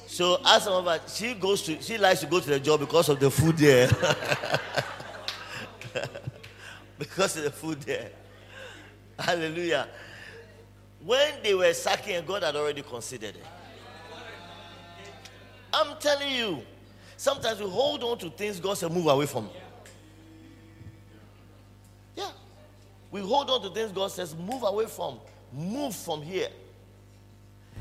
So 0.07 0.41
as 0.43 0.63
some 0.63 0.73
of 0.73 0.85
her, 0.85 0.99
she 1.07 1.35
goes 1.35 1.61
to, 1.63 1.79
she 1.81 1.99
likes 1.99 2.21
to 2.21 2.25
go 2.25 2.39
to 2.39 2.49
the 2.49 2.59
job 2.59 2.79
because 2.79 3.07
of 3.09 3.19
the 3.19 3.29
food 3.29 3.55
there. 3.57 3.87
because 6.97 7.37
of 7.37 7.43
the 7.43 7.51
food 7.51 7.79
there. 7.81 8.09
Hallelujah. 9.19 9.87
When 11.03 11.41
they 11.43 11.53
were 11.53 11.73
sacking, 11.73 12.23
God 12.25 12.43
had 12.43 12.55
already 12.55 12.81
considered 12.81 13.35
it. 13.35 13.45
I'm 15.73 15.97
telling 15.99 16.31
you, 16.33 16.63
sometimes 17.15 17.59
we 17.59 17.69
hold 17.69 18.03
on 18.03 18.17
to 18.19 18.29
things 18.29 18.59
God 18.59 18.77
said 18.77 18.91
move 18.91 19.07
away 19.07 19.25
from. 19.25 19.49
Yeah. 22.15 22.31
We 23.11 23.21
hold 23.21 23.49
on 23.49 23.61
to 23.61 23.69
things 23.69 23.91
God 23.91 24.11
says 24.11 24.35
move 24.35 24.63
away 24.63 24.87
from. 24.87 25.19
Move 25.53 25.95
from 25.95 26.21
here 26.21 26.49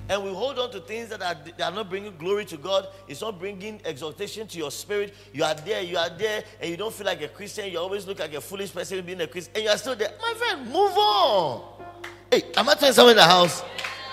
and 0.09 0.25
we 0.25 0.33
hold 0.33 0.59
on 0.59 0.71
to 0.71 0.81
things 0.81 1.09
that 1.11 1.23
are, 1.23 1.37
that 1.57 1.73
are 1.73 1.75
not 1.75 1.91
bringing 1.91 2.17
glory 2.17 2.45
to 2.47 2.57
God, 2.57 2.89
it's 3.07 3.21
not 3.21 3.39
bringing 3.39 3.81
exaltation 3.85 4.47
to 4.49 4.59
your 4.59 4.71
spirit. 4.71 5.15
You 5.33 5.45
are 5.45 5.55
there, 5.55 5.83
you 5.83 5.99
are 5.99 6.11
there, 6.11 6.45
and 6.61 6.71
you 6.71 6.77
don't 6.77 6.93
feel 6.93 7.07
like 7.07 7.21
a 7.23 7.29
Christian. 7.29 7.71
You 7.71 7.79
always 7.79 8.07
look 8.07 8.19
like 8.19 8.35
a 8.35 8.41
foolish 8.41 8.73
person 8.73 9.05
being 9.05 9.21
a 9.21 9.27
Christian, 9.27 9.53
and 9.55 9.65
you 9.65 9.71
are 9.71 9.79
still 9.79 9.97
there. 9.97 10.13
My 10.21 10.35
friend, 10.35 10.67
move 10.67 10.97
on. 10.97 11.85
Hey, 12.31 12.43
am 12.57 12.69
I 12.69 12.75
telling 12.75 12.95
someone 12.95 13.13
in 13.13 13.17
the 13.17 13.25
house? 13.25 13.63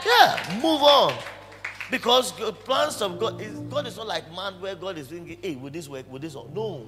Yeah, 0.06 0.60
move 0.62 0.82
on. 0.82 1.14
Because 1.90 2.32
the 2.38 2.52
plans 2.52 3.02
of 3.02 3.20
God 3.20 3.40
is 3.40 3.60
God 3.60 3.88
is 3.88 3.98
not 3.98 4.08
like 4.08 4.30
man 4.36 4.60
where 4.60 4.76
God 4.76 4.98
is 4.98 5.08
thinking, 5.08 5.38
hey, 5.42 5.56
will 5.56 5.70
this 5.70 5.88
work? 5.88 6.12
Will 6.12 6.20
this 6.20 6.36
work? 6.36 6.52
No. 6.54 6.88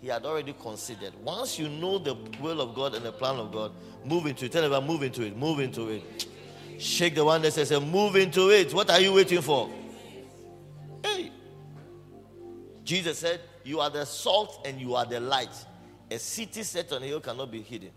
He 0.00 0.08
had 0.08 0.24
already 0.24 0.52
considered. 0.52 1.12
Once 1.24 1.58
you 1.58 1.68
know 1.68 1.98
the 1.98 2.14
will 2.40 2.60
of 2.60 2.74
God 2.74 2.94
and 2.94 3.04
the 3.04 3.10
plan 3.10 3.36
of 3.36 3.50
God, 3.50 3.72
move 4.04 4.26
into 4.26 4.44
it. 4.44 4.52
Tell 4.52 4.62
everyone, 4.62 4.86
move 4.86 5.02
into 5.02 5.22
it, 5.22 5.36
move 5.36 5.58
into 5.58 5.88
it. 5.88 6.26
Shake 6.78 7.16
the 7.16 7.24
one 7.24 7.42
that 7.42 7.52
says, 7.52 7.70
Move 7.72 8.16
into 8.16 8.50
it. 8.50 8.72
What 8.72 8.88
are 8.90 9.00
you 9.00 9.12
waiting 9.12 9.42
for? 9.42 9.68
Hey. 11.04 11.32
Jesus 12.84 13.18
said, 13.18 13.40
You 13.64 13.80
are 13.80 13.90
the 13.90 14.06
salt 14.06 14.64
and 14.64 14.80
you 14.80 14.94
are 14.94 15.04
the 15.04 15.18
light. 15.18 15.52
A 16.10 16.18
city 16.18 16.62
set 16.62 16.92
on 16.92 17.02
a 17.02 17.06
hill 17.06 17.20
cannot 17.20 17.50
be 17.50 17.60
hidden. 17.60 17.90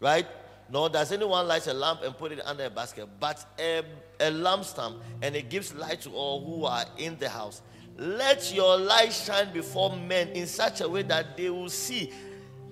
Right? 0.00 0.26
Nor 0.70 0.90
does 0.90 1.10
anyone 1.12 1.48
light 1.48 1.66
a 1.66 1.72
lamp 1.72 2.00
and 2.04 2.16
put 2.16 2.30
it 2.30 2.40
under 2.44 2.66
a 2.66 2.70
basket, 2.70 3.08
but 3.18 3.44
a, 3.58 3.78
a 4.20 4.30
lampstand, 4.30 5.00
and 5.22 5.34
it 5.34 5.48
gives 5.48 5.74
light 5.74 6.02
to 6.02 6.10
all 6.10 6.44
who 6.44 6.66
are 6.66 6.84
in 6.98 7.16
the 7.18 7.28
house. 7.28 7.62
Let 7.96 8.54
your 8.54 8.76
light 8.76 9.12
shine 9.14 9.52
before 9.52 9.96
men 9.96 10.28
in 10.28 10.46
such 10.46 10.82
a 10.82 10.88
way 10.88 11.02
that 11.02 11.38
they 11.38 11.48
will 11.48 11.70
see. 11.70 12.12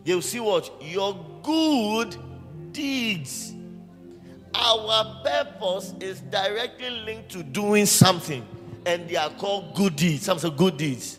They 0.04 0.14
will 0.14 0.22
see 0.22 0.40
what? 0.40 0.70
Your 0.82 1.18
good 1.42 2.16
deeds 2.72 3.55
our 4.56 5.22
purpose 5.22 5.94
is 6.00 6.20
directly 6.20 6.90
linked 6.90 7.30
to 7.30 7.42
doing 7.42 7.86
something, 7.86 8.46
and 8.84 9.08
they 9.08 9.16
are 9.16 9.30
called 9.30 9.74
good 9.74 9.96
deeds. 9.96 10.24
Some 10.24 10.38
say 10.38 10.50
good 10.50 10.76
deeds. 10.76 11.18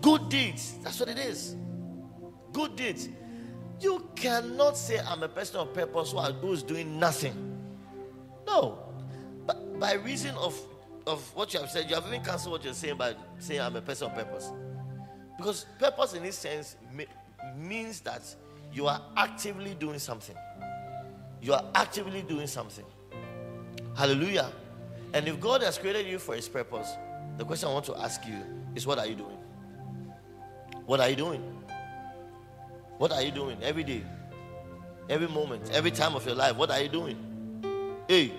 Good 0.00 0.28
deeds. 0.28 0.76
That's 0.82 0.98
what 1.00 1.08
it 1.08 1.18
is. 1.18 1.56
Good 2.52 2.76
deeds. 2.76 3.08
You 3.80 4.08
cannot 4.14 4.76
say 4.76 4.98
I'm 5.00 5.22
a 5.22 5.28
person 5.28 5.60
of 5.60 5.72
purpose 5.72 6.12
who 6.12 6.52
is 6.52 6.62
doing 6.62 6.98
nothing. 6.98 7.58
No. 8.46 8.78
But 9.46 9.78
by 9.80 9.94
reason 9.94 10.34
of, 10.36 10.58
of 11.06 11.22
what 11.34 11.54
you 11.54 11.60
have 11.60 11.70
said, 11.70 11.88
you 11.88 11.94
have 11.94 12.06
even 12.06 12.22
cancelled 12.22 12.52
what 12.52 12.64
you're 12.64 12.74
saying 12.74 12.96
by 12.96 13.14
saying 13.38 13.60
I'm 13.60 13.76
a 13.76 13.80
person 13.80 14.08
of 14.10 14.14
purpose. 14.14 14.50
Because 15.36 15.64
purpose 15.78 16.12
in 16.14 16.22
this 16.22 16.36
sense 16.36 16.76
means 17.56 18.00
that 18.00 18.22
you 18.72 18.86
are 18.86 19.00
actively 19.16 19.74
doing 19.74 19.98
something 19.98 20.36
you 21.42 21.52
are 21.52 21.64
actively 21.74 22.22
doing 22.22 22.46
something. 22.46 22.84
Hallelujah. 23.96 24.50
And 25.12 25.26
if 25.26 25.40
God 25.40 25.62
has 25.62 25.78
created 25.78 26.06
you 26.06 26.18
for 26.18 26.34
his 26.34 26.48
purpose, 26.48 26.92
the 27.36 27.44
question 27.44 27.68
I 27.68 27.72
want 27.72 27.86
to 27.86 27.98
ask 27.98 28.24
you 28.26 28.38
is 28.74 28.86
what 28.86 28.98
are 28.98 29.06
you 29.06 29.14
doing? 29.14 29.38
What 30.86 31.00
are 31.00 31.08
you 31.08 31.16
doing? 31.16 31.42
What 32.98 33.12
are 33.12 33.22
you 33.22 33.30
doing 33.30 33.56
every 33.62 33.84
day? 33.84 34.04
Every 35.08 35.28
moment, 35.28 35.70
every 35.72 35.90
time 35.90 36.14
of 36.14 36.24
your 36.26 36.34
life, 36.34 36.56
what 36.56 36.70
are 36.70 36.80
you 36.80 36.88
doing? 36.88 37.16
Hey, 38.06 38.32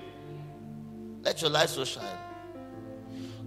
let 1.21 1.41
your 1.41 1.49
light 1.49 1.69
so 1.69 1.83
shine. 1.83 2.17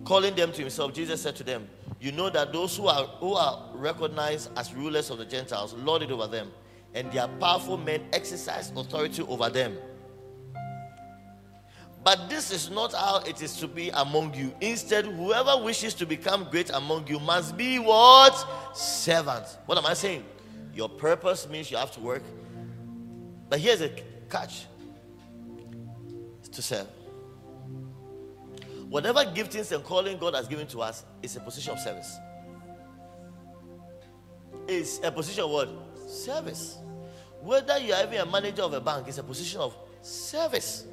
Calling 0.04 0.34
them 0.34 0.52
to 0.52 0.60
himself, 0.60 0.92
Jesus 0.92 1.22
said 1.22 1.34
to 1.36 1.44
them, 1.44 1.66
You 2.00 2.12
know 2.12 2.28
that 2.30 2.52
those 2.52 2.76
who 2.76 2.86
are 2.86 3.06
who 3.06 3.34
are 3.34 3.70
recognized 3.74 4.50
as 4.56 4.74
rulers 4.74 5.08
of 5.10 5.18
the 5.18 5.24
Gentiles 5.24 5.72
lord 5.74 6.02
it 6.02 6.10
over 6.10 6.26
them 6.26 6.50
and 6.94 7.10
their 7.12 7.28
powerful 7.28 7.76
men 7.76 8.02
exercise 8.12 8.72
authority 8.76 9.22
over 9.22 9.50
them. 9.50 9.76
But 12.04 12.28
this 12.28 12.50
is 12.50 12.70
not 12.70 12.92
how 12.92 13.20
it 13.20 13.40
is 13.40 13.56
to 13.56 13.66
be 13.66 13.88
among 13.88 14.34
you. 14.34 14.54
Instead, 14.60 15.06
whoever 15.06 15.56
wishes 15.64 15.94
to 15.94 16.06
become 16.06 16.46
great 16.50 16.68
among 16.70 17.08
you 17.08 17.18
must 17.18 17.56
be 17.56 17.78
what? 17.78 18.76
Servants. 18.76 19.56
What 19.64 19.78
am 19.78 19.86
I 19.86 19.94
saying? 19.94 20.22
Your 20.74 20.90
purpose 20.90 21.48
means 21.48 21.70
you 21.70 21.78
have 21.78 21.92
to 21.92 22.00
work. 22.00 22.22
But 23.48 23.58
here's 23.60 23.80
a 23.80 23.90
catch 24.28 24.66
it's 26.40 26.48
to 26.50 26.62
serve. 26.62 26.88
Whatever 28.90 29.20
giftings 29.20 29.72
and 29.72 29.82
calling 29.82 30.18
God 30.18 30.34
has 30.34 30.46
given 30.46 30.66
to 30.68 30.82
us 30.82 31.04
is 31.22 31.34
a 31.36 31.40
position 31.40 31.72
of 31.72 31.80
service. 31.80 32.18
It's 34.68 35.00
a 35.02 35.10
position 35.10 35.44
of 35.44 35.50
what? 35.50 35.70
Service. 36.06 36.78
Whether 37.44 37.78
you 37.78 37.92
are 37.92 38.02
even 38.04 38.20
a 38.20 38.26
manager 38.26 38.62
of 38.62 38.72
a 38.72 38.80
bank, 38.80 39.06
is 39.06 39.18
a 39.18 39.22
position 39.22 39.60
of 39.60 39.76
service. 40.00 40.86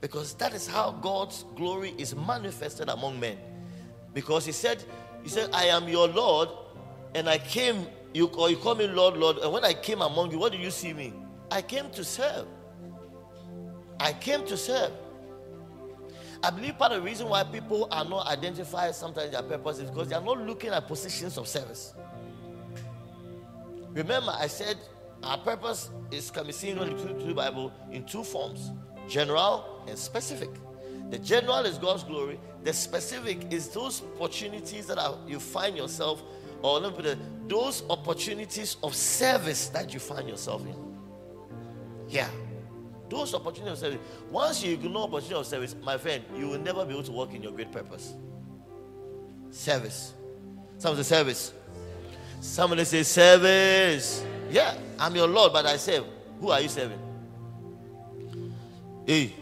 Because 0.00 0.32
that 0.34 0.54
is 0.54 0.66
how 0.66 0.92
God's 0.92 1.44
glory 1.56 1.92
is 1.98 2.16
manifested 2.16 2.88
among 2.88 3.20
men. 3.20 3.36
Because 4.14 4.46
he 4.46 4.52
said, 4.52 4.82
He 5.22 5.28
said, 5.28 5.50
I 5.52 5.66
am 5.66 5.88
your 5.88 6.08
Lord, 6.08 6.48
and 7.14 7.28
I 7.28 7.36
came, 7.36 7.86
you 8.14 8.30
you 8.48 8.56
call 8.56 8.76
me 8.76 8.86
Lord, 8.86 9.18
Lord. 9.18 9.36
And 9.38 9.52
when 9.52 9.62
I 9.62 9.74
came 9.74 10.00
among 10.00 10.30
you, 10.30 10.38
what 10.38 10.52
did 10.52 10.62
you 10.62 10.70
see 10.70 10.94
me? 10.94 11.12
I 11.50 11.60
came 11.60 11.90
to 11.90 12.02
serve. 12.02 12.46
I 14.00 14.14
came 14.14 14.46
to 14.46 14.56
serve. 14.56 14.92
I 16.42 16.48
believe 16.48 16.78
part 16.78 16.92
of 16.92 17.02
the 17.02 17.04
reason 17.04 17.28
why 17.28 17.44
people 17.44 17.88
are 17.90 18.06
not 18.06 18.26
identified 18.26 18.94
sometimes 18.94 19.32
their 19.32 19.42
purpose 19.42 19.80
is 19.80 19.90
because 19.90 20.08
they 20.08 20.14
are 20.14 20.22
not 20.22 20.40
looking 20.40 20.70
at 20.70 20.88
positions 20.88 21.36
of 21.36 21.46
service. 21.46 21.92
Remember, 23.92 24.32
I 24.34 24.46
said 24.46 24.78
our 25.22 25.38
purpose 25.38 25.90
is 26.10 26.30
can 26.30 26.46
be 26.46 26.52
seen 26.52 26.76
you 26.78 27.26
the 27.26 27.34
Bible 27.34 27.72
in 27.90 28.04
two 28.04 28.24
forms 28.24 28.70
general 29.08 29.84
and 29.88 29.98
specific. 29.98 30.48
The 31.10 31.18
general 31.18 31.64
is 31.64 31.76
God's 31.76 32.04
glory, 32.04 32.38
the 32.62 32.72
specific 32.72 33.52
is 33.52 33.68
those 33.68 34.02
opportunities 34.14 34.86
that 34.86 34.98
are, 34.98 35.18
you 35.26 35.40
find 35.40 35.76
yourself, 35.76 36.22
or 36.62 36.78
let 36.78 36.92
me 36.92 36.96
put 36.96 37.06
it, 37.06 37.48
those 37.48 37.82
opportunities 37.90 38.76
of 38.82 38.94
service 38.94 39.68
that 39.68 39.92
you 39.92 39.98
find 39.98 40.28
yourself 40.28 40.64
in. 40.64 40.76
Yeah. 42.08 42.28
Those 43.08 43.34
opportunities 43.34 43.72
of 43.72 43.78
service. 43.78 43.98
Once 44.30 44.62
you 44.62 44.74
ignore 44.74 45.04
opportunity 45.04 45.34
of 45.34 45.46
service, 45.46 45.74
my 45.82 45.98
friend, 45.98 46.22
you 46.36 46.46
will 46.46 46.60
never 46.60 46.84
be 46.84 46.92
able 46.92 47.02
to 47.02 47.12
work 47.12 47.34
in 47.34 47.42
your 47.42 47.52
great 47.52 47.72
purpose. 47.72 48.14
Service. 49.50 50.14
Some 50.78 50.96
say 50.96 51.02
service. 51.02 51.52
Somebody 52.40 52.84
say 52.84 53.02
service. 53.02 54.24
Yeah, 54.50 54.74
I'm 54.98 55.14
your 55.14 55.28
Lord, 55.28 55.52
but 55.52 55.66
I 55.66 55.76
serve. 55.76 56.04
Who 56.40 56.50
are 56.50 56.60
you 56.60 56.68
serving? 56.68 56.98
Hey, 59.06 59.32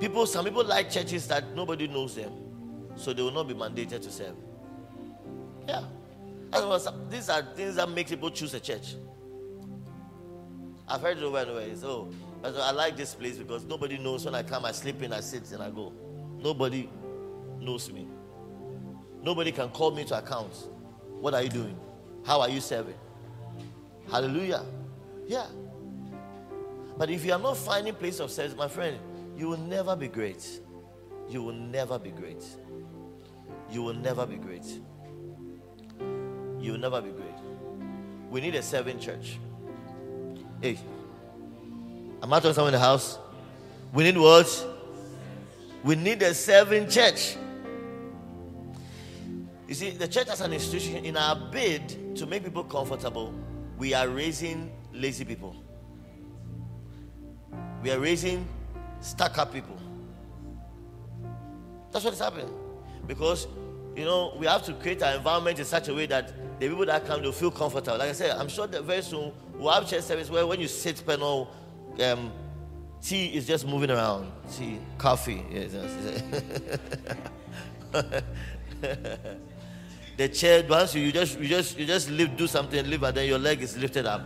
people, 0.00 0.26
some 0.26 0.44
people 0.44 0.64
like 0.64 0.90
churches 0.90 1.26
that 1.28 1.54
nobody 1.54 1.86
knows 1.88 2.14
them. 2.14 2.32
so 2.96 3.12
they 3.12 3.22
will 3.22 3.32
not 3.32 3.48
be 3.48 3.54
mandated 3.54 4.02
to 4.02 4.10
serve. 4.10 4.34
Yeah. 5.66 5.84
these 7.08 7.28
are 7.28 7.42
things 7.54 7.76
that 7.76 7.88
make 7.88 8.08
people 8.08 8.30
choose 8.30 8.54
a 8.54 8.60
church. 8.60 8.96
I've 10.88 11.00
heard 11.00 11.18
it 11.18 11.22
over 11.22 11.38
and 11.38 11.50
over. 11.50 11.76
So 11.76 12.10
oh, 12.44 12.60
I 12.60 12.72
like 12.72 12.96
this 12.96 13.14
place 13.14 13.38
because 13.38 13.64
nobody 13.64 13.96
knows 13.98 14.24
when 14.24 14.34
I 14.34 14.42
come, 14.42 14.64
I 14.64 14.72
sleep 14.72 15.02
in, 15.02 15.12
I 15.12 15.20
sit, 15.20 15.50
and 15.52 15.62
I 15.62 15.70
go. 15.70 15.92
Nobody 16.38 16.88
knows 17.60 17.90
me. 17.90 18.06
Nobody 19.22 19.52
can 19.52 19.68
call 19.70 19.92
me 19.92 20.04
to 20.04 20.18
account. 20.18 20.52
What 21.20 21.34
are 21.34 21.42
you 21.42 21.48
doing? 21.48 21.78
How 22.26 22.40
are 22.40 22.48
you 22.48 22.60
serving? 22.60 22.96
Hallelujah. 24.10 24.64
Yeah. 25.26 25.46
But 26.96 27.10
if 27.10 27.24
you 27.24 27.32
are 27.32 27.38
not 27.38 27.56
finding 27.56 27.94
place 27.94 28.20
of 28.20 28.30
service, 28.30 28.56
my 28.56 28.68
friend, 28.68 28.98
you 29.36 29.48
will 29.48 29.58
never 29.58 29.96
be 29.96 30.08
great. 30.08 30.60
You 31.28 31.42
will 31.42 31.54
never 31.54 31.98
be 31.98 32.10
great. 32.10 32.44
You 33.70 33.82
will 33.82 33.94
never 33.94 34.26
be 34.26 34.36
great. 34.36 34.66
You 36.60 36.72
will 36.72 36.78
never 36.78 37.00
be 37.00 37.10
great. 37.10 37.34
We 38.30 38.40
need 38.40 38.54
a 38.54 38.62
serving 38.62 39.00
church. 39.00 39.38
Hey, 40.60 40.78
am 42.22 42.32
I 42.32 42.38
talking 42.38 42.52
someone 42.52 42.74
in 42.74 42.80
the 42.80 42.84
house? 42.84 43.18
We 43.92 44.04
need 44.04 44.16
what? 44.16 44.68
We 45.82 45.96
need 45.96 46.22
a 46.22 46.34
serving 46.34 46.88
church. 46.88 47.36
You 49.66 49.74
see, 49.74 49.90
the 49.90 50.06
church 50.06 50.28
as 50.28 50.40
an 50.40 50.52
institution, 50.52 51.04
in 51.04 51.16
our 51.16 51.34
bid 51.50 52.16
to 52.16 52.26
make 52.26 52.44
people 52.44 52.64
comfortable, 52.64 53.34
we 53.82 53.94
are 53.94 54.08
raising 54.08 54.70
lazy 54.92 55.24
people. 55.24 55.56
We 57.82 57.90
are 57.90 57.98
raising 57.98 58.46
stuck 59.00 59.36
up 59.38 59.52
people. 59.52 59.76
That's 61.90 62.04
what 62.04 62.14
is 62.14 62.20
happening. 62.20 62.48
Because, 63.08 63.48
you 63.96 64.04
know, 64.04 64.36
we 64.38 64.46
have 64.46 64.62
to 64.66 64.74
create 64.74 65.02
our 65.02 65.16
environment 65.16 65.58
in 65.58 65.64
such 65.64 65.88
a 65.88 65.94
way 65.94 66.06
that 66.06 66.32
the 66.60 66.68
people 66.68 66.86
that 66.86 67.04
come, 67.06 67.22
they'll 67.22 67.32
feel 67.32 67.50
comfortable. 67.50 67.98
Like 67.98 68.10
I 68.10 68.12
said, 68.12 68.36
I'm 68.36 68.48
sure 68.48 68.68
that 68.68 68.84
very 68.84 69.02
soon 69.02 69.32
we'll 69.58 69.72
have 69.72 69.88
church 69.88 70.04
service 70.04 70.30
where 70.30 70.46
when 70.46 70.60
you 70.60 70.68
sit 70.68 71.04
panel, 71.04 71.50
um, 72.04 72.30
tea 73.02 73.34
is 73.34 73.48
just 73.48 73.66
moving 73.66 73.90
around. 73.90 74.30
Tea, 74.56 74.78
coffee. 74.96 75.44
Yes, 75.50 75.72
yes. 77.92 78.22
the 80.16 80.28
chair, 80.28 80.64
once 80.68 80.94
you, 80.94 81.10
just 81.10 81.38
you 81.40 81.48
just 81.48 81.78
you 81.78 81.86
just 81.86 82.10
live, 82.10 82.36
do 82.36 82.46
something, 82.46 82.88
live, 82.88 83.02
and 83.02 83.16
then 83.16 83.26
your 83.28 83.38
leg 83.38 83.62
is 83.62 83.76
lifted 83.76 84.06
up. 84.06 84.22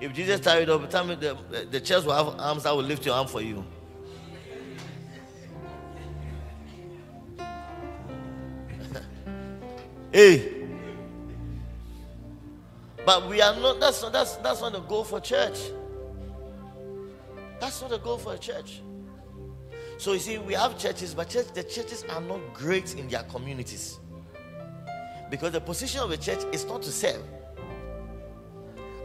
If 0.00 0.12
Jesus 0.12 0.40
tied 0.40 0.68
up, 0.68 0.88
tell 0.90 1.04
me 1.04 1.16
the, 1.16 1.36
the 1.70 1.80
chairs 1.80 2.04
will 2.04 2.12
have 2.12 2.38
arms 2.38 2.64
i 2.66 2.72
will 2.72 2.84
lift 2.84 3.04
your 3.04 3.16
arm 3.16 3.26
for 3.26 3.42
you. 3.42 3.64
hey. 10.12 10.54
But 13.04 13.28
we 13.28 13.40
are 13.40 13.58
not, 13.58 13.80
that's, 13.80 14.02
that's, 14.10 14.36
that's 14.36 14.60
not 14.60 14.72
the 14.72 14.80
goal 14.80 15.02
for 15.02 15.20
church. 15.20 15.58
That's 17.58 17.80
not 17.80 17.90
the 17.90 17.98
goal 17.98 18.18
for 18.18 18.34
a 18.34 18.38
church. 18.38 18.82
So 19.98 20.12
you 20.12 20.20
see, 20.20 20.38
we 20.38 20.54
have 20.54 20.78
churches, 20.78 21.12
but 21.12 21.28
church, 21.28 21.48
the 21.54 21.64
churches 21.64 22.04
are 22.08 22.20
not 22.20 22.54
great 22.54 22.94
in 22.94 23.08
their 23.08 23.24
communities. 23.24 23.98
Because 25.28 25.52
the 25.52 25.60
position 25.60 26.00
of 26.00 26.10
a 26.12 26.16
church 26.16 26.38
is 26.52 26.64
not 26.64 26.82
to 26.82 26.92
serve. 26.92 27.20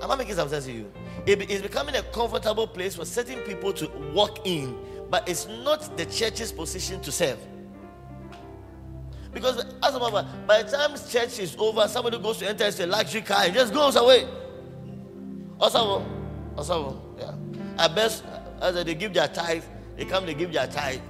Am 0.02 0.12
I 0.12 0.16
making 0.16 0.36
some 0.36 0.50
sense 0.50 0.66
to 0.66 0.72
you? 0.72 0.92
It 1.26 1.50
is 1.50 1.64
becoming 1.64 1.96
a 1.96 2.04
comfortable 2.04 2.68
place 2.68 2.96
for 2.96 3.06
certain 3.06 3.40
people 3.40 3.74
to 3.74 3.90
walk 4.14 4.46
in, 4.46 4.78
but 5.10 5.28
it's 5.28 5.48
not 5.48 5.98
the 5.98 6.06
church's 6.06 6.52
position 6.52 7.02
to 7.02 7.12
serve. 7.12 7.40
Because 9.34 9.66
as 9.82 9.96
a 9.96 10.00
matter, 10.00 10.28
by 10.46 10.62
the 10.62 10.70
time 10.70 10.96
church 11.10 11.40
is 11.40 11.56
over, 11.58 11.88
somebody 11.88 12.20
goes 12.20 12.38
to 12.38 12.48
enter 12.48 12.66
into 12.66 12.86
a 12.86 12.88
luxury 12.88 13.22
car 13.22 13.46
and 13.46 13.54
just 13.54 13.74
goes 13.74 13.96
away. 13.96 14.28
Also, 15.60 16.06
also, 16.56 17.02
yeah. 17.18 17.34
At 17.84 17.96
best, 17.96 18.24
as 18.62 18.76
they 18.76 18.94
give 18.94 19.14
their 19.14 19.28
tithe, 19.28 19.64
they 19.96 20.06
come, 20.06 20.26
they 20.26 20.34
give 20.34 20.52
their 20.52 20.68
tithe. 20.68 21.02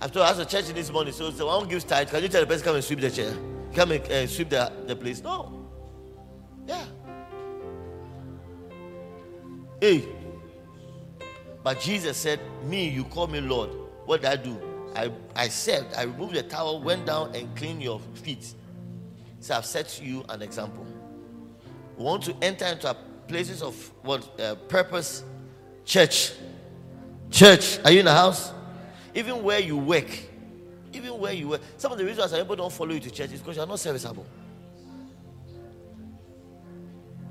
After 0.00 0.20
I 0.20 0.30
as 0.30 0.38
a 0.38 0.46
church 0.46 0.66
this 0.66 0.90
morning, 0.92 1.12
so 1.12 1.30
the 1.30 1.44
one 1.44 1.64
who 1.64 1.70
gives 1.70 1.84
tithe, 1.84 2.10
can 2.10 2.22
you 2.22 2.28
tell 2.28 2.40
the 2.40 2.46
person 2.46 2.64
come 2.64 2.76
and 2.76 2.84
sweep 2.84 3.00
the 3.00 3.10
chair? 3.10 3.34
Come 3.74 3.92
and 3.92 4.04
uh, 4.04 4.26
sweep 4.26 4.50
the, 4.50 4.72
the 4.86 4.94
place? 4.94 5.22
No. 5.22 5.66
Yeah. 6.66 6.84
Hey. 9.80 10.04
But 11.64 11.80
Jesus 11.80 12.16
said, 12.16 12.40
Me, 12.64 12.88
you 12.88 13.04
call 13.04 13.26
me 13.26 13.40
Lord. 13.40 13.70
What 14.04 14.22
did 14.22 14.30
I 14.30 14.36
do? 14.36 14.60
I, 14.94 15.10
I 15.34 15.48
said, 15.48 15.86
I 15.96 16.04
removed 16.04 16.34
the 16.34 16.42
towel, 16.42 16.80
went 16.80 17.06
down 17.06 17.34
and 17.34 17.54
cleaned 17.56 17.82
your 17.82 18.00
feet. 18.14 18.54
So 19.40 19.54
I've 19.54 19.66
set 19.66 20.00
you 20.02 20.24
an 20.28 20.42
example. 20.42 20.86
We 21.96 22.04
want 22.04 22.22
to 22.24 22.34
enter 22.42 22.66
into 22.66 22.90
a 22.90 22.96
places 23.28 23.62
of 23.62 23.74
what 24.02 24.40
uh, 24.40 24.54
purpose, 24.54 25.24
church, 25.84 26.32
Church, 27.30 27.78
are 27.84 27.90
you 27.90 28.00
in 28.00 28.04
the 28.04 28.12
house? 28.12 28.52
Even 29.14 29.42
where 29.42 29.60
you 29.60 29.76
work, 29.76 30.08
even 30.92 31.18
where 31.18 31.32
you 31.32 31.48
work. 31.48 31.60
Some 31.76 31.92
of 31.92 31.98
the 31.98 32.04
reasons 32.04 32.32
why 32.32 32.38
people 32.38 32.56
don't 32.56 32.72
follow 32.72 32.92
you 32.92 33.00
to 33.00 33.10
church 33.10 33.32
is 33.32 33.40
because 33.40 33.56
you're 33.56 33.66
not 33.66 33.78
serviceable. 33.78 34.26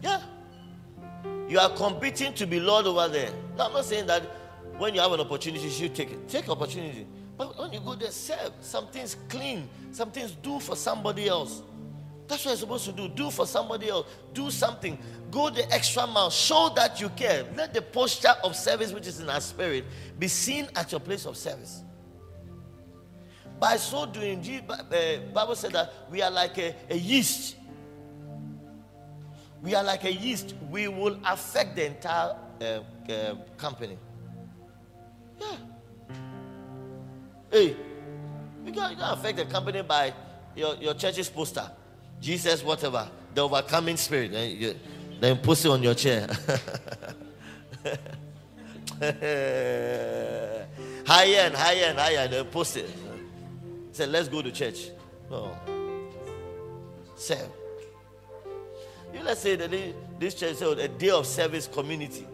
Yeah. 0.01 0.21
You 1.47 1.59
are 1.59 1.69
competing 1.69 2.33
to 2.33 2.45
be 2.45 2.59
Lord 2.59 2.85
over 2.85 3.07
there. 3.07 3.31
Now, 3.57 3.67
I'm 3.67 3.73
not 3.73 3.85
saying 3.85 4.07
that 4.07 4.23
when 4.77 4.93
you 4.93 5.01
have 5.01 5.11
an 5.13 5.21
opportunity, 5.21 5.63
you 5.63 5.69
should 5.69 5.95
take 5.95 6.11
it. 6.11 6.27
Take 6.27 6.49
opportunity. 6.49 7.07
But 7.37 7.57
when 7.57 7.71
you 7.71 7.79
go 7.79 7.95
there, 7.95 8.11
serve. 8.11 8.51
Something's 8.61 9.15
clean. 9.29 9.69
Something's 9.91 10.31
do 10.31 10.59
for 10.59 10.75
somebody 10.75 11.27
else. 11.27 11.61
That's 12.27 12.43
what 12.43 12.51
you're 12.51 12.57
supposed 12.57 12.85
to 12.85 12.91
do. 12.91 13.07
Do 13.07 13.31
for 13.31 13.47
somebody 13.47 13.89
else. 13.89 14.07
Do 14.33 14.51
something. 14.51 14.97
Go 15.31 15.49
the 15.49 15.71
extra 15.71 16.05
mile. 16.05 16.29
Show 16.29 16.71
that 16.75 16.99
you 16.99 17.09
care. 17.09 17.45
Let 17.55 17.73
the 17.73 17.81
posture 17.81 18.35
of 18.43 18.55
service, 18.55 18.91
which 18.91 19.07
is 19.07 19.19
in 19.19 19.29
our 19.29 19.39
spirit, 19.39 19.85
be 20.19 20.27
seen 20.27 20.67
at 20.75 20.91
your 20.91 20.99
place 20.99 21.25
of 21.25 21.37
service. 21.37 21.83
By 23.59 23.77
so 23.77 24.05
doing, 24.05 24.41
the 24.41 24.61
uh, 24.61 25.33
Bible 25.33 25.55
said 25.55 25.71
that 25.71 25.91
we 26.11 26.21
are 26.21 26.29
like 26.29 26.57
a, 26.57 26.75
a 26.89 26.97
yeast. 26.97 27.55
We 29.61 29.73
are 29.73 29.83
like 29.83 30.03
a 30.03 30.13
yeast. 30.13 30.53
We 30.69 30.87
will 30.87 31.17
affect 31.25 31.75
the 31.75 31.85
entire 31.87 32.35
uh, 32.61 33.11
uh, 33.11 33.35
company. 33.57 33.97
Yeah. 35.39 35.55
Hey, 37.49 37.75
you 38.65 38.71
can't, 38.73 38.91
you 38.91 38.97
can't 38.97 39.17
affect 39.17 39.37
the 39.37 39.45
company 39.45 39.81
by 39.81 40.13
your, 40.55 40.75
your 40.75 40.93
church's 40.93 41.29
poster. 41.29 41.71
Jesus, 42.19 42.63
whatever, 42.63 43.09
the 43.33 43.41
overcoming 43.41 43.97
spirit. 43.97 44.31
Then, 44.31 44.51
you, 44.51 44.75
then 45.19 45.37
it 45.37 45.65
on 45.65 45.83
your 45.83 45.93
chair. 45.93 46.27
higher 51.05 51.41
and 51.45 51.55
higher 51.55 51.85
and 51.85 51.97
higher, 51.99 52.27
then 52.27 52.45
post 52.45 52.77
it. 52.77 52.89
Say, 53.91 54.05
let's 54.05 54.27
go 54.27 54.41
to 54.41 54.51
church. 54.51 54.89
No. 55.29 55.55
Serve. 57.15 57.49
You 59.13 59.23
let's 59.23 59.41
say 59.41 59.55
that 59.55 59.71
this 60.19 60.35
church 60.35 60.51
is 60.51 60.61
a 60.61 60.87
day 60.87 61.09
of 61.09 61.25
service 61.25 61.67
community. 61.67 62.27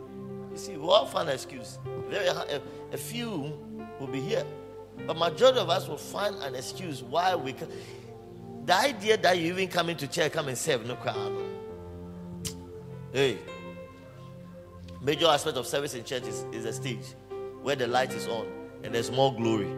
You 0.51 0.57
see, 0.57 0.77
we 0.77 0.88
all 0.88 1.05
find 1.05 1.29
an 1.29 1.36
excuse. 1.36 1.77
Very 2.09 2.27
a, 2.27 2.61
a 2.91 2.97
few 2.97 3.57
will 3.99 4.07
be 4.07 4.19
here, 4.19 4.45
but 5.07 5.17
majority 5.17 5.59
of 5.59 5.69
us 5.69 5.88
will 5.88 5.97
find 5.97 6.36
an 6.38 6.55
excuse 6.55 7.01
why 7.01 7.36
we 7.36 7.53
can 7.53 7.69
the 8.66 8.76
idea 8.76 9.18
that 9.18 9.38
you 9.38 9.53
even 9.53 9.68
come 9.68 9.89
into 9.89 10.07
church, 10.07 10.32
come 10.32 10.47
and 10.47 10.57
serve, 10.57 10.86
no 10.86 10.95
crowd. 10.95 11.34
Hey, 13.11 13.38
major 15.01 15.28
aspect 15.28 15.57
of 15.57 15.68
service 15.68 15.93
in 15.93 16.03
church 16.03 16.24
is, 16.24 16.45
is 16.51 16.64
the 16.64 16.74
stage 16.74 17.05
where 17.61 17.76
the 17.76 17.88
light 17.88 18.11
is 18.14 18.28
on 18.28 18.47
and 18.84 18.93
there's 18.93 19.11
more 19.11 19.34
glory. 19.34 19.70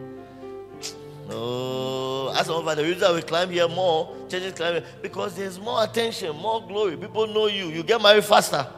No, 1.28 2.28
as 2.36 2.48
over 2.48 2.76
the 2.76 2.84
reason 2.84 3.12
we 3.12 3.20
climb 3.20 3.50
here 3.50 3.66
more, 3.66 4.14
churches 4.28 4.52
climb 4.52 4.74
here, 4.74 4.84
because 5.02 5.34
there's 5.34 5.58
more 5.58 5.82
attention, 5.82 6.36
more 6.36 6.64
glory. 6.64 6.96
People 6.96 7.26
know 7.26 7.48
you. 7.48 7.66
You 7.66 7.82
get 7.82 8.00
married 8.00 8.22
faster. 8.22 8.62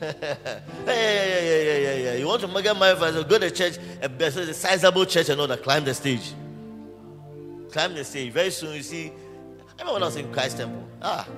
hey, 0.00 0.82
yeah, 0.84 0.84
yeah, 0.84 1.40
yeah, 1.40 1.78
yeah, 1.78 1.94
yeah. 1.94 2.14
You 2.14 2.26
want 2.26 2.42
to 2.42 2.48
get 2.60 2.76
married 2.76 2.98
faster? 2.98 3.22
Go 3.22 3.38
to 3.38 3.48
church, 3.52 3.78
a, 4.02 4.10
a 4.10 4.52
sizable 4.52 5.04
church, 5.04 5.28
and 5.28 5.40
all 5.40 5.46
that. 5.46 5.62
Climb 5.62 5.84
the 5.84 5.94
stage 5.94 6.34
climb 7.76 7.94
the 7.94 8.02
stage. 8.04 8.32
Very 8.32 8.50
soon 8.50 8.74
you 8.74 8.82
see, 8.82 9.08
I 9.08 9.72
remember 9.72 9.92
when 9.92 10.02
I 10.02 10.06
was 10.06 10.16
in 10.16 10.32
Christ 10.32 10.56
Temple. 10.56 10.82
Ah, 11.02 11.28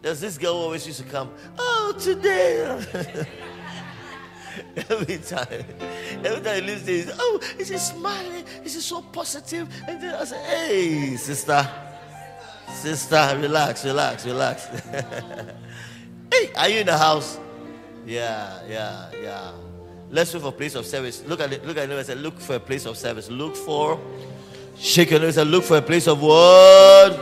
there's 0.00 0.20
this 0.22 0.38
girl 0.38 0.54
who 0.54 0.60
always 0.60 0.86
used 0.86 1.02
to 1.02 1.06
come. 1.06 1.30
Oh, 1.58 1.94
today. 2.00 2.64
every 4.88 5.18
time, 5.18 5.64
every 6.24 6.40
time 6.40 6.62
he 6.62 6.68
leaves 6.68 6.84
there, 6.84 7.14
oh, 7.18 7.40
is 7.58 7.68
he 7.68 7.76
smiling? 7.76 8.46
Is 8.64 8.72
he 8.72 8.80
so 8.80 9.02
positive? 9.02 9.68
And 9.86 10.00
then 10.00 10.14
I 10.14 10.24
say, 10.24 10.42
hey, 10.44 11.16
sister, 11.16 11.68
sister, 12.72 13.38
relax, 13.38 13.84
relax, 13.84 14.24
relax. 14.24 14.64
hey, 16.32 16.54
are 16.56 16.70
you 16.70 16.80
in 16.80 16.86
the 16.86 16.96
house? 16.96 17.38
Yeah, 18.06 18.62
yeah, 18.66 19.10
yeah. 19.22 19.52
Let's 20.08 20.32
look 20.32 20.44
for 20.44 20.48
a 20.48 20.52
place 20.52 20.74
of 20.74 20.86
service. 20.86 21.22
Look 21.26 21.40
at 21.40 21.52
it. 21.52 21.66
Look 21.66 21.76
at 21.76 21.90
it 21.90 21.94
and 21.94 22.06
say, 22.06 22.14
look 22.14 22.40
for 22.40 22.54
a 22.54 22.60
place 22.60 22.86
of 22.86 22.96
service. 22.96 23.28
Look 23.28 23.54
for. 23.56 24.00
Shake 24.78 25.10
your 25.10 25.20
nose 25.20 25.36
and 25.36 25.50
look 25.50 25.64
for 25.64 25.78
a 25.78 25.82
place 25.82 26.06
of 26.06 26.22
word. 26.22 27.18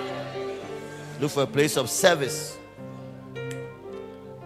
Look 1.21 1.31
for 1.31 1.45
a 1.45 1.47
place 1.47 1.77
of 1.77 1.89
service. 1.89 2.59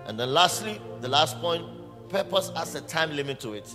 And 0.07 0.19
then 0.19 0.33
lastly, 0.33 0.81
the 1.01 1.09
last 1.09 1.41
point, 1.41 1.65
purpose 2.09 2.51
has 2.57 2.75
a 2.75 2.81
time 2.81 3.15
limit 3.15 3.41
to 3.41 3.55
it. 3.55 3.75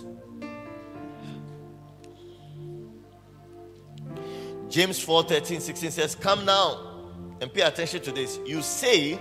James 4.68 4.98
4 5.00 5.24
13, 5.24 5.60
16 5.60 5.90
says, 5.90 6.14
Come 6.14 6.44
now 6.44 7.02
and 7.40 7.52
pay 7.52 7.62
attention 7.62 8.00
to 8.02 8.12
this. 8.12 8.40
You 8.44 8.62
say, 8.62 9.18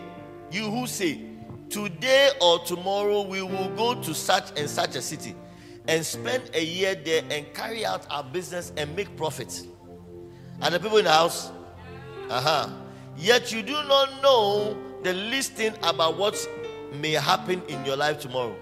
you 0.51 0.69
who 0.69 0.87
say, 0.87 1.21
Today 1.69 2.29
or 2.41 2.59
tomorrow 2.59 3.21
we 3.23 3.41
will 3.41 3.69
go 3.75 3.95
to 4.01 4.13
such 4.13 4.57
and 4.59 4.69
such 4.69 4.95
a 4.95 5.01
city 5.01 5.35
and 5.87 6.05
spend 6.05 6.51
a 6.53 6.63
year 6.63 6.95
there 6.95 7.23
and 7.29 7.51
carry 7.53 7.85
out 7.85 8.05
our 8.09 8.23
business 8.23 8.71
and 8.77 8.95
make 8.95 9.15
profits. 9.17 9.65
And 10.63 10.73
the 10.73 10.79
people 10.79 10.97
in 10.97 11.03
the 11.03 11.11
house, 11.11 11.51
uh 12.29 12.39
huh. 12.41 12.69
Yet 13.17 13.51
you 13.51 13.61
do 13.61 13.73
not 13.73 14.21
know 14.23 14.77
the 15.03 15.13
least 15.13 15.53
thing 15.53 15.73
about 15.83 16.17
what 16.17 16.35
may 16.93 17.11
happen 17.11 17.61
in 17.67 17.83
your 17.85 17.97
life 17.97 18.19
tomorrow. 18.19 18.55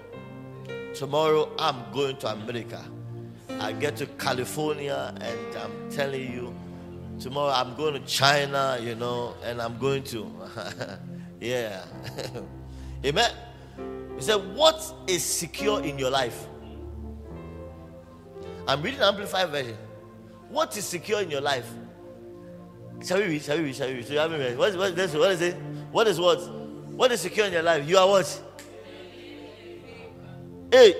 Tomorrow 0.94 1.52
I'm 1.58 1.76
going 1.92 2.16
to 2.16 2.32
America. 2.32 2.84
I 3.60 3.72
get 3.72 3.96
to 3.98 4.06
California 4.06 5.14
and 5.20 5.56
I'm 5.56 5.90
telling 5.90 6.32
you, 6.32 6.52
tomorrow 7.20 7.52
I'm 7.52 7.76
going 7.76 7.94
to 7.94 8.00
China, 8.00 8.78
you 8.82 8.96
know, 8.96 9.34
and 9.44 9.62
I'm 9.62 9.78
going 9.78 10.02
to, 10.04 10.28
yeah. 11.40 11.84
Amen. 13.06 13.30
He 14.16 14.22
said, 14.22 14.54
What 14.56 14.82
is 15.06 15.24
secure 15.24 15.80
in 15.82 16.00
your 16.00 16.10
life? 16.10 16.46
I'm 18.66 18.82
reading 18.82 19.00
Amplified 19.00 19.50
Version. 19.50 19.76
What 20.48 20.76
is 20.76 20.84
secure 20.84 21.20
in 21.20 21.30
your 21.30 21.40
life? 21.40 21.72
Shall 23.04 23.18
we 23.18 23.24
read? 23.24 23.42
Shall 23.42 23.56
we 23.58 23.64
read? 23.64 23.76
Shall 23.76 23.88
we 23.88 23.94
read? 23.94 24.08
You 24.08 24.18
haven't 24.18 24.40
read. 24.40 24.58
What 24.58 24.70
is, 24.70 24.76
what, 24.76 24.96
what 24.96 25.30
is 25.30 25.40
it? 25.40 25.56
What 25.90 26.06
is 26.08 26.20
what? 26.20 26.36
What 26.92 27.12
is 27.12 27.20
secure 27.20 27.46
in 27.46 27.52
your 27.52 27.62
life? 27.62 27.88
You 27.88 27.98
are 27.98 28.08
what? 28.08 28.42
Hey. 30.70 30.94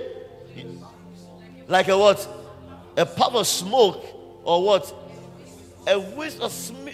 Like 1.68 1.88
a 1.88 1.96
what? 1.96 2.28
A 2.96 3.06
puff 3.06 3.34
of 3.34 3.46
smoke 3.46 4.04
or 4.44 4.62
what? 4.64 4.94
A 5.86 5.98
whisk 5.98 6.40
of 6.40 6.52
smoke 6.52 6.92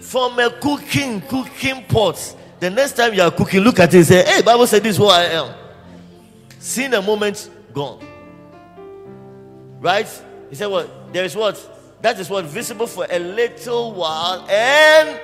from 0.00 0.38
a 0.38 0.50
cooking 0.50 1.20
cooking 1.22 1.84
pot 1.84 2.36
the 2.60 2.68
next 2.68 2.92
time 2.92 3.14
you 3.14 3.22
are 3.22 3.30
cooking, 3.30 3.60
look 3.60 3.80
at 3.80 3.92
it 3.94 3.96
and 3.96 4.06
say, 4.06 4.22
Hey, 4.22 4.42
Bible 4.42 4.66
said 4.66 4.82
this 4.82 4.92
is 4.92 4.98
who 4.98 5.06
I 5.06 5.22
am. 5.22 5.54
Seen 6.58 6.92
a 6.92 7.00
moment, 7.00 7.48
gone. 7.72 8.06
Right? 9.80 10.06
He 10.50 10.56
said, 10.56 10.66
What? 10.66 11.10
There 11.10 11.24
is 11.24 11.34
what? 11.34 11.56
That 12.02 12.18
is 12.18 12.30
what 12.30 12.46
visible 12.46 12.86
for 12.86 13.06
a 13.10 13.18
little 13.18 13.92
while 13.92 14.48
and 14.48 15.20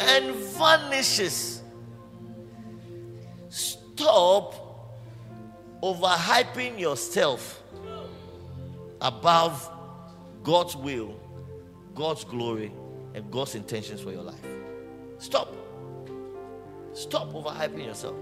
and 0.00 0.34
vanishes. 0.34 1.62
Stop 3.48 4.54
overhyping 5.82 6.78
yourself 6.78 7.62
above 9.00 9.70
God's 10.42 10.76
will, 10.76 11.14
God's 11.94 12.24
glory, 12.24 12.72
and 13.14 13.30
God's 13.30 13.54
intentions 13.54 14.00
for 14.00 14.10
your 14.10 14.22
life. 14.22 14.44
Stop. 15.18 15.54
Stop 16.92 17.32
overhyping 17.32 17.86
yourself. 17.86 18.16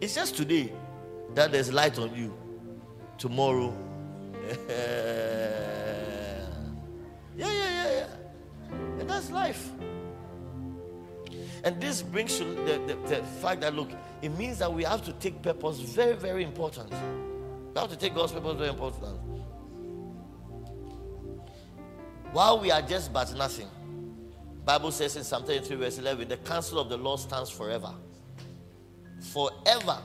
It's 0.00 0.14
just 0.14 0.36
today 0.36 0.72
that 1.34 1.52
there's 1.52 1.72
light 1.72 1.98
on 1.98 2.14
you. 2.14 2.34
Tomorrow, 3.18 3.76
yeah, 4.48 6.36
yeah, 7.36 7.52
yeah, 7.52 7.92
yeah. 7.92 8.06
And 9.00 9.08
that's 9.08 9.30
life. 9.30 9.70
And 11.64 11.80
this 11.80 12.02
brings 12.02 12.36
to 12.38 12.44
the, 12.44 12.78
the, 12.86 12.98
the, 13.08 13.22
fact 13.40 13.62
that 13.62 13.74
look, 13.74 13.90
it 14.20 14.28
means 14.30 14.58
that 14.58 14.72
we 14.72 14.84
have 14.84 15.02
to 15.06 15.12
take 15.14 15.40
purpose 15.40 15.80
very, 15.80 16.14
very 16.14 16.44
important. 16.44 16.90
We 16.90 17.80
have 17.80 17.90
to 17.90 17.96
take 17.96 18.14
God's 18.14 18.32
purpose 18.32 18.56
very 18.56 18.68
important. 18.68 19.18
While 22.32 22.60
we 22.60 22.70
are 22.70 22.82
just 22.82 23.12
but 23.12 23.34
nothing, 23.34 23.68
Bible 24.64 24.90
says 24.90 25.16
in 25.16 25.24
Psalm 25.24 25.44
33 25.44 25.76
verse 25.76 25.98
11, 25.98 26.28
the 26.28 26.36
counsel 26.38 26.78
of 26.78 26.88
the 26.88 26.96
Lord 26.96 27.20
stands 27.20 27.48
forever. 27.48 27.94
Forever. 29.32 29.98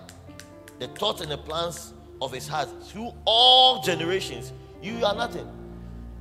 The 0.80 0.88
thoughts 0.88 1.22
and 1.22 1.32
the 1.32 1.38
plans 1.38 1.94
of 2.22 2.32
his 2.32 2.48
heart 2.48 2.70
through 2.84 3.14
all 3.26 3.82
generations. 3.82 4.54
You 4.82 5.06
are 5.06 5.16
nothing. 5.16 5.48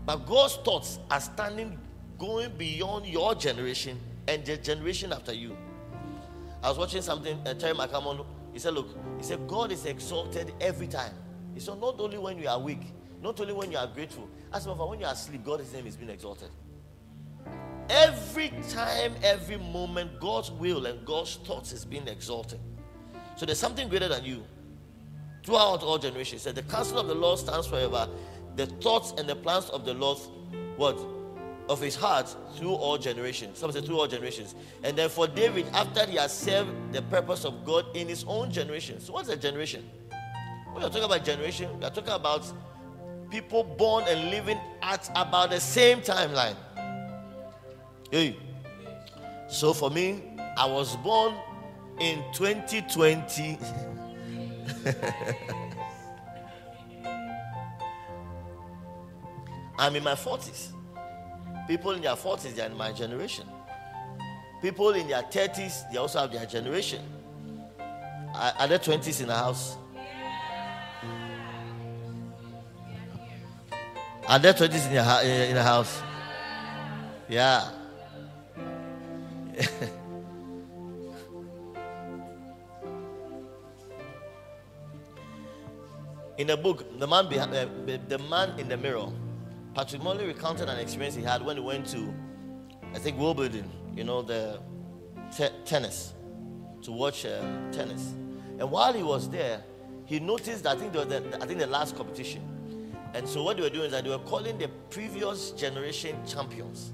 But 0.06 0.26
God's 0.26 0.56
thoughts 0.56 0.98
are 1.10 1.20
standing, 1.20 1.78
going 2.18 2.56
beyond 2.56 3.06
your 3.06 3.34
generation 3.34 3.98
and 4.26 4.44
the 4.44 4.56
generation 4.56 5.12
after 5.12 5.32
you. 5.32 5.56
I 6.62 6.68
was 6.68 6.78
watching 6.78 7.02
something, 7.02 7.38
uh, 7.46 7.54
Terry 7.54 7.74
McCammon, 7.74 8.24
he 8.52 8.58
said, 8.58 8.74
Look, 8.74 8.88
he 9.16 9.22
said, 9.22 9.46
God 9.46 9.70
is 9.70 9.86
exalted 9.86 10.52
every 10.60 10.86
time. 10.86 11.12
He 11.54 11.60
said, 11.60 11.80
Not 11.80 12.00
only 12.00 12.18
when 12.18 12.38
you 12.38 12.48
are 12.48 12.58
weak, 12.58 12.92
not 13.22 13.40
only 13.40 13.52
when 13.52 13.70
you 13.70 13.78
are 13.78 13.86
grateful, 13.86 14.28
as 14.52 14.66
well 14.66 14.88
when 14.88 15.00
you 15.00 15.06
are 15.06 15.12
asleep, 15.12 15.44
God's 15.44 15.72
name 15.72 15.86
is 15.86 15.96
being 15.96 16.10
exalted. 16.10 16.48
Every 17.90 18.52
time, 18.68 19.14
every 19.22 19.56
moment, 19.56 20.20
God's 20.20 20.50
will 20.50 20.86
and 20.86 21.04
God's 21.06 21.36
thoughts 21.36 21.72
is 21.72 21.84
being 21.84 22.06
exalted. 22.06 22.60
So 23.36 23.46
there's 23.46 23.58
something 23.58 23.88
greater 23.88 24.08
than 24.08 24.24
you. 24.24 24.44
Throughout 25.48 25.82
all 25.82 25.96
generations, 25.96 26.42
said 26.42 26.56
the 26.56 26.62
counsel 26.62 26.98
of 26.98 27.06
the 27.06 27.14
Lord 27.14 27.38
stands 27.38 27.66
forever. 27.66 28.06
The 28.56 28.66
thoughts 28.66 29.14
and 29.16 29.26
the 29.26 29.34
plans 29.34 29.70
of 29.70 29.86
the 29.86 29.94
Lord, 29.94 30.18
what? 30.76 30.98
Of 31.70 31.80
his 31.80 31.96
heart 31.96 32.36
through 32.56 32.74
all 32.74 32.98
generations. 32.98 33.56
Some 33.56 33.72
say 33.72 33.80
through 33.80 33.98
all 33.98 34.06
generations. 34.06 34.54
And 34.84 34.94
then 34.94 35.08
for 35.08 35.26
David, 35.26 35.64
after 35.72 36.04
he 36.04 36.18
has 36.18 36.36
served 36.36 36.92
the 36.92 37.00
purpose 37.00 37.46
of 37.46 37.64
God 37.64 37.86
in 37.96 38.08
his 38.08 38.26
own 38.28 38.52
generation. 38.52 39.00
So 39.00 39.14
what's 39.14 39.30
a 39.30 39.38
generation? 39.38 39.88
When 40.72 40.82
you're 40.82 40.90
talking 40.90 41.04
about 41.04 41.24
generation, 41.24 41.70
you're 41.80 41.88
talking 41.88 42.12
about 42.12 42.44
people 43.30 43.64
born 43.64 44.04
and 44.06 44.28
living 44.28 44.58
at 44.82 45.08
about 45.16 45.48
the 45.48 45.60
same 45.60 46.02
timeline. 46.02 46.56
Hey. 48.10 48.36
So 49.48 49.72
for 49.72 49.88
me, 49.88 50.24
I 50.58 50.66
was 50.66 50.94
born 50.96 51.32
in 52.00 52.22
2020. 52.34 53.58
I'm 59.78 59.94
in 59.94 60.02
my 60.02 60.14
40s. 60.14 60.72
People 61.66 61.92
in 61.92 62.02
their 62.02 62.16
40s, 62.16 62.54
they're 62.54 62.70
in 62.70 62.76
my 62.76 62.92
generation. 62.92 63.46
People 64.60 64.90
in 64.90 65.06
their 65.06 65.22
30s, 65.22 65.90
they 65.92 65.98
also 65.98 66.18
have 66.20 66.32
their 66.32 66.46
generation. 66.46 67.02
Are, 68.34 68.52
are 68.58 68.66
there 68.66 68.78
20s 68.78 69.20
in 69.20 69.28
the 69.28 69.34
house? 69.34 69.76
Are 74.26 74.38
there 74.38 74.52
20s 74.52 74.86
in, 74.88 74.92
your, 74.92 75.04
in 75.48 75.54
the 75.54 75.62
house? 75.62 76.02
Yeah. 77.28 77.70
in 86.38 86.46
the 86.46 86.56
book, 86.56 86.98
the 87.00 87.06
man 87.06 87.26
uh, 87.26 87.68
the 88.08 88.18
man 88.30 88.58
in 88.58 88.68
the 88.68 88.76
mirror, 88.76 89.08
Patrick 89.74 90.02
Morley 90.02 90.24
recounted 90.24 90.68
an 90.68 90.78
experience 90.78 91.16
he 91.16 91.22
had 91.22 91.44
when 91.44 91.56
he 91.56 91.62
went 91.62 91.86
to, 91.88 92.14
I 92.94 92.98
think 92.98 93.18
Wimbledon, 93.18 93.68
you 93.94 94.04
know, 94.04 94.22
the 94.22 94.60
te- 95.36 95.50
tennis, 95.64 96.14
to 96.82 96.92
watch 96.92 97.26
uh, 97.26 97.40
tennis. 97.72 98.14
And 98.58 98.70
while 98.70 98.92
he 98.92 99.02
was 99.02 99.28
there, 99.28 99.62
he 100.06 100.20
noticed 100.20 100.62
that 100.62 100.76
I 100.76 100.80
think 100.80 100.92
the, 100.92 101.38
I 101.42 101.46
think 101.46 101.58
the 101.58 101.66
last 101.66 101.96
competition. 101.96 102.42
And 103.14 103.28
so 103.28 103.42
what 103.42 103.56
they 103.56 103.62
were 103.64 103.70
doing 103.70 103.86
is 103.86 103.92
that 103.92 104.04
they 104.04 104.10
were 104.10 104.18
calling 104.18 104.58
the 104.58 104.68
previous 104.90 105.50
generation 105.52 106.16
champions. 106.26 106.92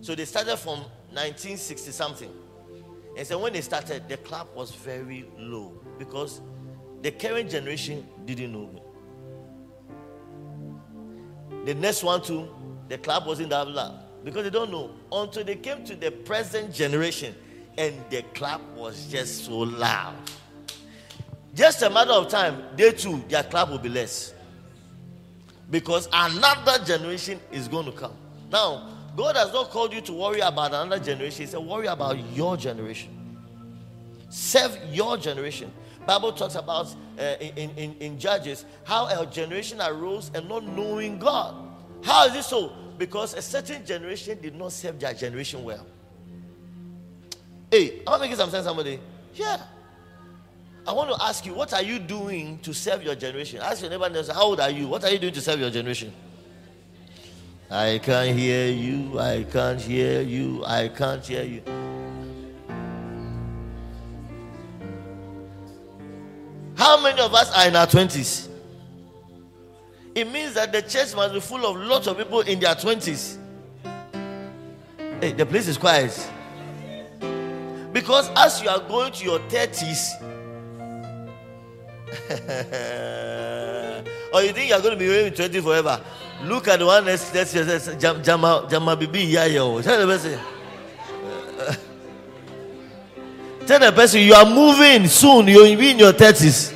So 0.00 0.14
they 0.14 0.24
started 0.26 0.56
from 0.58 0.78
1960 1.10 1.90
something. 1.90 2.30
And 3.16 3.26
so 3.26 3.38
when 3.38 3.52
they 3.52 3.62
started, 3.62 4.08
the 4.08 4.18
club 4.18 4.48
was 4.54 4.70
very 4.70 5.26
low 5.36 5.72
because 5.98 6.40
the 7.02 7.10
current 7.10 7.50
generation 7.50 8.06
didn't 8.24 8.52
know. 8.52 8.82
The 11.64 11.74
next 11.74 12.02
one 12.02 12.22
too, 12.22 12.48
the 12.88 12.98
club 12.98 13.26
wasn't 13.26 13.50
that 13.50 13.68
loud 13.68 14.00
because 14.24 14.44
they 14.44 14.50
don't 14.50 14.70
know 14.70 14.90
until 15.12 15.44
they 15.44 15.56
came 15.56 15.84
to 15.84 15.96
the 15.96 16.10
present 16.10 16.72
generation 16.72 17.34
and 17.78 17.94
the 18.10 18.22
clap 18.34 18.60
was 18.74 19.06
just 19.06 19.44
so 19.44 19.58
loud. 19.58 20.14
Just 21.54 21.82
a 21.82 21.90
matter 21.90 22.12
of 22.12 22.28
time, 22.28 22.62
they 22.76 22.92
too, 22.92 23.24
their 23.28 23.42
clap 23.42 23.70
will 23.70 23.78
be 23.78 23.88
less. 23.88 24.34
Because 25.70 26.08
another 26.12 26.84
generation 26.84 27.40
is 27.50 27.66
going 27.66 27.86
to 27.86 27.92
come. 27.92 28.12
Now, 28.52 28.90
God 29.16 29.36
has 29.36 29.52
not 29.52 29.70
called 29.70 29.92
you 29.94 30.00
to 30.02 30.12
worry 30.12 30.40
about 30.40 30.74
another 30.74 31.02
generation. 31.02 31.46
He 31.46 31.50
said, 31.50 31.60
worry 31.60 31.86
about 31.86 32.18
your 32.34 32.56
generation. 32.56 33.10
Serve 34.28 34.78
your 34.90 35.16
generation. 35.16 35.72
Bible 36.06 36.32
talks 36.32 36.54
about 36.54 36.94
uh, 37.18 37.34
in, 37.40 37.70
in, 37.70 37.96
in 37.98 38.18
Judges 38.18 38.64
how 38.84 39.06
a 39.06 39.26
generation 39.26 39.80
arose 39.80 40.30
and 40.34 40.48
not 40.48 40.64
knowing 40.64 41.18
God. 41.18 41.54
How 42.02 42.26
is 42.26 42.32
this 42.32 42.46
so? 42.46 42.72
Because 42.96 43.34
a 43.34 43.42
certain 43.42 43.84
generation 43.84 44.38
did 44.40 44.54
not 44.54 44.72
serve 44.72 45.00
their 45.00 45.12
generation 45.12 45.64
well. 45.64 45.86
Hey, 47.70 48.00
am 48.06 48.14
I 48.14 48.18
making 48.18 48.36
some 48.36 48.50
sense, 48.50 48.64
somebody? 48.64 49.00
Yeah. 49.34 49.60
I 50.86 50.92
want 50.92 51.10
to 51.10 51.22
ask 51.24 51.44
you, 51.44 51.52
what 51.52 51.72
are 51.74 51.82
you 51.82 51.98
doing 51.98 52.60
to 52.60 52.72
serve 52.72 53.02
your 53.02 53.16
generation? 53.16 53.60
Ask 53.60 53.82
your 53.82 53.90
neighbor, 53.90 54.32
how 54.32 54.44
old 54.44 54.60
are 54.60 54.70
you? 54.70 54.86
What 54.86 55.02
are 55.02 55.10
you 55.10 55.18
doing 55.18 55.34
to 55.34 55.40
serve 55.40 55.58
your 55.58 55.70
generation? 55.70 56.12
I 57.68 57.98
can't 58.00 58.38
hear 58.38 58.70
you. 58.70 59.18
I 59.18 59.44
can't 59.50 59.80
hear 59.80 60.20
you. 60.22 60.64
I 60.64 60.86
can't 60.86 61.26
hear 61.26 61.42
you. 61.42 61.62
How 66.76 67.00
many 67.00 67.20
of 67.20 67.34
us 67.34 67.50
are 67.56 67.66
in 67.68 67.74
our 67.74 67.86
20s? 67.86 68.48
It 70.14 70.30
means 70.30 70.54
that 70.54 70.72
the 70.72 70.82
church 70.82 71.14
must 71.14 71.34
be 71.34 71.40
full 71.40 71.64
of 71.66 71.76
lots 71.76 72.06
of 72.06 72.18
people 72.18 72.40
in 72.40 72.60
their 72.60 72.74
20s. 72.74 73.38
Hey, 75.20 75.32
the 75.32 75.46
place 75.46 75.68
is 75.68 75.78
quiet. 75.78 76.12
Because 77.92 78.30
as 78.36 78.62
you 78.62 78.68
are 78.68 78.80
going 78.80 79.12
to 79.12 79.24
your 79.24 79.38
30s, 79.40 80.22
or 84.34 84.42
you 84.42 84.52
think 84.52 84.68
you 84.68 84.74
are 84.74 84.80
going 84.80 84.92
to 84.92 84.98
be 84.98 85.08
waiting 85.08 85.32
20 85.32 85.60
forever, 85.62 86.00
look 86.44 86.68
at 86.68 86.78
the 86.78 86.86
one 86.86 87.06
next 87.06 87.30
to 87.30 87.38
you. 87.38 88.22
Jama, 88.22 88.66
Jama 88.70 88.96
Bibi 88.96 89.32
Yayo. 89.32 89.82
Tell 89.82 90.06
the 90.06 90.12
person. 90.12 90.38
Tell 93.66 93.80
the 93.80 93.90
person 93.90 94.20
you 94.20 94.32
are 94.32 94.46
moving 94.46 95.08
soon. 95.08 95.48
You'll 95.48 95.76
be 95.76 95.90
in 95.90 95.98
your 95.98 96.12
30s. 96.12 96.72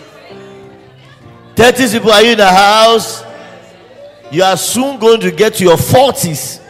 30 1.54 1.88
people 1.88 2.10
are 2.10 2.20
you 2.22 2.32
in 2.32 2.38
the 2.38 2.48
house? 2.48 3.22
You 4.32 4.42
are 4.42 4.56
soon 4.56 4.98
going 4.98 5.20
to 5.20 5.30
get 5.30 5.54
to 5.54 5.64
your 5.64 5.76
40s. 5.76 6.60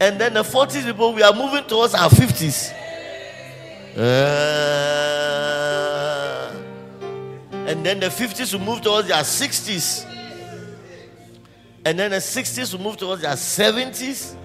And 0.00 0.18
then 0.18 0.32
the 0.32 0.42
40s 0.42 0.86
people, 0.86 1.12
we 1.12 1.22
are 1.22 1.34
moving 1.34 1.64
towards 1.64 1.94
our 1.94 2.08
50s. 2.08 2.72
Uh, 3.96 4.02
and 7.66 7.84
then 7.84 8.00
the 8.00 8.06
50s 8.06 8.54
will 8.54 8.64
move 8.64 8.80
towards 8.80 9.08
their 9.08 9.22
60s. 9.22 10.06
And 11.84 11.98
then 11.98 12.12
the 12.12 12.16
60s 12.16 12.72
will 12.72 12.80
move 12.82 12.96
towards 12.96 13.20
their 13.20 13.32
70s 13.32 14.36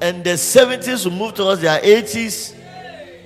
and 0.00 0.24
the 0.24 0.30
70s 0.30 1.04
will 1.04 1.12
move 1.12 1.34
towards 1.34 1.60
their 1.60 1.80
80s. 1.80 2.54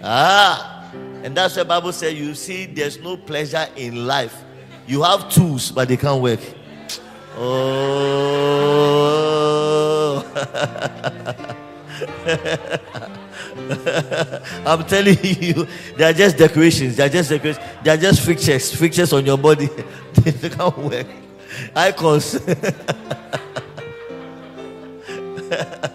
Ah, 0.03 0.91
and 1.23 1.37
that's 1.37 1.57
why 1.57 1.65
Bible 1.65 1.93
says 1.93 2.15
you 2.15 2.35
see 2.35 2.67
there's 2.67 2.99
no 3.01 3.17
pleasure 3.17 3.67
in 3.77 4.07
life. 4.07 4.45
You 4.87 5.03
have 5.03 5.31
tools, 5.31 5.71
but 5.71 5.89
they 5.89 5.97
can't 5.97 6.23
work. 6.23 6.41
Oh. 7.37 8.71
I'm 14.67 14.85
telling 14.85 15.19
you, 15.23 15.67
they 15.97 16.05
are 16.05 16.13
just 16.13 16.37
decorations. 16.37 16.97
They 16.97 17.05
are 17.05 17.09
just 17.09 17.31
decorations. 17.31 17.65
They 17.85 17.91
are 17.91 17.97
just 17.97 18.25
fixtures, 18.25 18.75
fixtures 18.75 19.13
on 19.13 19.25
your 19.25 19.39
body. 19.39 19.67
they 20.15 20.49
can't 20.49 20.79
work. 20.79 21.07
Icons. 21.75 22.41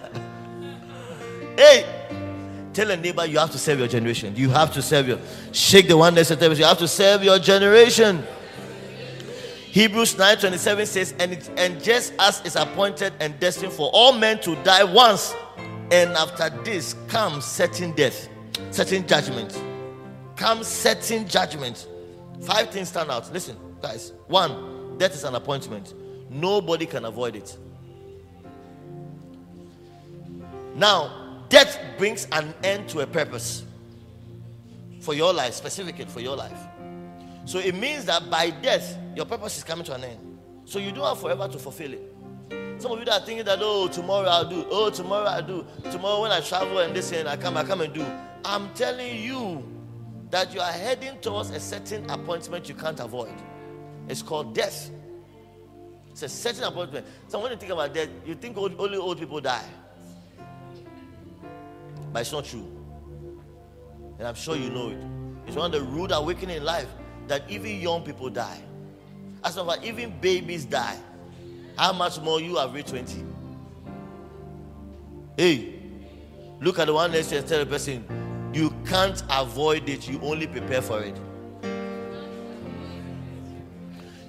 Hey, 1.56 1.86
tell 2.72 2.90
a 2.90 2.96
neighbor 2.96 3.24
you 3.24 3.38
have 3.38 3.50
to 3.52 3.58
serve 3.58 3.78
your 3.78 3.88
generation. 3.88 4.36
You 4.36 4.50
have 4.50 4.72
to 4.74 4.82
serve 4.82 5.08
your. 5.08 5.18
Shake 5.52 5.88
the 5.88 5.96
one 5.96 6.14
next 6.14 6.28
to 6.28 6.54
you. 6.54 6.64
have 6.64 6.78
to 6.78 6.88
serve 6.88 7.24
your 7.24 7.38
generation. 7.38 8.24
Hebrews 9.76 10.14
9:27 10.14 10.86
says, 10.86 11.14
and, 11.18 11.32
it, 11.32 11.50
and 11.58 11.82
just 11.82 12.14
as 12.18 12.40
is 12.46 12.56
appointed 12.56 13.12
and 13.20 13.38
destined 13.38 13.74
for 13.74 13.90
all 13.92 14.12
men 14.12 14.40
to 14.40 14.54
die 14.62 14.84
once, 14.84 15.34
and 15.90 16.12
after 16.12 16.48
this 16.62 16.94
comes 17.08 17.44
certain 17.44 17.92
death, 17.92 18.28
certain 18.70 19.06
judgment. 19.06 19.62
Comes 20.34 20.66
certain 20.66 21.28
judgment. 21.28 21.86
Five 22.42 22.70
things 22.70 22.88
stand 22.88 23.10
out. 23.10 23.30
Listen, 23.32 23.56
guys. 23.82 24.12
One, 24.28 24.96
death 24.98 25.14
is 25.14 25.24
an 25.24 25.34
appointment. 25.34 25.94
Nobody 26.30 26.86
can 26.86 27.04
avoid 27.04 27.36
it. 27.36 27.56
Now, 30.74 31.25
death 31.48 31.78
brings 31.98 32.26
an 32.32 32.54
end 32.62 32.88
to 32.90 33.00
a 33.00 33.06
purpose 33.06 33.64
for 35.00 35.14
your 35.14 35.32
life, 35.32 35.54
specifically 35.54 36.04
for 36.04 36.20
your 36.20 36.36
life. 36.36 36.66
So 37.44 37.58
it 37.58 37.74
means 37.74 38.04
that 38.06 38.28
by 38.28 38.50
death, 38.50 38.98
your 39.14 39.24
purpose 39.24 39.56
is 39.56 39.64
coming 39.64 39.84
to 39.84 39.94
an 39.94 40.04
end. 40.04 40.38
So 40.64 40.78
you 40.78 40.90
don't 40.90 41.04
have 41.04 41.20
forever 41.20 41.46
to 41.48 41.58
fulfill 41.58 41.92
it. 41.92 42.12
Some 42.78 42.92
of 42.92 42.98
you 42.98 43.04
that 43.04 43.22
are 43.22 43.24
thinking 43.24 43.44
that, 43.44 43.58
oh, 43.62 43.88
tomorrow 43.88 44.28
I'll 44.28 44.48
do, 44.48 44.66
oh, 44.68 44.90
tomorrow 44.90 45.26
I'll 45.26 45.42
do, 45.42 45.66
tomorrow 45.90 46.22
when 46.22 46.32
I 46.32 46.40
travel 46.40 46.78
and 46.78 46.94
this 46.94 47.12
and 47.12 47.28
I 47.28 47.36
come, 47.36 47.56
I 47.56 47.64
come 47.64 47.80
and 47.80 47.94
do. 47.94 48.04
I'm 48.44 48.72
telling 48.74 49.22
you 49.22 49.64
that 50.30 50.52
you 50.52 50.60
are 50.60 50.72
heading 50.72 51.18
towards 51.20 51.50
a 51.50 51.60
certain 51.60 52.08
appointment 52.10 52.68
you 52.68 52.74
can't 52.74 53.00
avoid. 53.00 53.32
It's 54.08 54.22
called 54.22 54.54
death. 54.54 54.90
It's 56.10 56.22
a 56.22 56.28
certain 56.28 56.64
appointment. 56.64 57.06
So 57.28 57.40
when 57.40 57.52
you 57.52 57.58
think 57.58 57.72
about 57.72 57.94
death, 57.94 58.08
you 58.26 58.34
think 58.34 58.56
only 58.58 58.96
old 58.96 59.18
people 59.18 59.40
die 59.40 59.64
but 62.16 62.22
it's 62.22 62.32
not 62.32 62.46
true. 62.46 62.66
And 64.18 64.26
I'm 64.26 64.34
sure 64.34 64.56
you 64.56 64.70
know 64.70 64.88
it. 64.88 64.96
It's 65.46 65.54
one 65.54 65.66
of 65.66 65.72
the 65.72 65.86
rude 65.86 66.12
awakening 66.12 66.56
in 66.56 66.64
life 66.64 66.88
that 67.28 67.42
even 67.46 67.78
young 67.78 68.04
people 68.04 68.30
die. 68.30 68.58
As 69.44 69.58
of 69.58 69.70
even 69.84 70.18
babies 70.18 70.64
die. 70.64 70.96
How 71.76 71.92
much 71.92 72.18
more 72.22 72.40
you 72.40 72.56
have 72.56 72.72
reached 72.72 72.88
20? 72.88 73.22
Hey, 75.36 75.74
look 76.58 76.78
at 76.78 76.86
the 76.86 76.94
one 76.94 77.12
next 77.12 77.28
to 77.28 77.34
you 77.34 77.40
and 77.40 77.48
tell 77.50 77.58
the 77.58 77.66
person, 77.66 78.50
you 78.54 78.72
can't 78.86 79.22
avoid 79.28 79.86
it, 79.86 80.08
you 80.08 80.18
only 80.22 80.46
prepare 80.46 80.80
for 80.80 81.02
it. 81.02 81.20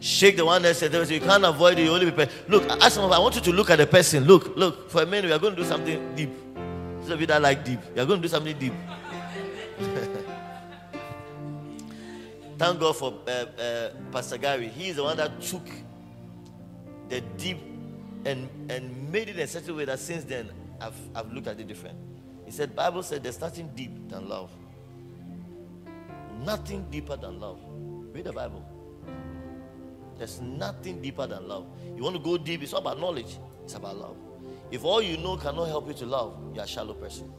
Shake 0.02 0.36
the 0.36 0.44
one 0.44 0.62
next 0.62 0.80
to 0.80 0.90
you, 0.90 1.16
you 1.16 1.22
can't 1.22 1.46
avoid 1.46 1.80
it, 1.80 1.84
you 1.86 1.94
only 1.94 2.12
prepare. 2.12 2.28
Look, 2.50 2.70
ask 2.70 2.98
them, 2.98 3.10
I 3.14 3.20
want 3.20 3.36
you 3.36 3.42
to 3.44 3.54
look 3.54 3.70
at 3.70 3.78
the 3.78 3.88
person. 3.88 4.26
Look, 4.26 4.58
look, 4.58 4.90
for 4.90 5.04
a 5.04 5.06
minute, 5.06 5.30
we 5.30 5.32
are 5.32 5.40
going 5.40 5.56
to 5.56 5.62
do 5.62 5.66
something 5.66 6.16
deep. 6.18 6.47
Those 7.08 7.14
of 7.14 7.22
you 7.22 7.28
that 7.28 7.42
like 7.42 7.64
deep, 7.64 7.80
you're 7.96 8.06
going 8.06 8.22
to 8.22 8.28
do 8.28 8.30
something 8.30 8.60
deep. 8.60 8.74
Thank 12.58 12.82
God 12.82 12.98
for 12.98 13.14
uh, 13.26 13.32
uh, 13.32 13.92
Pastor 14.12 14.38
Gary. 14.38 14.68
He 14.68 14.90
is 14.90 14.98
the 14.98 15.04
one 15.04 15.16
that 15.16 15.42
took 15.42 15.66
the 17.08 17.22
deep 17.38 17.60
and, 18.26 18.50
and 18.70 19.10
made 19.10 19.30
it 19.30 19.40
in 19.40 19.48
such 19.48 19.70
a 19.70 19.74
way 19.74 19.86
that 19.86 20.00
since 20.00 20.26
then 20.26 20.50
I've, 20.82 21.00
I've 21.16 21.32
looked 21.32 21.48
at 21.48 21.58
it 21.58 21.70
different. 21.70 21.98
He 22.44 22.52
said, 22.52 22.76
Bible 22.76 23.04
said 23.04 23.24
there's 23.24 23.40
nothing 23.40 23.72
deep 23.74 24.10
than 24.10 24.28
love. 24.28 24.52
Nothing 26.44 26.88
deeper 26.92 27.16
than 27.16 27.40
love. 27.40 27.62
Read 28.12 28.26
the 28.26 28.34
Bible. 28.34 28.66
There's 30.18 30.42
nothing 30.42 31.02
deeper 31.02 31.26
than 31.26 31.48
love. 31.48 31.68
You 31.96 32.04
want 32.04 32.18
to 32.18 32.22
go 32.22 32.38
deep, 32.38 32.64
it's 32.64 32.74
not 32.74 32.82
about 32.82 33.00
knowledge, 33.00 33.38
it's 33.64 33.76
about 33.76 33.96
love. 33.96 34.18
If 34.72 34.84
all 34.84 35.02
you 35.02 35.18
know 35.18 35.38
cannot 35.38 35.66
help 35.66 35.88
you 35.88 35.94
to 35.96 36.06
love, 36.06 36.38
you're 36.54 36.64
a 36.64 36.68
shallow 36.68 36.94
person. 36.94 37.32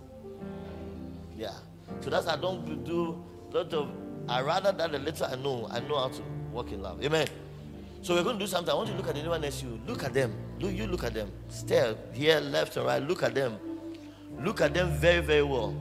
Yeah. 1.37 1.53
So 2.01 2.11
that's 2.11 2.27
I 2.27 2.37
don't 2.37 2.85
do 2.85 3.23
lot 3.53 3.73
of 3.73 3.89
I 4.29 4.43
rather 4.43 4.73
that 4.73 4.93
the 4.93 4.99
little 4.99 5.27
I 5.27 5.37
know, 5.37 5.69
I 5.71 5.81
know 5.81 5.99
how 5.99 6.09
to 6.09 6.23
walk 6.53 6.71
in 6.73 6.83
love. 6.83 7.03
Amen. 7.03 7.27
So 8.03 8.15
we're 8.15 8.23
going 8.23 8.39
to 8.39 8.45
do 8.45 8.49
something. 8.49 8.71
I 8.71 8.77
want 8.77 8.89
you 8.89 8.95
to 8.95 9.01
look 9.01 9.09
at 9.09 9.17
anyone 9.17 9.41
next 9.41 9.63
you. 9.63 9.81
Look 9.87 10.05
at 10.05 10.13
them. 10.13 10.35
Look, 10.61 10.73
you 10.73 10.87
look 10.87 11.05
at 11.05 11.15
them. 11.15 11.31
Stare 11.49 11.97
here, 12.13 12.39
left 12.41 12.77
and 12.77 12.87
right. 12.87 13.03
Look 13.03 13.23
at 13.23 13.35
them. 13.35 13.59
Look 14.41 14.61
at 14.61 14.75
them 14.75 14.91
very, 14.91 15.21
very 15.21 15.43
well. 15.43 15.75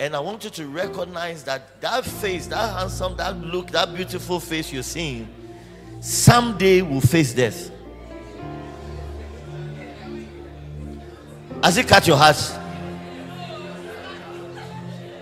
And 0.00 0.16
I 0.16 0.20
want 0.20 0.42
you 0.44 0.50
to 0.50 0.66
recognize 0.66 1.44
that 1.44 1.80
that 1.82 2.04
face, 2.04 2.46
that 2.46 2.78
handsome, 2.78 3.16
that 3.18 3.36
look, 3.38 3.70
that 3.70 3.94
beautiful 3.94 4.40
face 4.40 4.72
you're 4.72 4.82
seeing, 4.82 5.28
someday 6.00 6.80
will 6.80 7.02
face 7.02 7.34
death. 7.34 7.70
Has 11.62 11.76
it 11.76 11.88
cut 11.88 12.06
your 12.06 12.16
heart? 12.16 12.36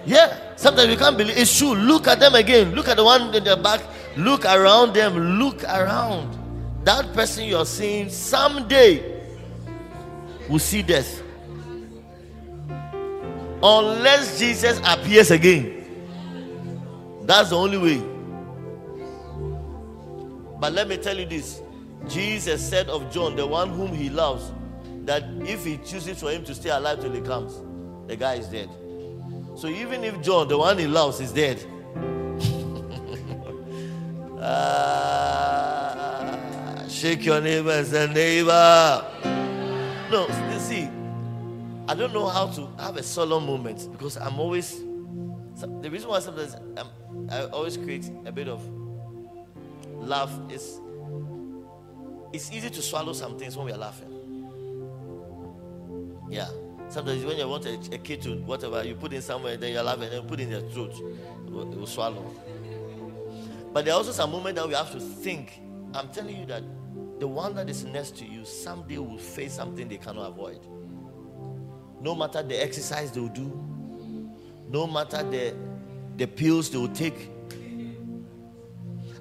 Yeah. 0.06 0.48
Sometimes 0.56 0.90
you 0.90 0.96
can't 0.96 1.16
believe 1.16 1.36
it's 1.38 1.56
true. 1.56 1.74
Look 1.74 2.08
at 2.08 2.18
them 2.18 2.34
again. 2.34 2.74
Look 2.74 2.88
at 2.88 2.96
the 2.96 3.04
one 3.04 3.34
in 3.34 3.44
the 3.44 3.56
back. 3.56 3.80
Look 4.16 4.44
around 4.44 4.94
them. 4.94 5.38
Look 5.38 5.62
around. 5.64 6.36
That 6.84 7.12
person 7.12 7.44
you're 7.44 7.66
seeing 7.66 8.08
someday 8.08 9.22
will 10.48 10.58
see 10.58 10.82
death. 10.82 11.22
Unless 13.62 14.38
Jesus 14.38 14.80
appears 14.84 15.30
again. 15.30 15.84
That's 17.22 17.50
the 17.50 17.56
only 17.56 17.78
way. 17.78 18.02
But 20.58 20.72
let 20.72 20.88
me 20.88 20.96
tell 20.96 21.16
you 21.16 21.26
this 21.26 21.62
Jesus 22.08 22.66
said 22.68 22.88
of 22.88 23.12
John, 23.12 23.36
the 23.36 23.46
one 23.46 23.70
whom 23.70 23.92
he 23.92 24.08
loves, 24.08 24.50
that 25.08 25.24
if 25.40 25.64
he 25.64 25.78
chooses 25.78 26.20
for 26.20 26.30
him 26.30 26.44
to 26.44 26.54
stay 26.54 26.68
alive 26.68 27.00
till 27.00 27.10
he 27.12 27.22
comes, 27.22 27.62
the 28.06 28.14
guy 28.14 28.34
is 28.34 28.46
dead. 28.48 28.68
So 29.56 29.66
even 29.68 30.04
if 30.04 30.20
John, 30.20 30.48
the 30.48 30.58
one 30.58 30.76
he 30.76 30.86
loves, 30.86 31.18
is 31.20 31.32
dead, 31.32 31.64
uh, 34.38 35.66
shake 36.90 37.24
your 37.24 37.40
neighbor 37.40 37.70
and 37.70 37.86
say, 37.86 38.06
neighbor. 38.12 39.02
No, 40.10 40.28
you 40.52 40.58
see, 40.58 40.90
I 41.88 41.94
don't 41.94 42.12
know 42.12 42.28
how 42.28 42.48
to 42.48 42.68
have 42.78 42.98
a 42.98 43.02
solemn 43.02 43.46
moment 43.46 43.88
because 43.90 44.18
I'm 44.18 44.38
always. 44.38 44.78
The 45.80 45.88
reason 45.90 46.10
why 46.10 46.20
sometimes 46.20 46.54
I'm, 46.76 47.30
I 47.30 47.46
always 47.46 47.78
create 47.78 48.10
a 48.26 48.30
bit 48.30 48.46
of 48.46 48.60
laugh 49.96 50.30
is 50.50 50.78
it's 52.34 52.52
easy 52.52 52.68
to 52.68 52.82
swallow 52.82 53.14
some 53.14 53.38
things 53.38 53.56
when 53.56 53.64
we 53.64 53.72
are 53.72 53.78
laughing. 53.78 54.17
Yeah. 56.30 56.48
Sometimes 56.88 57.24
when 57.24 57.36
you 57.36 57.46
want 57.48 57.66
a, 57.66 57.74
a 57.92 57.98
kid 57.98 58.22
to 58.22 58.36
whatever, 58.36 58.82
you 58.84 58.94
put 58.94 59.12
in 59.12 59.20
somewhere, 59.20 59.56
then 59.56 59.72
you're 59.72 59.86
and 59.86 60.28
put 60.28 60.40
in 60.40 60.50
their 60.50 60.62
throat, 60.62 60.92
it 60.94 61.52
will, 61.52 61.70
it 61.70 61.78
will 61.78 61.86
swallow. 61.86 62.24
But 63.72 63.84
there 63.84 63.94
are 63.94 63.98
also 63.98 64.12
some 64.12 64.30
moments 64.30 64.58
that 64.60 64.66
we 64.66 64.74
have 64.74 64.90
to 64.92 65.00
think. 65.00 65.60
I'm 65.94 66.08
telling 66.08 66.36
you 66.38 66.46
that 66.46 66.62
the 67.18 67.28
one 67.28 67.54
that 67.56 67.68
is 67.68 67.84
next 67.84 68.16
to 68.18 68.24
you 68.24 68.44
someday 68.44 68.98
will 68.98 69.18
face 69.18 69.52
something 69.52 69.86
they 69.88 69.98
cannot 69.98 70.28
avoid. 70.28 70.60
No 72.00 72.14
matter 72.14 72.42
the 72.42 72.62
exercise 72.62 73.10
they 73.10 73.20
will 73.20 73.28
do, 73.28 73.52
no 74.70 74.86
matter 74.86 75.22
the, 75.22 75.54
the 76.16 76.26
pills 76.26 76.70
they 76.70 76.78
will 76.78 76.88
take. 76.88 77.30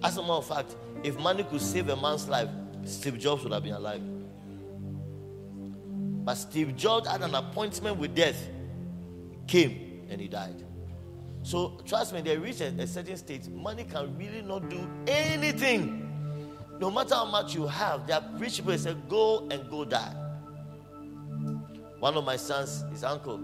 As 0.04 0.16
a 0.18 0.22
matter 0.22 0.34
of 0.34 0.48
fact, 0.48 0.76
if 1.04 1.20
money 1.20 1.44
could 1.44 1.62
save 1.62 1.90
a 1.90 1.96
man's 1.96 2.30
life, 2.30 2.50
Steve 2.86 3.18
Jobs 3.18 3.44
would 3.44 3.52
have 3.52 3.64
been 3.64 3.74
alive. 3.74 4.02
But 6.28 6.36
Steve 6.36 6.76
Jobs 6.76 7.08
had 7.08 7.22
an 7.22 7.34
appointment 7.36 7.96
with 7.96 8.14
death, 8.14 8.50
He 9.32 9.38
came 9.48 10.08
and 10.10 10.20
he 10.20 10.28
died. 10.28 10.62
So 11.42 11.80
trust 11.86 12.14
me, 12.14 12.20
they 12.20 12.36
a, 12.36 12.42
a 12.42 12.86
certain 12.86 13.16
state, 13.16 13.48
money 13.48 13.86
can 13.86 14.18
really 14.18 14.42
not 14.42 14.68
do 14.68 14.78
anything. 15.08 16.04
No 16.82 16.92
matter 16.92 17.16
how 17.16 17.24
much 17.24 17.56
you 17.56 17.66
have, 17.66 18.08
there 18.08 18.18
are 18.18 18.30
rich 18.34 18.58
people 18.58 18.78
say, 18.78 18.94
Go 19.08 19.48
and 19.50 19.70
go 19.70 19.86
die. 19.86 20.14
One 22.00 22.18
of 22.18 22.26
my 22.26 22.36
sons, 22.36 22.84
his 22.92 23.06
uncle, 23.06 23.40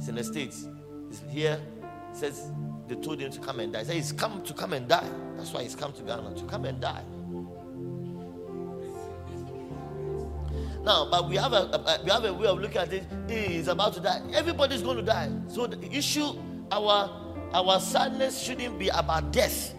is 0.00 0.08
in 0.08 0.16
the 0.16 0.24
States. 0.24 0.66
He's 1.08 1.22
here, 1.30 1.60
says 2.12 2.50
they 2.88 2.96
told 2.96 3.20
him 3.20 3.30
to 3.30 3.38
come 3.38 3.60
and 3.60 3.72
die. 3.72 3.78
He 3.78 3.84
said 3.84 3.94
he's 3.94 4.10
come 4.10 4.42
to 4.42 4.52
come 4.52 4.72
and 4.72 4.88
die. 4.88 5.08
That's 5.36 5.52
why 5.52 5.62
he's 5.62 5.76
come 5.76 5.92
to 5.92 6.02
Ghana 6.02 6.34
to 6.34 6.44
come 6.46 6.64
and 6.64 6.80
die. 6.80 7.04
Now, 10.86 11.08
but 11.10 11.28
we 11.28 11.34
have 11.34 11.52
a, 11.52 11.66
a, 11.74 12.00
we 12.04 12.10
have 12.12 12.24
a 12.24 12.32
way 12.32 12.46
of 12.46 12.60
looking 12.60 12.78
at 12.78 12.92
it. 12.92 13.02
He 13.28 13.56
is 13.56 13.66
about 13.66 13.94
to 13.94 14.00
die. 14.00 14.22
Everybody's 14.32 14.82
going 14.82 14.96
to 14.98 15.02
die. 15.02 15.28
So 15.48 15.66
the 15.66 15.84
issue, 15.92 16.38
our 16.70 17.10
our 17.52 17.80
sadness 17.80 18.40
shouldn't 18.40 18.78
be 18.78 18.88
about 18.88 19.32
death. 19.32 19.74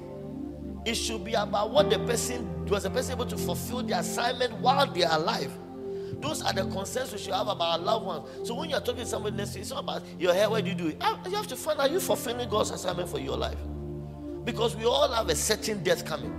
It 0.86 0.96
should 0.96 1.24
be 1.24 1.34
about 1.34 1.72
what 1.72 1.90
the 1.90 2.00
person 2.00 2.66
was 2.66 2.84
the 2.84 2.90
person 2.90 3.14
able 3.14 3.26
to 3.26 3.38
fulfill 3.38 3.84
the 3.84 3.98
assignment 3.98 4.54
while 4.60 4.86
they 4.86 5.06
are 5.06 5.18
alive. 5.18 5.52
Those 6.20 6.42
are 6.42 6.52
the 6.52 6.66
concerns 6.66 7.14
we 7.14 7.20
should 7.20 7.34
have 7.34 7.48
about 7.48 7.80
our 7.80 7.80
loved 7.80 8.06
ones. 8.06 8.48
So 8.48 8.56
when 8.56 8.70
you're 8.70 8.82
talking 8.82 9.02
to 9.02 9.06
somebody 9.06 9.38
next 9.38 9.52
to 9.52 9.60
you, 9.60 9.62
it's 9.62 9.72
not 9.72 9.84
about 9.84 10.04
your 10.20 10.34
hair, 10.34 10.50
what 10.50 10.64
do 10.66 10.72
you 10.72 10.76
do? 10.76 10.94
Ah, 11.00 11.22
you 11.26 11.36
have 11.36 11.48
to 11.48 11.56
find 11.56 11.80
out 11.80 11.90
you 11.90 12.02
fulfilling 12.02 12.50
God's 12.50 12.72
assignment 12.72 13.08
for 13.08 13.20
your 13.20 13.38
life. 13.38 13.58
Because 14.44 14.76
we 14.76 14.86
all 14.86 15.10
have 15.10 15.30
a 15.30 15.36
certain 15.36 15.84
death 15.84 16.04
coming. 16.04 16.34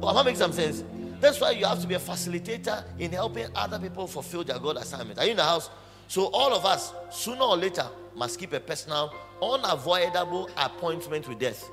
Well, 0.00 0.16
am 0.16 0.28
I 0.28 0.34
some 0.34 0.52
sense? 0.52 0.84
That's 1.20 1.40
why 1.40 1.50
you 1.50 1.66
have 1.66 1.80
to 1.80 1.86
be 1.86 1.94
a 1.94 1.98
facilitator 1.98 2.84
in 2.98 3.12
helping 3.12 3.46
other 3.54 3.78
people 3.78 4.06
fulfill 4.06 4.44
their 4.44 4.58
God 4.58 4.76
assignment. 4.76 5.18
Are 5.18 5.24
you 5.24 5.32
in 5.32 5.36
the 5.36 5.44
house? 5.44 5.68
So 6.06 6.26
all 6.26 6.54
of 6.54 6.64
us, 6.64 6.92
sooner 7.10 7.42
or 7.42 7.56
later, 7.56 7.86
must 8.14 8.38
keep 8.38 8.52
a 8.52 8.60
personal, 8.60 9.12
unavoidable 9.42 10.48
appointment 10.56 11.28
with 11.28 11.38
death. 11.38 11.68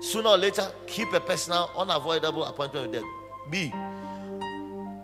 Sooner 0.00 0.30
or 0.30 0.36
later, 0.36 0.70
keep 0.86 1.12
a 1.12 1.20
personal, 1.20 1.70
unavoidable 1.76 2.44
appointment 2.44 2.90
with 2.90 3.00
death. 3.00 3.10
B. 3.50 3.72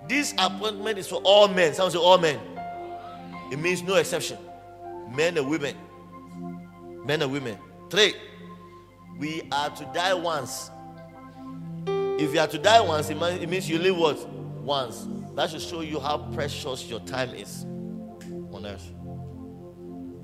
This 0.08 0.34
appointment 0.36 0.98
is 0.98 1.08
for 1.08 1.22
all 1.24 1.48
men. 1.48 1.72
Sounds 1.74 1.94
like 1.94 2.04
all 2.04 2.18
men. 2.18 2.38
It 3.50 3.58
means 3.58 3.82
no 3.82 3.94
exception. 3.94 4.38
Men 5.10 5.38
and 5.38 5.48
women. 5.48 5.76
Men 7.06 7.22
and 7.22 7.32
women. 7.32 7.56
Three. 7.90 8.14
We 9.18 9.42
are 9.52 9.70
to 9.70 9.84
die 9.94 10.14
once 10.14 10.70
if 12.22 12.32
you 12.32 12.40
are 12.40 12.46
to 12.46 12.58
die 12.58 12.80
once, 12.80 13.10
it 13.10 13.48
means 13.48 13.68
you 13.68 13.78
live 13.78 13.96
what? 13.96 14.28
Once. 14.28 15.06
That 15.34 15.50
should 15.50 15.62
show 15.62 15.80
you 15.80 15.98
how 15.98 16.18
precious 16.32 16.88
your 16.88 17.00
time 17.00 17.30
is 17.30 17.64
on 18.52 18.64
earth. 18.66 18.92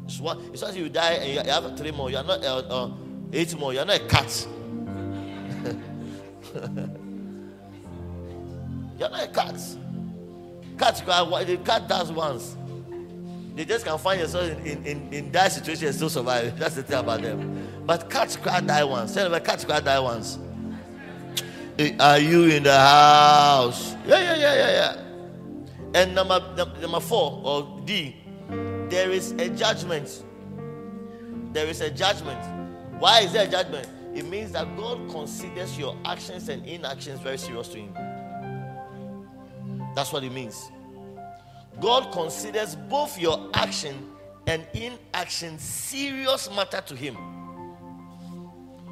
It's, 0.05 0.20
one, 0.20 0.40
it's 0.53 0.62
as 0.62 0.76
you 0.76 0.88
die 0.88 1.14
and 1.14 1.46
you 1.46 1.53
have 1.53 1.76
three 1.76 1.90
more. 1.90 2.11
You 2.11 2.18
are 2.18 2.24
not 2.24 2.44
uh, 2.44 2.59
uh, 2.59 2.90
eight 3.32 3.59
more. 3.59 3.72
You 3.72 3.80
are 3.80 3.84
not 3.84 3.96
a 3.96 4.07
cat. 4.07 4.46
you 8.99 9.05
are 9.05 9.11
not 9.11 9.22
a 9.24 9.28
cat. 9.28 9.61
Cat, 10.78 11.03
the 11.46 11.61
cat 11.64 11.88
does 11.88 12.12
once. 12.12 12.57
They 13.55 13.64
just 13.64 13.84
can 13.84 13.99
find 13.99 14.20
yourself 14.20 14.51
in, 14.51 14.66
in, 14.66 14.86
in, 14.86 15.12
in 15.12 15.32
that 15.32 15.51
situation 15.51 15.88
and 15.88 15.96
still 15.96 16.09
survive. 16.09 16.57
That's 16.61 16.76
the 16.76 16.84
thing 16.84 17.01
about 17.01 17.22
them. 17.22 17.66
But 17.84 18.09
cats 18.09 18.36
cry 18.36 18.61
die 18.61 18.84
once. 18.84 19.14
Tell 19.14 19.28
them, 19.28 19.42
cats 19.42 19.64
cry 19.64 19.80
die 19.80 19.99
once. 19.99 20.38
Eh, 21.79 21.95
are 22.01 22.18
you 22.18 22.45
in 22.47 22.64
the 22.64 22.76
house? 22.76 23.95
Yeah, 24.05 24.18
yeah, 24.18 24.37
yeah, 24.37 24.55
yeah, 24.55 24.70
yeah. 24.70 26.01
And 26.01 26.12
number, 26.14 26.41
number 26.81 26.99
four, 26.99 27.41
or 27.45 27.81
D, 27.85 28.16
there 28.89 29.12
is 29.12 29.31
a 29.33 29.49
judgment. 29.49 30.24
There 31.53 31.66
is 31.66 31.81
a 31.81 31.89
judgment. 31.91 32.41
Why 32.99 33.20
is 33.20 33.33
there 33.33 33.47
a 33.47 33.51
judgment? 33.51 33.89
It 34.12 34.26
means 34.26 34.51
that 34.53 34.76
God 34.76 35.09
considers 35.09 35.79
your 35.79 35.97
actions 36.05 36.49
and 36.49 36.66
inactions 36.66 37.20
very 37.20 37.39
serious 37.39 37.68
to 37.68 37.79
Him. 37.79 37.95
That's 39.95 40.12
what 40.12 40.24
it 40.24 40.33
means. 40.33 40.72
God 41.81 42.12
considers 42.12 42.74
both 42.74 43.16
your 43.20 43.51
action 43.55 44.11
and 44.49 44.66
inaction 44.74 45.61
serious 45.61 46.51
matter 46.57 46.81
to 46.81 46.97
Him. 46.97 47.38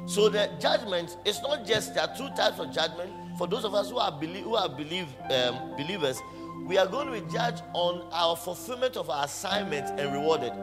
So 0.07 0.29
the 0.29 0.49
judgment 0.57 1.17
is 1.25 1.41
not 1.41 1.65
just 1.65 1.93
there 1.93 2.03
are 2.03 2.15
two 2.15 2.29
types 2.29 2.59
of 2.59 2.73
judgment. 2.73 3.11
For 3.37 3.45
those 3.45 3.65
of 3.65 3.75
us 3.75 3.89
who 3.89 3.97
are 3.97 4.11
believe, 4.17 4.45
who 4.45 4.55
are 4.55 4.69
believe 4.69 5.07
um, 5.29 5.75
believers, 5.75 6.21
we 6.65 6.77
are 6.77 6.87
going 6.87 7.07
to 7.07 7.21
be 7.21 7.31
judged 7.31 7.61
on 7.73 8.07
our 8.13 8.37
fulfillment 8.37 8.95
of 8.95 9.09
our 9.09 9.25
assignment 9.25 9.99
and 9.99 10.13
rewarded. 10.13 10.53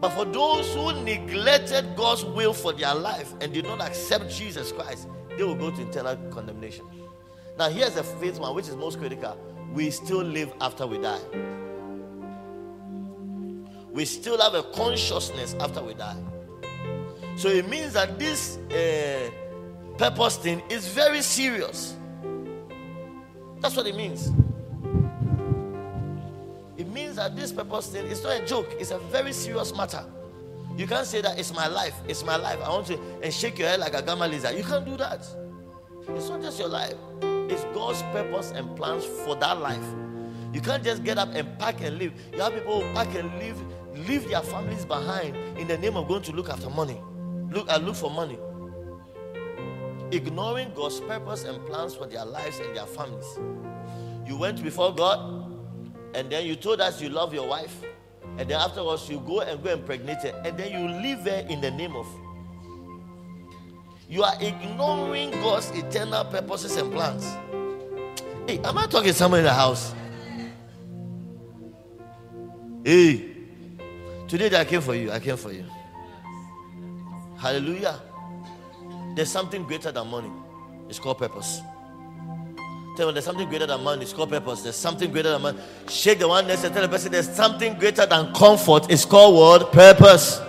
But 0.00 0.10
for 0.10 0.24
those 0.24 0.74
who 0.74 0.92
neglected 1.04 1.96
God's 1.96 2.24
will 2.24 2.52
for 2.52 2.72
their 2.72 2.96
life 2.96 3.32
and 3.40 3.54
did 3.54 3.64
not 3.64 3.80
accept 3.80 4.28
Jesus 4.28 4.72
Christ, 4.72 5.06
they 5.36 5.44
will 5.44 5.54
go 5.54 5.70
to 5.70 5.82
eternal 5.88 6.16
condemnation. 6.30 6.84
Now, 7.56 7.68
here's 7.68 7.94
the 7.94 8.02
fifth 8.02 8.40
one, 8.40 8.56
which 8.56 8.66
is 8.66 8.74
most 8.74 8.98
critical. 8.98 9.38
We 9.72 9.90
still 9.90 10.22
live 10.22 10.52
after 10.60 10.84
we 10.84 10.98
die. 10.98 11.20
We 13.92 14.04
still 14.04 14.40
have 14.40 14.54
a 14.54 14.64
consciousness 14.74 15.54
after 15.60 15.82
we 15.82 15.94
die. 15.94 16.16
So 17.38 17.48
it 17.50 17.68
means 17.68 17.92
that 17.92 18.18
this 18.18 18.56
uh, 18.56 19.30
purpose 19.96 20.38
thing 20.38 20.60
is 20.68 20.88
very 20.88 21.22
serious. 21.22 21.94
That's 23.60 23.76
what 23.76 23.86
it 23.86 23.94
means. 23.94 24.32
It 26.76 26.88
means 26.88 27.14
that 27.14 27.36
this 27.36 27.52
purpose 27.52 27.90
thing 27.90 28.06
is 28.06 28.24
not 28.24 28.42
a 28.42 28.44
joke, 28.44 28.74
it's 28.80 28.90
a 28.90 28.98
very 28.98 29.32
serious 29.32 29.72
matter. 29.72 30.04
You 30.76 30.88
can't 30.88 31.06
say 31.06 31.20
that 31.20 31.38
it's 31.38 31.54
my 31.54 31.68
life, 31.68 31.94
it's 32.08 32.24
my 32.24 32.34
life. 32.34 32.58
I 32.60 32.70
want 32.70 32.88
to 32.88 32.98
and 33.22 33.32
shake 33.32 33.56
your 33.60 33.68
head 33.68 33.78
like 33.78 33.92
agama 33.92 34.28
lizard. 34.28 34.56
You 34.56 34.64
can't 34.64 34.84
do 34.84 34.96
that. 34.96 35.24
It's 36.08 36.28
not 36.28 36.42
just 36.42 36.58
your 36.58 36.68
life, 36.68 36.94
it's 37.22 37.62
God's 37.72 38.02
purpose 38.10 38.50
and 38.50 38.76
plans 38.76 39.04
for 39.04 39.36
that 39.36 39.60
life. 39.60 39.86
You 40.52 40.60
can't 40.60 40.82
just 40.82 41.04
get 41.04 41.18
up 41.18 41.28
and 41.36 41.56
pack 41.56 41.82
and 41.82 41.98
leave. 41.98 42.14
You 42.32 42.40
have 42.40 42.52
people 42.52 42.82
who 42.82 42.94
pack 42.94 43.14
and 43.14 43.32
leave, 43.38 43.62
leave 44.08 44.28
their 44.28 44.42
families 44.42 44.84
behind 44.84 45.36
in 45.56 45.68
the 45.68 45.78
name 45.78 45.96
of 45.96 46.08
going 46.08 46.22
to 46.22 46.32
look 46.32 46.48
after 46.48 46.68
money 46.68 47.00
look 47.50 47.70
and 47.70 47.86
look 47.86 47.96
for 47.96 48.10
money. 48.10 48.38
Ignoring 50.10 50.72
God's 50.74 51.00
purpose 51.00 51.44
and 51.44 51.64
plans 51.66 51.94
for 51.94 52.06
their 52.06 52.24
lives 52.24 52.58
and 52.60 52.74
their 52.76 52.86
families. 52.86 53.38
You 54.26 54.38
went 54.38 54.62
before 54.62 54.94
God, 54.94 55.54
and 56.14 56.30
then 56.30 56.46
you 56.46 56.56
told 56.56 56.80
us 56.80 57.00
you 57.00 57.08
love 57.08 57.34
your 57.34 57.46
wife, 57.46 57.82
and 58.38 58.48
then 58.48 58.58
afterwards 58.58 59.08
you 59.08 59.20
go 59.20 59.40
and 59.40 59.62
go 59.62 59.72
impregnate 59.72 60.22
her, 60.22 60.42
and 60.44 60.58
then 60.58 60.72
you 60.72 60.88
leave 61.02 61.18
her 61.20 61.46
in 61.48 61.60
the 61.60 61.70
name 61.70 61.94
of. 61.94 62.06
You 64.08 64.22
are 64.22 64.34
ignoring 64.40 65.30
God's 65.32 65.70
eternal 65.70 66.24
purposes 66.24 66.76
and 66.76 66.90
plans. 66.90 67.24
Hey, 68.46 68.58
am 68.60 68.78
I 68.78 68.86
talking 68.86 69.08
to 69.08 69.14
someone 69.14 69.40
in 69.40 69.44
the 69.44 69.52
house? 69.52 69.94
Hey, 72.82 73.36
today 74.26 74.58
I 74.58 74.64
came 74.64 74.80
for 74.80 74.94
you. 74.94 75.12
I 75.12 75.20
came 75.20 75.36
for 75.36 75.52
you. 75.52 75.66
Hallelujah. 77.38 78.00
There's 79.14 79.30
something 79.30 79.64
greater 79.64 79.92
than 79.92 80.08
money. 80.08 80.30
It's 80.88 80.98
called 80.98 81.18
purpose. 81.18 81.60
Tell 82.96 83.06
them 83.06 83.14
there's 83.14 83.24
something 83.24 83.48
greater 83.48 83.66
than 83.66 83.82
money. 83.84 84.02
It's 84.02 84.12
called 84.12 84.30
purpose. 84.30 84.62
There's 84.62 84.76
something 84.76 85.12
greater 85.12 85.30
than 85.30 85.42
money. 85.42 85.58
Shake 85.88 86.18
the 86.18 86.26
one 86.26 86.48
next 86.48 86.64
and 86.64 86.74
tell 86.74 86.82
the 86.82 86.88
person 86.88 87.12
there's 87.12 87.28
something 87.28 87.78
greater 87.78 88.06
than 88.06 88.34
comfort. 88.34 88.90
It's 88.90 89.04
called 89.04 89.36
what? 89.36 89.72
Purpose. 89.72 90.40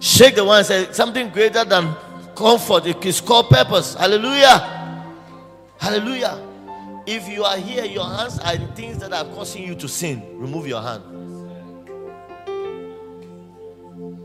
Shake 0.00 0.34
the 0.34 0.44
one 0.44 0.58
and 0.58 0.66
say 0.66 0.92
something 0.92 1.30
greater 1.30 1.64
than 1.64 1.94
comfort. 2.34 2.86
It's 2.86 3.20
called 3.20 3.50
purpose. 3.50 3.94
Hallelujah. 3.94 5.04
Hallelujah. 5.78 6.46
If 7.06 7.28
you 7.28 7.44
are 7.44 7.56
here, 7.56 7.84
your 7.84 8.04
hands 8.04 8.38
are 8.40 8.54
in 8.54 8.66
things 8.74 8.98
that 8.98 9.12
are 9.12 9.24
causing 9.26 9.62
you 9.62 9.74
to 9.76 9.88
sin. 9.88 10.22
Remove 10.40 10.66
your 10.66 10.82
hand. 10.82 11.04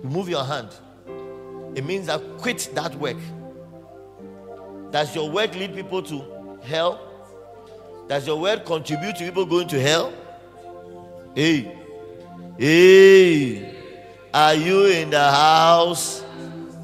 Remove 0.03 0.29
your 0.29 0.43
hand. 0.43 0.69
It 1.75 1.83
means 1.83 2.07
that 2.07 2.21
quit 2.37 2.69
that 2.73 2.95
work. 2.95 3.17
Does 4.91 5.13
your 5.13 5.29
work 5.29 5.53
lead 5.55 5.75
people 5.75 6.01
to 6.03 6.57
hell? 6.63 6.99
Does 8.07 8.25
your 8.25 8.39
word 8.39 8.65
contribute 8.65 9.17
to 9.17 9.25
people 9.25 9.45
going 9.45 9.67
to 9.67 9.81
hell? 9.81 10.13
Hey, 11.35 11.75
hey, 12.57 13.75
are 14.33 14.55
you 14.55 14.85
in 14.85 15.09
the 15.09 15.19
house? 15.31 16.23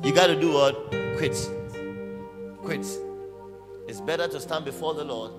You 0.04 0.14
got 0.14 0.28
to 0.28 0.40
do 0.40 0.52
what? 0.52 0.90
Quit. 1.18 1.38
Quit. 2.58 2.86
It's 3.88 4.02
better 4.02 4.28
to 4.28 4.40
stand 4.40 4.66
before 4.66 4.94
the 4.94 5.06
Lord 5.06 5.32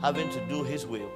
having 0.00 0.30
to 0.30 0.46
do 0.48 0.64
His 0.64 0.86
will 0.86 1.10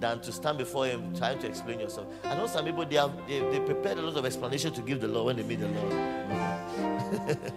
than 0.00 0.20
to 0.20 0.32
stand 0.32 0.58
before 0.58 0.86
Him 0.86 1.14
trying 1.16 1.38
to 1.38 1.46
explain 1.46 1.80
yourself. 1.80 2.06
I 2.24 2.34
know 2.34 2.46
some 2.46 2.64
people 2.64 2.86
they 2.86 2.96
have 2.96 3.12
they, 3.28 3.40
they 3.40 3.60
prepared 3.60 3.98
a 3.98 4.02
lot 4.02 4.16
of 4.16 4.24
explanation 4.24 4.72
to 4.72 4.82
give 4.82 5.00
the 5.00 5.08
Lord 5.08 5.26
when 5.26 5.36
they 5.36 5.42
meet 5.42 5.60
the 5.60 5.68
Lord. 5.68 5.92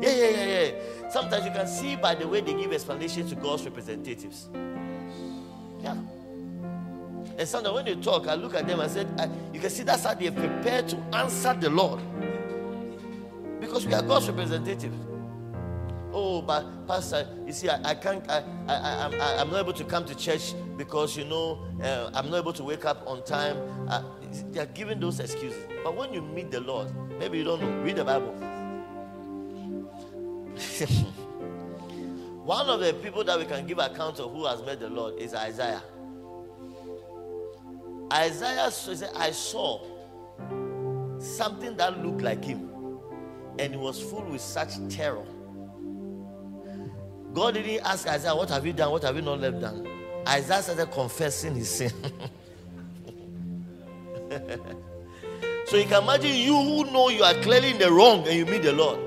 yeah, 0.00 0.30
yeah, 0.30 0.46
yeah. 0.46 1.10
Sometimes 1.10 1.44
you 1.44 1.52
can 1.52 1.66
see 1.66 1.96
by 1.96 2.14
the 2.14 2.26
way 2.26 2.40
they 2.40 2.54
give 2.54 2.72
explanations 2.72 3.30
to 3.30 3.36
God's 3.36 3.64
representatives. 3.64 4.48
Yeah. 5.82 5.96
And 7.36 7.48
sometimes 7.48 7.74
when 7.74 7.84
they 7.84 7.96
talk, 7.96 8.28
I 8.28 8.34
look 8.34 8.54
at 8.54 8.66
them 8.66 8.80
and 8.80 8.90
said, 8.90 9.08
I, 9.18 9.28
you 9.52 9.60
can 9.60 9.70
see 9.70 9.82
that's 9.82 10.04
how 10.04 10.14
they 10.14 10.28
are 10.28 10.32
prepared 10.32 10.88
to 10.90 10.96
answer 11.12 11.54
the 11.54 11.68
Lord. 11.68 12.00
Because 13.60 13.86
we 13.86 13.94
are 13.94 14.02
God's 14.02 14.28
representatives. 14.28 14.96
Oh, 16.12 16.42
but 16.42 16.86
Pastor, 16.86 17.26
you 17.44 17.52
see, 17.52 17.68
I, 17.68 17.90
I 17.90 17.94
can't, 17.94 18.28
I, 18.30 18.44
I, 18.68 18.74
I, 18.74 19.40
I'm 19.40 19.50
not 19.50 19.60
able 19.60 19.72
to 19.72 19.84
come 19.84 20.04
to 20.04 20.14
church 20.14 20.54
because, 20.76 21.16
you 21.16 21.24
know, 21.24 21.58
uh, 21.82 22.10
I'm 22.14 22.30
not 22.30 22.38
able 22.38 22.52
to 22.54 22.64
wake 22.64 22.84
up 22.84 23.02
on 23.06 23.22
time. 23.24 23.56
Uh, 23.88 24.02
they 24.50 24.60
are 24.60 24.66
giving 24.66 25.00
those 25.00 25.20
excuses. 25.20 25.64
But 25.82 25.96
when 25.96 26.12
you 26.12 26.22
meet 26.22 26.50
the 26.50 26.60
Lord, 26.60 26.92
maybe 27.18 27.38
you 27.38 27.44
don't 27.44 27.60
know, 27.60 27.82
read 27.82 27.96
the 27.96 28.04
Bible. 28.04 28.34
One 32.44 32.68
of 32.68 32.80
the 32.80 32.92
people 32.94 33.24
that 33.24 33.38
we 33.38 33.44
can 33.46 33.66
give 33.66 33.78
account 33.78 34.20
of 34.20 34.32
who 34.32 34.44
has 34.46 34.62
met 34.62 34.80
the 34.80 34.88
Lord 34.88 35.18
is 35.18 35.34
Isaiah. 35.34 35.82
Isaiah 38.12 38.70
said, 38.70 39.10
I 39.16 39.30
saw 39.30 39.80
something 41.18 41.76
that 41.76 42.04
looked 42.04 42.22
like 42.22 42.44
him, 42.44 42.70
and 43.58 43.74
it 43.74 43.80
was 43.80 44.00
full 44.00 44.24
with 44.24 44.42
such 44.42 44.74
terror. 44.88 45.24
God 47.32 47.54
didn't 47.54 47.84
ask 47.84 48.06
Isaiah, 48.06 48.36
What 48.36 48.50
have 48.50 48.64
you 48.64 48.72
done? 48.72 48.92
What 48.92 49.02
have 49.02 49.16
you 49.16 49.22
not 49.22 49.40
left 49.40 49.60
done? 49.60 49.93
Isaiah 50.28 50.62
started 50.62 50.90
confessing 50.90 51.54
his 51.54 51.68
sin. 51.68 51.90
so 55.66 55.76
you 55.76 55.84
can 55.84 56.02
imagine 56.02 56.34
you 56.34 56.56
who 56.56 56.84
know 56.90 57.08
you 57.08 57.22
are 57.22 57.34
clearly 57.34 57.70
in 57.70 57.78
the 57.78 57.90
wrong 57.90 58.26
and 58.26 58.36
you 58.36 58.46
meet 58.46 58.62
the 58.62 58.72
Lord. 58.72 58.98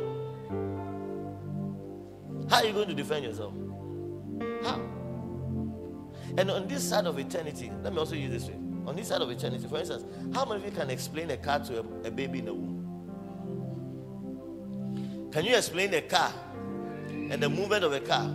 How 2.50 2.58
are 2.58 2.66
you 2.66 2.74
going 2.74 2.88
to 2.88 2.94
defend 2.94 3.26
yourself? 3.26 3.54
How? 4.64 4.80
And 6.38 6.52
on 6.52 6.68
this 6.68 6.88
side 6.88 7.08
of 7.08 7.18
eternity, 7.18 7.72
let 7.84 7.94
me 7.94 8.00
also 8.00 8.16
use 8.16 8.32
this 8.32 8.48
way. 8.48 8.56
On 8.86 8.96
this 8.96 9.08
side 9.08 9.22
of 9.22 9.30
eternity, 9.30 9.68
for 9.68 9.80
instance, 9.80 10.06
how 10.34 10.46
many 10.46 10.62
of 10.62 10.66
you 10.66 10.72
can 10.72 10.90
explain 10.90 11.30
a 11.32 11.38
car 11.38 11.60
to 11.60 11.80
a, 11.80 11.84
a 12.08 12.12
baby 12.12 12.40
in 12.40 12.46
the 12.46 12.54
womb? 12.54 12.78
Can 15.32 15.46
you 15.46 15.56
explain 15.56 15.94
a 15.94 16.02
car 16.02 16.32
and 17.10 17.44
the 17.44 17.50
movement 17.50 17.84
of 17.84 17.92
a 17.92 18.00
car? 18.00 18.34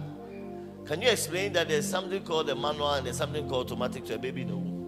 Can 0.87 1.01
you 1.01 1.09
explain 1.09 1.53
that 1.53 1.69
there's 1.69 1.89
something 1.89 2.23
called 2.25 2.51
a 2.51 2.57
manual 2.57 2.95
and 2.95 3.07
there's 3.07 3.19
something 3.19 3.49
called 3.49 3.71
automatic 3.71 4.05
to 4.07 4.17
a 4.17 4.19
baby 4.19 4.43
in 4.43 4.49
the 4.49 4.57
womb? 4.57 4.83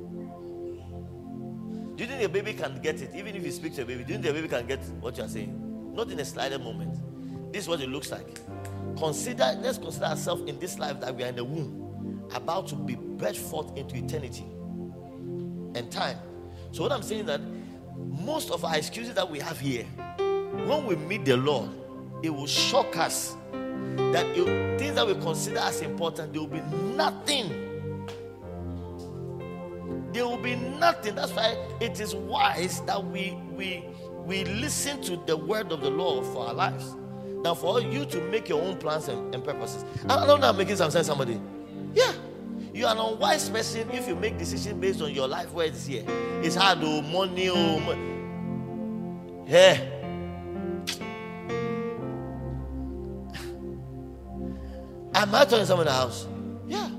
Do 1.96 2.02
you 2.02 2.10
think 2.10 2.22
a 2.22 2.28
baby 2.28 2.52
can 2.52 2.80
get 2.82 3.00
it? 3.00 3.14
Even 3.14 3.36
if 3.36 3.44
you 3.44 3.52
speak 3.52 3.74
to 3.76 3.82
a 3.82 3.84
baby, 3.84 4.02
do 4.02 4.12
you 4.12 4.18
think 4.18 4.26
the 4.26 4.32
baby 4.32 4.48
can 4.48 4.66
get 4.66 4.80
what 5.00 5.16
you're 5.16 5.28
saying? 5.28 5.92
Not 5.94 6.10
in 6.10 6.18
a 6.18 6.24
slighter 6.24 6.58
moment. 6.58 6.98
This 7.52 7.62
is 7.62 7.68
what 7.68 7.80
it 7.80 7.88
looks 7.88 8.10
like. 8.10 8.40
Consider, 8.98 9.56
let's 9.60 9.78
consider 9.78 10.06
ourselves 10.06 10.42
in 10.48 10.58
this 10.58 10.78
life 10.78 11.00
that 11.00 11.14
we 11.14 11.22
are 11.22 11.28
in 11.28 11.36
the 11.36 11.44
womb, 11.44 12.28
about 12.34 12.66
to 12.68 12.74
be 12.74 12.96
birthed 12.96 13.36
forth 13.36 13.76
into 13.76 13.96
eternity 13.96 14.44
and 15.76 15.90
time. 15.90 16.18
So, 16.72 16.82
what 16.82 16.90
I'm 16.90 17.02
saying 17.02 17.20
is 17.22 17.26
that 17.26 17.40
most 17.96 18.50
of 18.50 18.64
our 18.64 18.76
excuses 18.76 19.14
that 19.14 19.30
we 19.30 19.38
have 19.38 19.60
here, 19.60 19.84
when 20.66 20.86
we 20.86 20.96
meet 20.96 21.24
the 21.24 21.36
Lord, 21.36 21.70
it 22.24 22.30
will 22.30 22.48
shock 22.48 22.96
us 22.96 23.36
that 24.12 24.34
things 24.78 24.94
that 24.94 25.06
we 25.06 25.14
consider 25.14 25.58
as 25.58 25.80
important, 25.80 26.32
there 26.32 26.42
will 26.42 26.48
be 26.48 26.60
nothing. 26.96 27.48
There 30.12 30.26
will 30.26 30.38
be 30.38 30.56
nothing. 30.56 31.16
That's 31.16 31.32
why 31.32 31.56
it 31.80 31.98
is 32.00 32.14
wise 32.14 32.80
that 32.82 33.04
we 33.04 33.36
we 33.52 33.84
we 34.24 34.44
listen 34.44 35.02
to 35.02 35.16
the 35.26 35.36
word 35.36 35.72
of 35.72 35.80
the 35.80 35.90
Lord 35.90 36.24
for 36.26 36.46
our 36.46 36.54
lives. 36.54 36.96
Now, 37.42 37.54
for 37.54 37.80
you 37.80 38.06
to 38.06 38.20
make 38.30 38.48
your 38.48 38.62
own 38.62 38.78
plans 38.78 39.08
and, 39.08 39.34
and 39.34 39.44
purposes. 39.44 39.84
I 40.08 40.24
don't 40.26 40.40
know 40.40 40.48
I'm 40.48 40.56
making 40.56 40.76
some 40.76 40.90
sense, 40.90 41.06
somebody. 41.06 41.38
Yeah. 41.92 42.12
You 42.72 42.86
are 42.86 42.92
an 42.94 42.98
unwise 42.98 43.50
person 43.50 43.90
if 43.90 44.08
you 44.08 44.16
make 44.16 44.38
decisions 44.38 44.80
based 44.80 45.02
on 45.02 45.12
your 45.12 45.28
life 45.28 45.52
where 45.52 45.66
it's 45.66 45.86
here. 45.86 46.04
It's 46.42 46.56
hard, 46.56 46.78
oh, 46.82 47.02
money, 47.02 47.50
oh. 47.50 48.14
Yeah. 49.46 49.93
Am 55.24 55.34
I 55.34 55.46
telling 55.46 55.64
someone 55.64 55.86
in 55.86 55.92
the 55.92 55.98
house? 55.98 56.26
Yeah. 56.68 56.90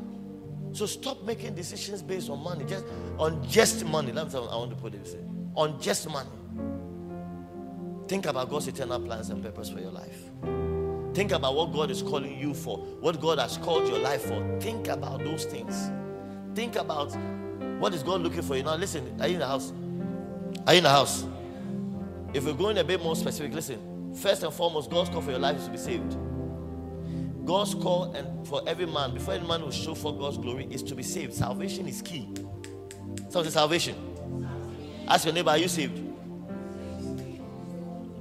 So 0.71 0.87
stop 0.87 1.23
making 1.23 1.53
decisions 1.53 2.01
based 2.01 2.27
on 2.27 2.39
money, 2.43 2.65
just 2.65 2.83
on 3.19 3.47
just 3.47 3.85
money. 3.85 4.11
Let 4.11 4.25
me 4.25 4.31
tell 4.31 4.45
you, 4.45 4.49
I 4.49 4.55
want 4.55 4.71
to 4.71 4.75
put 4.75 4.95
it 4.95 5.03
this 5.03 5.13
way. 5.13 5.21
on 5.55 5.79
just 5.79 6.09
money. 6.09 6.29
Think 8.07 8.25
about 8.25 8.49
God's 8.49 8.67
eternal 8.67 8.99
plans 8.99 9.29
and 9.29 9.43
purpose 9.43 9.69
for 9.69 9.79
your 9.79 9.91
life. 9.91 10.23
Think 11.13 11.33
about 11.33 11.53
what 11.53 11.71
God 11.71 11.91
is 11.91 12.01
calling 12.01 12.35
you 12.37 12.55
for, 12.55 12.77
what 12.77 13.21
God 13.21 13.37
has 13.37 13.57
called 13.57 13.87
your 13.87 13.99
life 13.99 14.23
for. 14.23 14.59
Think 14.59 14.87
about 14.87 15.23
those 15.23 15.45
things. 15.45 15.91
Think 16.55 16.77
about 16.77 17.15
what 17.79 17.93
is 17.93 18.01
God 18.01 18.21
looking 18.21 18.41
for 18.41 18.57
you. 18.57 18.63
Now, 18.63 18.75
listen, 18.75 19.15
are 19.21 19.27
you 19.27 19.35
in 19.35 19.39
the 19.39 19.47
house? 19.47 19.71
Are 20.65 20.73
you 20.73 20.79
in 20.79 20.83
the 20.83 20.89
house? 20.89 21.27
If 22.33 22.43
we're 22.43 22.53
going 22.53 22.79
a 22.79 22.83
bit 22.83 23.03
more 23.03 23.15
specific, 23.15 23.53
listen. 23.53 24.13
First 24.15 24.41
and 24.41 24.51
foremost, 24.51 24.89
God's 24.89 25.11
call 25.11 25.21
for 25.21 25.29
your 25.29 25.39
life 25.39 25.57
is 25.57 25.65
to 25.65 25.71
be 25.71 25.77
saved. 25.77 26.17
God's 27.45 27.75
call 27.75 28.11
and 28.13 28.47
for 28.47 28.61
every 28.67 28.85
man, 28.85 29.13
before 29.13 29.35
any 29.35 29.47
man 29.47 29.61
will 29.61 29.71
show 29.71 29.93
for 29.93 30.17
God's 30.17 30.37
glory, 30.37 30.67
is 30.69 30.83
to 30.83 30.95
be 30.95 31.03
saved. 31.03 31.33
Salvation 31.33 31.87
is 31.87 32.01
key. 32.01 32.27
So 33.29 33.43
salvation. 33.43 33.95
Ask 35.07 35.25
your 35.25 35.33
neighbor, 35.33 35.51
are 35.51 35.57
you 35.57 35.67
saved? 35.67 36.01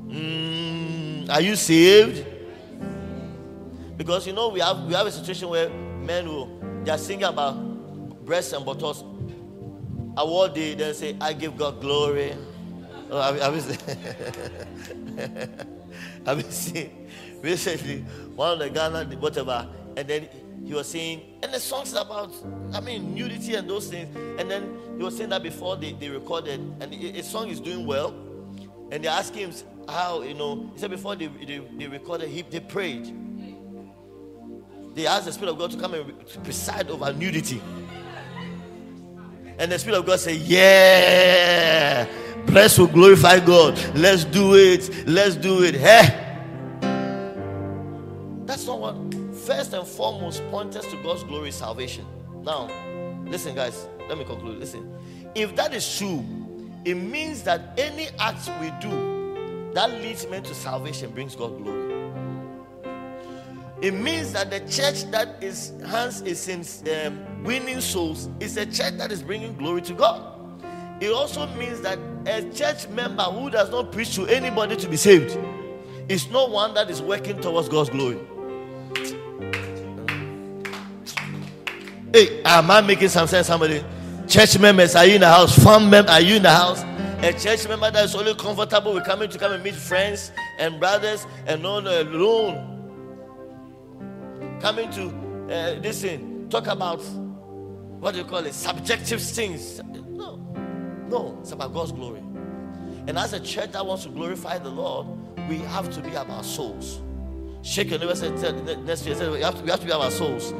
Mm, 0.08 1.30
are 1.30 1.40
you 1.40 1.56
saved? 1.56 2.26
Because 3.96 4.26
you 4.26 4.32
know 4.32 4.48
we 4.48 4.60
have 4.60 4.84
we 4.84 4.92
have 4.94 5.06
a 5.06 5.12
situation 5.12 5.48
where 5.48 5.70
men 5.70 6.28
will 6.28 6.60
they 6.84 6.90
are 6.90 6.98
singing 6.98 7.24
about 7.24 7.54
breasts 8.24 8.52
and 8.52 8.64
buttocks. 8.64 9.02
Award 10.16 10.54
day, 10.54 10.74
then 10.74 10.94
say, 10.94 11.16
I 11.20 11.32
give 11.32 11.56
God 11.56 11.80
glory. 11.80 12.34
Oh, 13.10 13.18
I, 13.18 13.36
I 13.38 13.48
was 13.48 13.66
I've 16.26 16.38
been 16.38 16.50
seeing 16.50 17.03
recently 17.44 17.98
one 18.34 18.52
of 18.52 18.58
the 18.58 18.70
Ghana 18.70 19.04
whatever, 19.16 19.68
and 19.96 20.08
then 20.08 20.28
he 20.64 20.72
was 20.72 20.88
saying, 20.88 21.22
and 21.42 21.52
the 21.52 21.60
songs 21.60 21.92
about, 21.92 22.32
I 22.72 22.80
mean, 22.80 23.14
nudity 23.14 23.54
and 23.54 23.68
those 23.68 23.88
things. 23.88 24.16
And 24.40 24.50
then 24.50 24.76
he 24.96 25.04
was 25.04 25.16
saying 25.16 25.28
that 25.30 25.42
before 25.42 25.76
they, 25.76 25.92
they 25.92 26.08
recorded, 26.08 26.58
and 26.80 26.94
his 26.94 27.28
song 27.28 27.48
is 27.48 27.60
doing 27.60 27.86
well. 27.86 28.14
And 28.90 29.04
they 29.04 29.08
asked 29.08 29.34
him 29.34 29.52
how, 29.88 30.22
you 30.22 30.34
know, 30.34 30.70
he 30.72 30.80
said 30.80 30.90
before 30.90 31.16
they, 31.16 31.26
they, 31.26 31.58
they 31.76 31.86
recorded, 31.86 32.30
he, 32.30 32.42
they 32.42 32.60
prayed. 32.60 33.14
They 34.94 35.06
asked 35.06 35.26
the 35.26 35.32
Spirit 35.32 35.50
of 35.52 35.58
God 35.58 35.72
to 35.72 35.76
come 35.76 35.94
and 35.94 36.44
preside 36.44 36.88
over 36.88 37.12
nudity. 37.12 37.60
And 39.58 39.70
the 39.70 39.78
Spirit 39.78 39.98
of 39.98 40.06
God 40.06 40.20
said, 40.20 40.36
Yeah, 40.36 42.08
bless 42.46 42.78
will 42.78 42.86
glorify 42.86 43.40
God. 43.40 43.78
Let's 43.94 44.24
do 44.24 44.54
it. 44.54 45.06
Let's 45.06 45.36
do 45.36 45.62
it. 45.62 45.74
Hey. 45.74 46.23
That's 48.46 48.66
not 48.66 48.80
what 48.80 49.14
first 49.34 49.72
and 49.72 49.86
foremost 49.86 50.42
points 50.50 50.76
us 50.76 50.86
to 50.86 51.02
God's 51.02 51.24
glory 51.24 51.50
salvation. 51.50 52.04
Now, 52.42 52.70
listen, 53.24 53.54
guys, 53.54 53.88
let 54.08 54.18
me 54.18 54.24
conclude. 54.24 54.58
Listen, 54.58 54.92
if 55.34 55.56
that 55.56 55.72
is 55.72 55.98
true, 55.98 56.24
it 56.84 56.94
means 56.94 57.42
that 57.44 57.72
any 57.78 58.08
act 58.18 58.50
we 58.60 58.70
do 58.80 59.70
that 59.74 59.90
leads 59.90 60.26
men 60.28 60.42
to 60.44 60.54
salvation 60.54 61.10
brings 61.10 61.34
God 61.34 61.56
glory. 61.62 61.84
It 63.82 63.92
means 63.92 64.32
that 64.32 64.50
the 64.50 64.60
church 64.60 65.10
that 65.10 65.42
is 65.42 65.72
hands 65.86 66.22
is 66.22 66.48
in 66.48 66.64
um, 67.06 67.44
winning 67.44 67.80
souls 67.80 68.28
is 68.40 68.56
a 68.56 68.64
church 68.64 68.94
that 68.98 69.10
is 69.10 69.22
bringing 69.22 69.56
glory 69.56 69.82
to 69.82 69.94
God. 69.94 70.62
It 71.00 71.10
also 71.10 71.46
means 71.56 71.80
that 71.80 71.98
a 72.26 72.42
church 72.52 72.88
member 72.88 73.24
who 73.24 73.50
does 73.50 73.70
not 73.70 73.90
preach 73.90 74.14
to 74.14 74.26
anybody 74.26 74.76
to 74.76 74.88
be 74.88 74.96
saved 74.96 75.38
is 76.08 76.30
not 76.30 76.50
one 76.50 76.72
that 76.74 76.88
is 76.88 77.02
working 77.02 77.40
towards 77.40 77.68
God's 77.68 77.90
glory. 77.90 78.20
Hey, 82.14 82.40
am 82.44 82.70
I 82.70 82.80
making 82.80 83.08
some 83.08 83.26
sense? 83.26 83.48
Somebody, 83.48 83.84
church 84.28 84.56
members, 84.60 84.94
are 84.94 85.04
you 85.04 85.16
in 85.16 85.22
the 85.22 85.26
house? 85.26 85.58
Fun 85.58 85.90
member, 85.90 86.12
are 86.12 86.20
you 86.20 86.36
in 86.36 86.44
the 86.44 86.50
house? 86.50 86.84
A 87.24 87.32
church 87.32 87.66
member 87.66 87.90
that 87.90 88.04
is 88.04 88.14
only 88.14 88.32
comfortable 88.36 88.94
with 88.94 89.04
coming 89.04 89.28
to 89.28 89.36
come 89.36 89.50
and 89.50 89.64
meet 89.64 89.74
friends 89.74 90.30
and 90.60 90.78
brothers 90.78 91.26
and 91.48 91.60
not 91.60 91.88
alone 91.88 92.70
coming 94.60 94.88
to 94.92 95.08
uh, 95.52 95.80
this 95.80 96.06
talk 96.50 96.68
about 96.68 97.02
what 97.98 98.12
do 98.12 98.18
you 98.18 98.24
call 98.24 98.46
it, 98.46 98.54
subjective 98.54 99.20
things. 99.20 99.82
No, 99.82 100.36
no, 101.08 101.36
it's 101.40 101.50
about 101.50 101.74
God's 101.74 101.90
glory. 101.90 102.20
And 103.08 103.18
as 103.18 103.32
a 103.32 103.40
church 103.40 103.72
that 103.72 103.84
wants 103.84 104.04
to 104.04 104.10
glorify 104.10 104.58
the 104.58 104.70
Lord, 104.70 105.08
we 105.48 105.58
have 105.58 105.90
to 105.90 106.00
be 106.00 106.10
about 106.10 106.30
our 106.30 106.44
souls. 106.44 107.00
Shake 107.62 107.90
your 107.90 107.98
neighbor 107.98 108.14
said 108.14 108.84
next 108.86 109.04
year, 109.04 109.32
we, 109.32 109.40
have 109.40 109.56
to, 109.56 109.62
we 109.64 109.70
have 109.70 109.80
to 109.80 109.86
be 109.86 109.90
about 109.90 110.04
our 110.04 110.10
souls. 110.12 110.54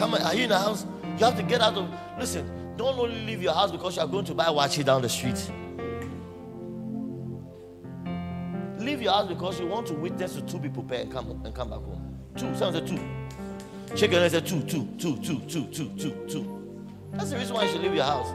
Come 0.00 0.14
on, 0.14 0.22
are 0.22 0.34
you 0.34 0.44
in 0.44 0.48
the 0.48 0.58
house? 0.58 0.86
You 1.18 1.26
have 1.26 1.36
to 1.36 1.42
get 1.42 1.60
out 1.60 1.74
of. 1.74 1.86
Listen, 2.18 2.74
don't 2.78 2.98
only 2.98 3.20
leave 3.26 3.42
your 3.42 3.52
house 3.52 3.70
because 3.70 3.96
you 3.96 4.02
are 4.02 4.08
going 4.08 4.24
to 4.24 4.34
buy 4.34 4.46
waakye 4.46 4.82
down 4.82 5.02
the 5.02 5.10
street. 5.10 5.36
Leave 8.82 9.02
your 9.02 9.12
house 9.12 9.28
because 9.28 9.60
you 9.60 9.66
want 9.66 9.86
to 9.88 9.92
witness 9.92 10.36
to 10.36 10.40
two 10.40 10.58
people 10.58 10.82
pay 10.84 11.02
and 11.02 11.12
come 11.12 11.42
and 11.44 11.54
come 11.54 11.68
back 11.68 11.80
home. 11.80 12.18
Two. 12.34 12.46
Someone 12.54 12.72
said 12.72 12.86
two. 12.86 13.94
Check 13.94 14.12
your 14.12 14.26
said 14.30 14.46
two, 14.46 14.62
two, 14.62 14.86
two, 14.98 15.18
two, 15.18 15.40
two, 15.40 15.66
two, 15.66 15.90
two, 15.98 16.26
two. 16.26 16.86
That's 17.12 17.28
the 17.28 17.36
reason 17.36 17.54
why 17.54 17.64
you 17.64 17.72
should 17.72 17.82
leave 17.82 17.94
your 17.94 18.04
house. 18.04 18.30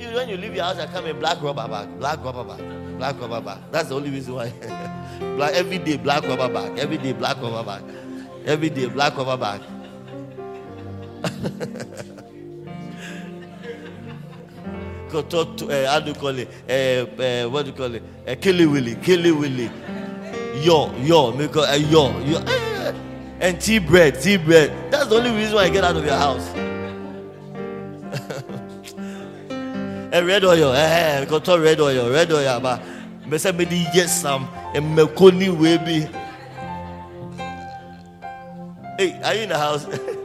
You, 0.00 0.08
when 0.16 0.28
you 0.28 0.36
leave 0.36 0.56
your 0.56 0.64
house, 0.64 0.78
I 0.78 0.86
come 0.86 1.06
in 1.06 1.16
black 1.20 1.40
rubber 1.40 1.68
bag, 1.68 1.96
black 2.00 2.24
rubber 2.24 2.42
bag, 2.42 2.98
black 2.98 3.20
rubber 3.20 3.40
bag. 3.40 3.58
That's 3.70 3.90
the 3.90 3.94
only 3.94 4.10
reason 4.10 4.34
why. 4.34 4.50
black, 5.36 5.54
every 5.54 5.78
day, 5.78 5.96
black 5.96 6.24
rubber 6.24 6.52
bag. 6.52 6.76
Every 6.76 6.98
day, 6.98 7.12
black 7.12 7.36
rubber 7.40 7.62
bag. 7.62 7.84
Every 8.46 8.68
day, 8.68 8.86
black 8.86 9.16
rubber 9.16 9.36
bag. 9.36 9.60
Go 15.10 15.20
uh, 15.20 15.86
how 15.90 16.00
do 16.00 16.08
you 16.08 16.14
call 16.14 16.36
it? 16.36 16.48
Uh, 16.68 17.06
uh, 17.22 17.48
what 17.48 17.64
do 17.64 17.70
you 17.70 17.76
call 17.76 17.94
it? 17.94 18.02
Uh, 18.26 18.34
kelewele, 18.34 19.02
Killy 19.02 19.32
Willy. 19.32 19.70
Yo, 20.62 20.94
yo, 20.98 21.32
make 21.32 21.54
yo, 21.54 22.20
yo. 22.20 22.40
And 23.40 23.58
tea 23.60 23.78
bread, 23.78 24.20
tea 24.20 24.36
bread. 24.36 24.70
That's 24.90 25.06
the 25.06 25.16
only 25.16 25.30
reason 25.30 25.54
why 25.54 25.62
I 25.64 25.68
get 25.70 25.84
out 25.84 25.96
of 25.96 26.04
your 26.04 26.14
house. 26.14 26.46
and 30.12 30.26
red 30.26 30.44
oil, 30.44 30.72
eh, 30.74 31.24
got 31.24 31.44
to 31.46 31.58
red 31.58 31.80
oil, 31.80 32.10
red 32.10 32.30
oil, 32.30 32.60
but 32.60 32.82
me 33.26 33.38
say 33.38 33.52
me 33.52 33.64
di 33.64 33.86
yes 33.94 34.20
some 34.20 34.46
and 34.74 34.94
me 34.94 35.06
koni 35.06 35.48
we 35.48 35.78
be. 35.78 36.06
Hey, 38.98 39.18
are 39.22 39.34
you 39.34 39.42
in 39.42 39.48
the 39.48 39.58
house? 39.58 39.86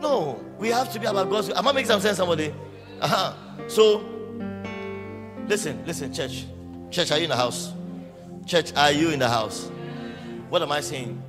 no, 0.00 0.44
we 0.58 0.68
have 0.68 0.92
to 0.92 1.00
be 1.00 1.06
about 1.06 1.30
God's. 1.30 1.50
Am 1.50 1.66
I 1.66 1.72
making 1.72 1.88
some 1.88 2.00
sense, 2.00 2.16
somebody? 2.16 2.54
Uh-huh. 3.00 3.34
So, 3.68 4.04
listen, 5.46 5.84
listen, 5.86 6.12
church. 6.12 6.46
Church, 6.90 7.10
are 7.12 7.18
you 7.18 7.24
in 7.24 7.30
the 7.30 7.36
house? 7.36 7.72
Church, 8.46 8.72
are 8.74 8.92
you 8.92 9.10
in 9.10 9.18
the 9.18 9.28
house? 9.28 9.70
What 10.48 10.62
am 10.62 10.72
I 10.72 10.80
saying? 10.80 11.22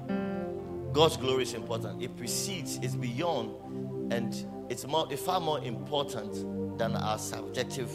God's 0.93 1.17
glory 1.17 1.43
is 1.43 1.53
important. 1.53 2.01
It 2.01 2.15
precedes, 2.17 2.79
it's 2.81 2.95
beyond, 2.95 4.13
and 4.13 4.33
it's 4.69 4.87
more, 4.87 5.07
it's 5.11 5.21
far 5.21 5.39
more 5.39 5.59
important 5.63 6.77
than 6.77 6.95
our 6.95 7.17
subjective 7.19 7.93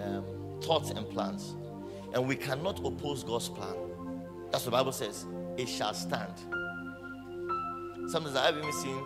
um, 0.00 0.24
thoughts 0.62 0.90
and 0.90 1.08
plans. 1.08 1.56
And 2.12 2.28
we 2.28 2.36
cannot 2.36 2.78
oppose 2.84 3.24
God's 3.24 3.48
plan. 3.48 3.74
That's 4.50 4.64
what 4.64 4.70
the 4.70 4.70
Bible 4.70 4.92
says. 4.92 5.26
It 5.56 5.68
shall 5.68 5.94
stand. 5.94 6.32
Sometimes 8.08 8.36
I've 8.36 8.56
even 8.56 8.72
seen, 8.72 9.02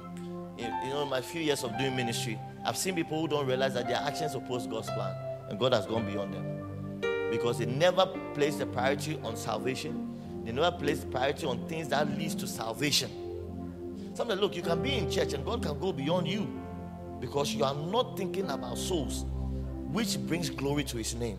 you 0.61 0.91
know, 0.91 1.03
in 1.03 1.09
my 1.09 1.21
few 1.21 1.41
years 1.41 1.65
of 1.65 1.77
doing 1.79 1.97
ministry, 1.97 2.39
I've 2.65 2.77
seen 2.77 2.95
people 2.95 3.21
who 3.21 3.29
don't 3.29 3.47
realize 3.47 3.75
that 3.75 3.87
their 3.87 3.97
actions 3.99 4.35
oppose 4.35 4.67
God's 4.67 4.91
plan, 4.91 5.15
and 5.49 5.59
God 5.59 5.73
has 5.73 5.87
gone 5.87 6.07
beyond 6.11 6.35
them 6.35 6.47
because 7.31 7.59
they 7.59 7.67
never 7.67 8.07
place 8.35 8.57
the 8.57 8.67
priority 8.67 9.19
on 9.23 9.37
salvation 9.37 10.11
they 10.45 10.53
never 10.53 10.77
place 10.77 11.05
priority 11.05 11.47
on 11.47 11.67
things 11.69 11.89
that 11.89 12.09
leads 12.19 12.35
to 12.37 12.47
salvation. 12.47 13.11
Sometimes, 14.15 14.41
look, 14.41 14.57
you 14.57 14.63
can 14.63 14.83
be 14.83 14.97
in 14.97 15.11
church 15.11 15.33
and 15.33 15.45
God 15.45 15.63
can 15.63 15.79
go 15.79 15.93
beyond 15.93 16.29
you 16.29 16.47
because 17.21 17.55
you 17.55 17.65
are 17.65 17.75
not 17.75 18.17
thinking 18.17 18.51
about 18.51 18.79
souls, 18.79 19.27
which 19.93 20.19
brings 20.19 20.51
glory 20.51 20.85
to 20.85 20.97
His 20.97 21.15
name. 21.15 21.39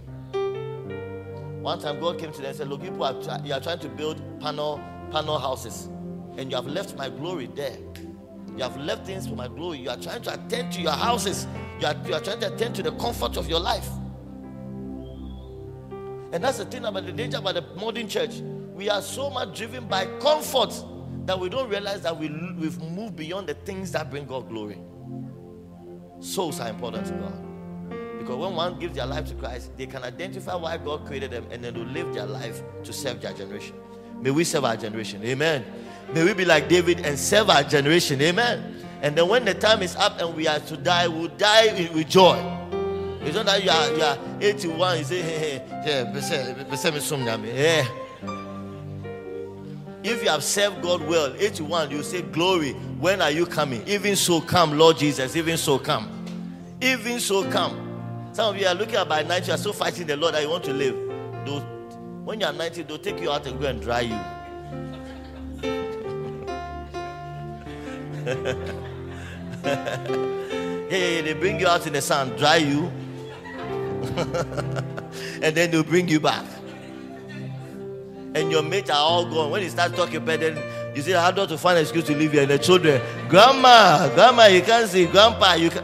One 1.61 1.80
time, 1.80 1.99
God 1.99 2.19
came 2.19 2.31
to 2.31 2.38
them 2.38 2.48
and 2.48 2.56
said, 2.56 2.68
"Look, 2.69 2.81
people 2.81 3.03
are 3.03 3.41
you 3.43 3.53
are 3.53 3.60
trying 3.60 3.80
to 3.80 3.89
build 3.89 4.22
panel 4.39 4.80
panel 5.11 5.38
houses, 5.38 5.89
and 6.38 6.49
you 6.49 6.56
have 6.56 6.68
left 6.68 6.95
my 6.98 7.10
glory 7.10 7.48
there. 7.48 7.76
You 8.57 8.64
have 8.64 8.78
left 8.78 9.06
things 9.06 9.28
for 9.28 9.36
my 9.36 9.48
glory. 9.48 9.80
You 9.80 9.90
are 9.90 9.98
trying 9.98 10.22
to 10.23 10.34
attend 10.34 10.73
to 10.73 10.82
your 10.82 10.91
houses. 10.91 11.48
You 11.80 11.88
are, 11.88 11.95
you 12.06 12.14
are 12.14 12.19
trying 12.19 12.40
to 12.41 12.53
attend 12.53 12.76
to 12.76 12.84
the 12.84 12.91
comfort 12.94 13.38
of 13.38 13.49
your 13.49 13.60
life." 13.60 13.88
And 16.34 16.44
that's 16.44 16.60
the 16.60 16.65
thing 16.65 16.86
about 16.86 17.06
the 17.06 17.11
danger 17.11 17.38
about 17.38 17.56
the 17.56 17.61
modern 17.76 18.07
church 18.07 18.41
we 18.82 18.90
are 18.90 19.02
so 19.03 19.30
much 19.30 19.56
driven 19.56 19.86
by 19.88 20.07
comfort 20.19 20.73
that 21.28 21.40
we 21.40 21.49
don't 21.49 21.69
realize 21.69 22.02
that 22.02 22.18
we, 22.18 22.30
we've 22.57 22.82
moved 22.82 23.15
beyond 23.15 23.45
the 23.45 23.53
things 23.53 23.91
that 23.91 24.10
bring 24.10 24.26
God 24.26 24.49
glory. 24.49 24.80
Souls 26.19 26.60
are 26.60 26.69
important 26.69 27.06
to 27.06 27.14
God. 27.14 28.18
Because 28.18 28.38
when 28.38 28.56
one 28.56 28.80
gives 28.80 28.95
their 28.95 29.06
life 29.06 29.26
to 29.28 29.36
Christ, 29.36 29.78
they 29.78 29.86
can 29.86 30.03
identify 30.03 30.56
why 30.56 30.78
God 30.78 31.06
created 31.06 31.30
them 31.30 31.45
and 31.52 31.64
then 31.64 31.76
to 31.76 31.82
live 31.82 32.11
their 32.11 32.26
life 32.26 32.64
to 32.84 32.91
serve 32.91 33.22
their 33.22 33.34
generation. 33.34 33.76
May 34.19 34.32
we 34.32 34.44
serve 34.44 34.65
our 34.65 34.78
generation. 34.78 35.23
Amen. 35.26 35.64
May 36.13 36.23
we 36.25 36.33
be 36.33 36.45
like 36.45 36.67
David 36.67 37.05
and 37.05 37.17
serve 37.17 37.49
our 37.49 37.63
generation. 37.63 38.21
Amen. 38.21 38.85
And 39.01 39.15
then 39.15 39.27
when 39.27 39.45
the 39.45 39.53
time 39.53 39.81
is 39.81 39.95
up 39.95 40.19
and 40.19 40.35
we 40.35 40.47
are 40.47 40.59
to 40.59 40.77
die, 40.77 41.07
we'll 41.07 41.29
die 41.29 41.89
with 41.93 42.09
joy. 42.09 42.38
It's 43.23 43.35
not 43.35 43.45
that 43.45 43.63
you 43.63 43.69
are, 43.69 43.91
you 43.95 44.03
are 44.03 44.17
81, 44.41 44.97
you 44.97 45.03
say, 45.03 45.21
hey, 45.21 45.38
hey, 45.38 45.67
if 50.03 50.23
you 50.23 50.29
have 50.29 50.43
served 50.43 50.81
God 50.81 51.07
well, 51.07 51.33
81, 51.38 51.91
you 51.91 52.01
say, 52.01 52.23
Glory, 52.23 52.73
when 52.99 53.21
are 53.21 53.29
you 53.29 53.45
coming? 53.45 53.88
Even 53.88 54.15
so, 54.15 54.41
come, 54.41 54.77
Lord 54.77 54.97
Jesus. 54.97 55.35
Even 55.35 55.57
so, 55.57 55.77
come. 55.77 56.09
Even 56.81 57.19
so, 57.19 57.47
come. 57.51 58.29
Some 58.33 58.55
of 58.55 58.61
you 58.61 58.65
are 58.65 58.73
looking 58.73 58.95
at 58.95 59.07
by 59.07 59.21
night, 59.21 59.45
you 59.45 59.53
are 59.53 59.57
so 59.57 59.71
fighting 59.71 60.07
the 60.07 60.17
Lord 60.17 60.33
that 60.33 60.41
you 60.41 60.49
want 60.49 60.63
to 60.63 60.73
live. 60.73 60.95
When 62.25 62.39
you 62.39 62.47
are 62.47 62.53
90, 62.53 62.83
they'll 62.83 62.97
take 62.97 63.19
you 63.19 63.31
out 63.31 63.45
and 63.45 63.59
go 63.59 63.67
and 63.67 63.79
dry 63.79 64.01
you. 64.01 64.40
Yeah, 68.26 70.07
yeah, 70.89 70.98
yeah, 70.98 71.22
they 71.22 71.34
bring 71.34 71.60
you 71.60 71.68
out 71.68 71.85
in 71.88 71.93
the 71.93 72.02
sun, 72.02 72.30
dry 72.38 72.57
you, 72.57 72.91
and 75.41 75.56
then 75.56 75.72
they'll 75.72 75.84
bring 75.84 76.07
you 76.07 76.19
back 76.19 76.45
and 78.35 78.52
your 78.52 78.64
mates 78.64 78.89
are 78.89 78.98
all 78.98 79.26
gone. 79.26 79.52
When 79.52 79.61
you 79.61 79.69
start 79.69 79.95
talking 79.95 80.18
about 80.18 80.39
then 80.39 80.57
you 80.95 81.02
say, 81.02 81.11
How 81.11 81.31
do 81.31 81.45
to 81.48 81.57
find 81.57 81.77
an 81.77 81.84
excuse 81.84 82.06
to 82.06 82.15
leave 82.15 82.31
here? 82.31 82.43
And 82.43 82.52
the 82.52 82.60
children, 82.60 83.02
Grandma, 83.27 84.10
Grandma, 84.14 84.45
you 84.45 84.61
can't 84.61 84.89
see, 84.89 85.06
Grandpa, 85.06 85.53
you 85.53 85.69
can 85.69 85.84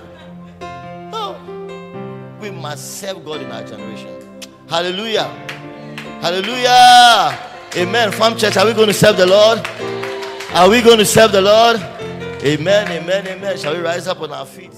No. 1.11 1.35
Oh, 1.38 2.38
we 2.41 2.51
must 2.51 2.99
serve 2.99 3.23
God 3.26 3.41
in 3.41 3.51
our 3.51 3.64
generation. 3.64 4.14
Hallelujah. 4.69 5.26
Hallelujah. 6.22 7.38
Amen. 7.76 8.11
Farm 8.11 8.38
church, 8.38 8.57
are 8.57 8.65
we 8.65 8.73
going 8.73 8.88
to 8.88 8.93
serve 8.93 9.18
the 9.18 9.26
Lord? 9.26 9.59
Are 10.53 10.69
we 10.69 10.81
going 10.81 10.97
to 10.97 11.05
serve 11.05 11.31
the 11.31 11.41
Lord? 11.41 11.77
Amen, 12.43 12.91
amen, 12.91 13.27
amen. 13.27 13.57
Shall 13.57 13.76
we 13.76 13.81
rise 13.81 14.07
up 14.07 14.22
on 14.22 14.31
our 14.31 14.45
feet? 14.45 14.72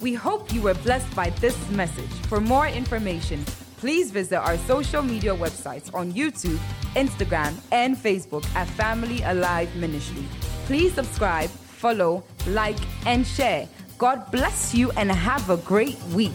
We 0.00 0.14
hope 0.14 0.52
you 0.52 0.62
were 0.62 0.74
blessed 0.74 1.14
by 1.14 1.28
this 1.40 1.56
message. 1.70 2.10
For 2.26 2.40
more 2.40 2.66
information, 2.66 3.44
please 3.76 4.10
visit 4.10 4.38
our 4.38 4.56
social 4.58 5.02
media 5.02 5.34
websites 5.34 5.92
on 5.94 6.12
YouTube, 6.12 6.58
Instagram, 6.96 7.54
and 7.70 7.94
Facebook 7.94 8.46
at 8.56 8.66
Family 8.68 9.22
Alive 9.24 9.74
Ministry. 9.76 10.24
Please 10.64 10.94
subscribe, 10.94 11.50
follow, 11.50 12.24
like, 12.46 12.78
and 13.06 13.26
share. 13.26 13.68
God 13.98 14.30
bless 14.32 14.74
you 14.74 14.90
and 14.92 15.12
have 15.12 15.50
a 15.50 15.58
great 15.58 16.00
week. 16.14 16.32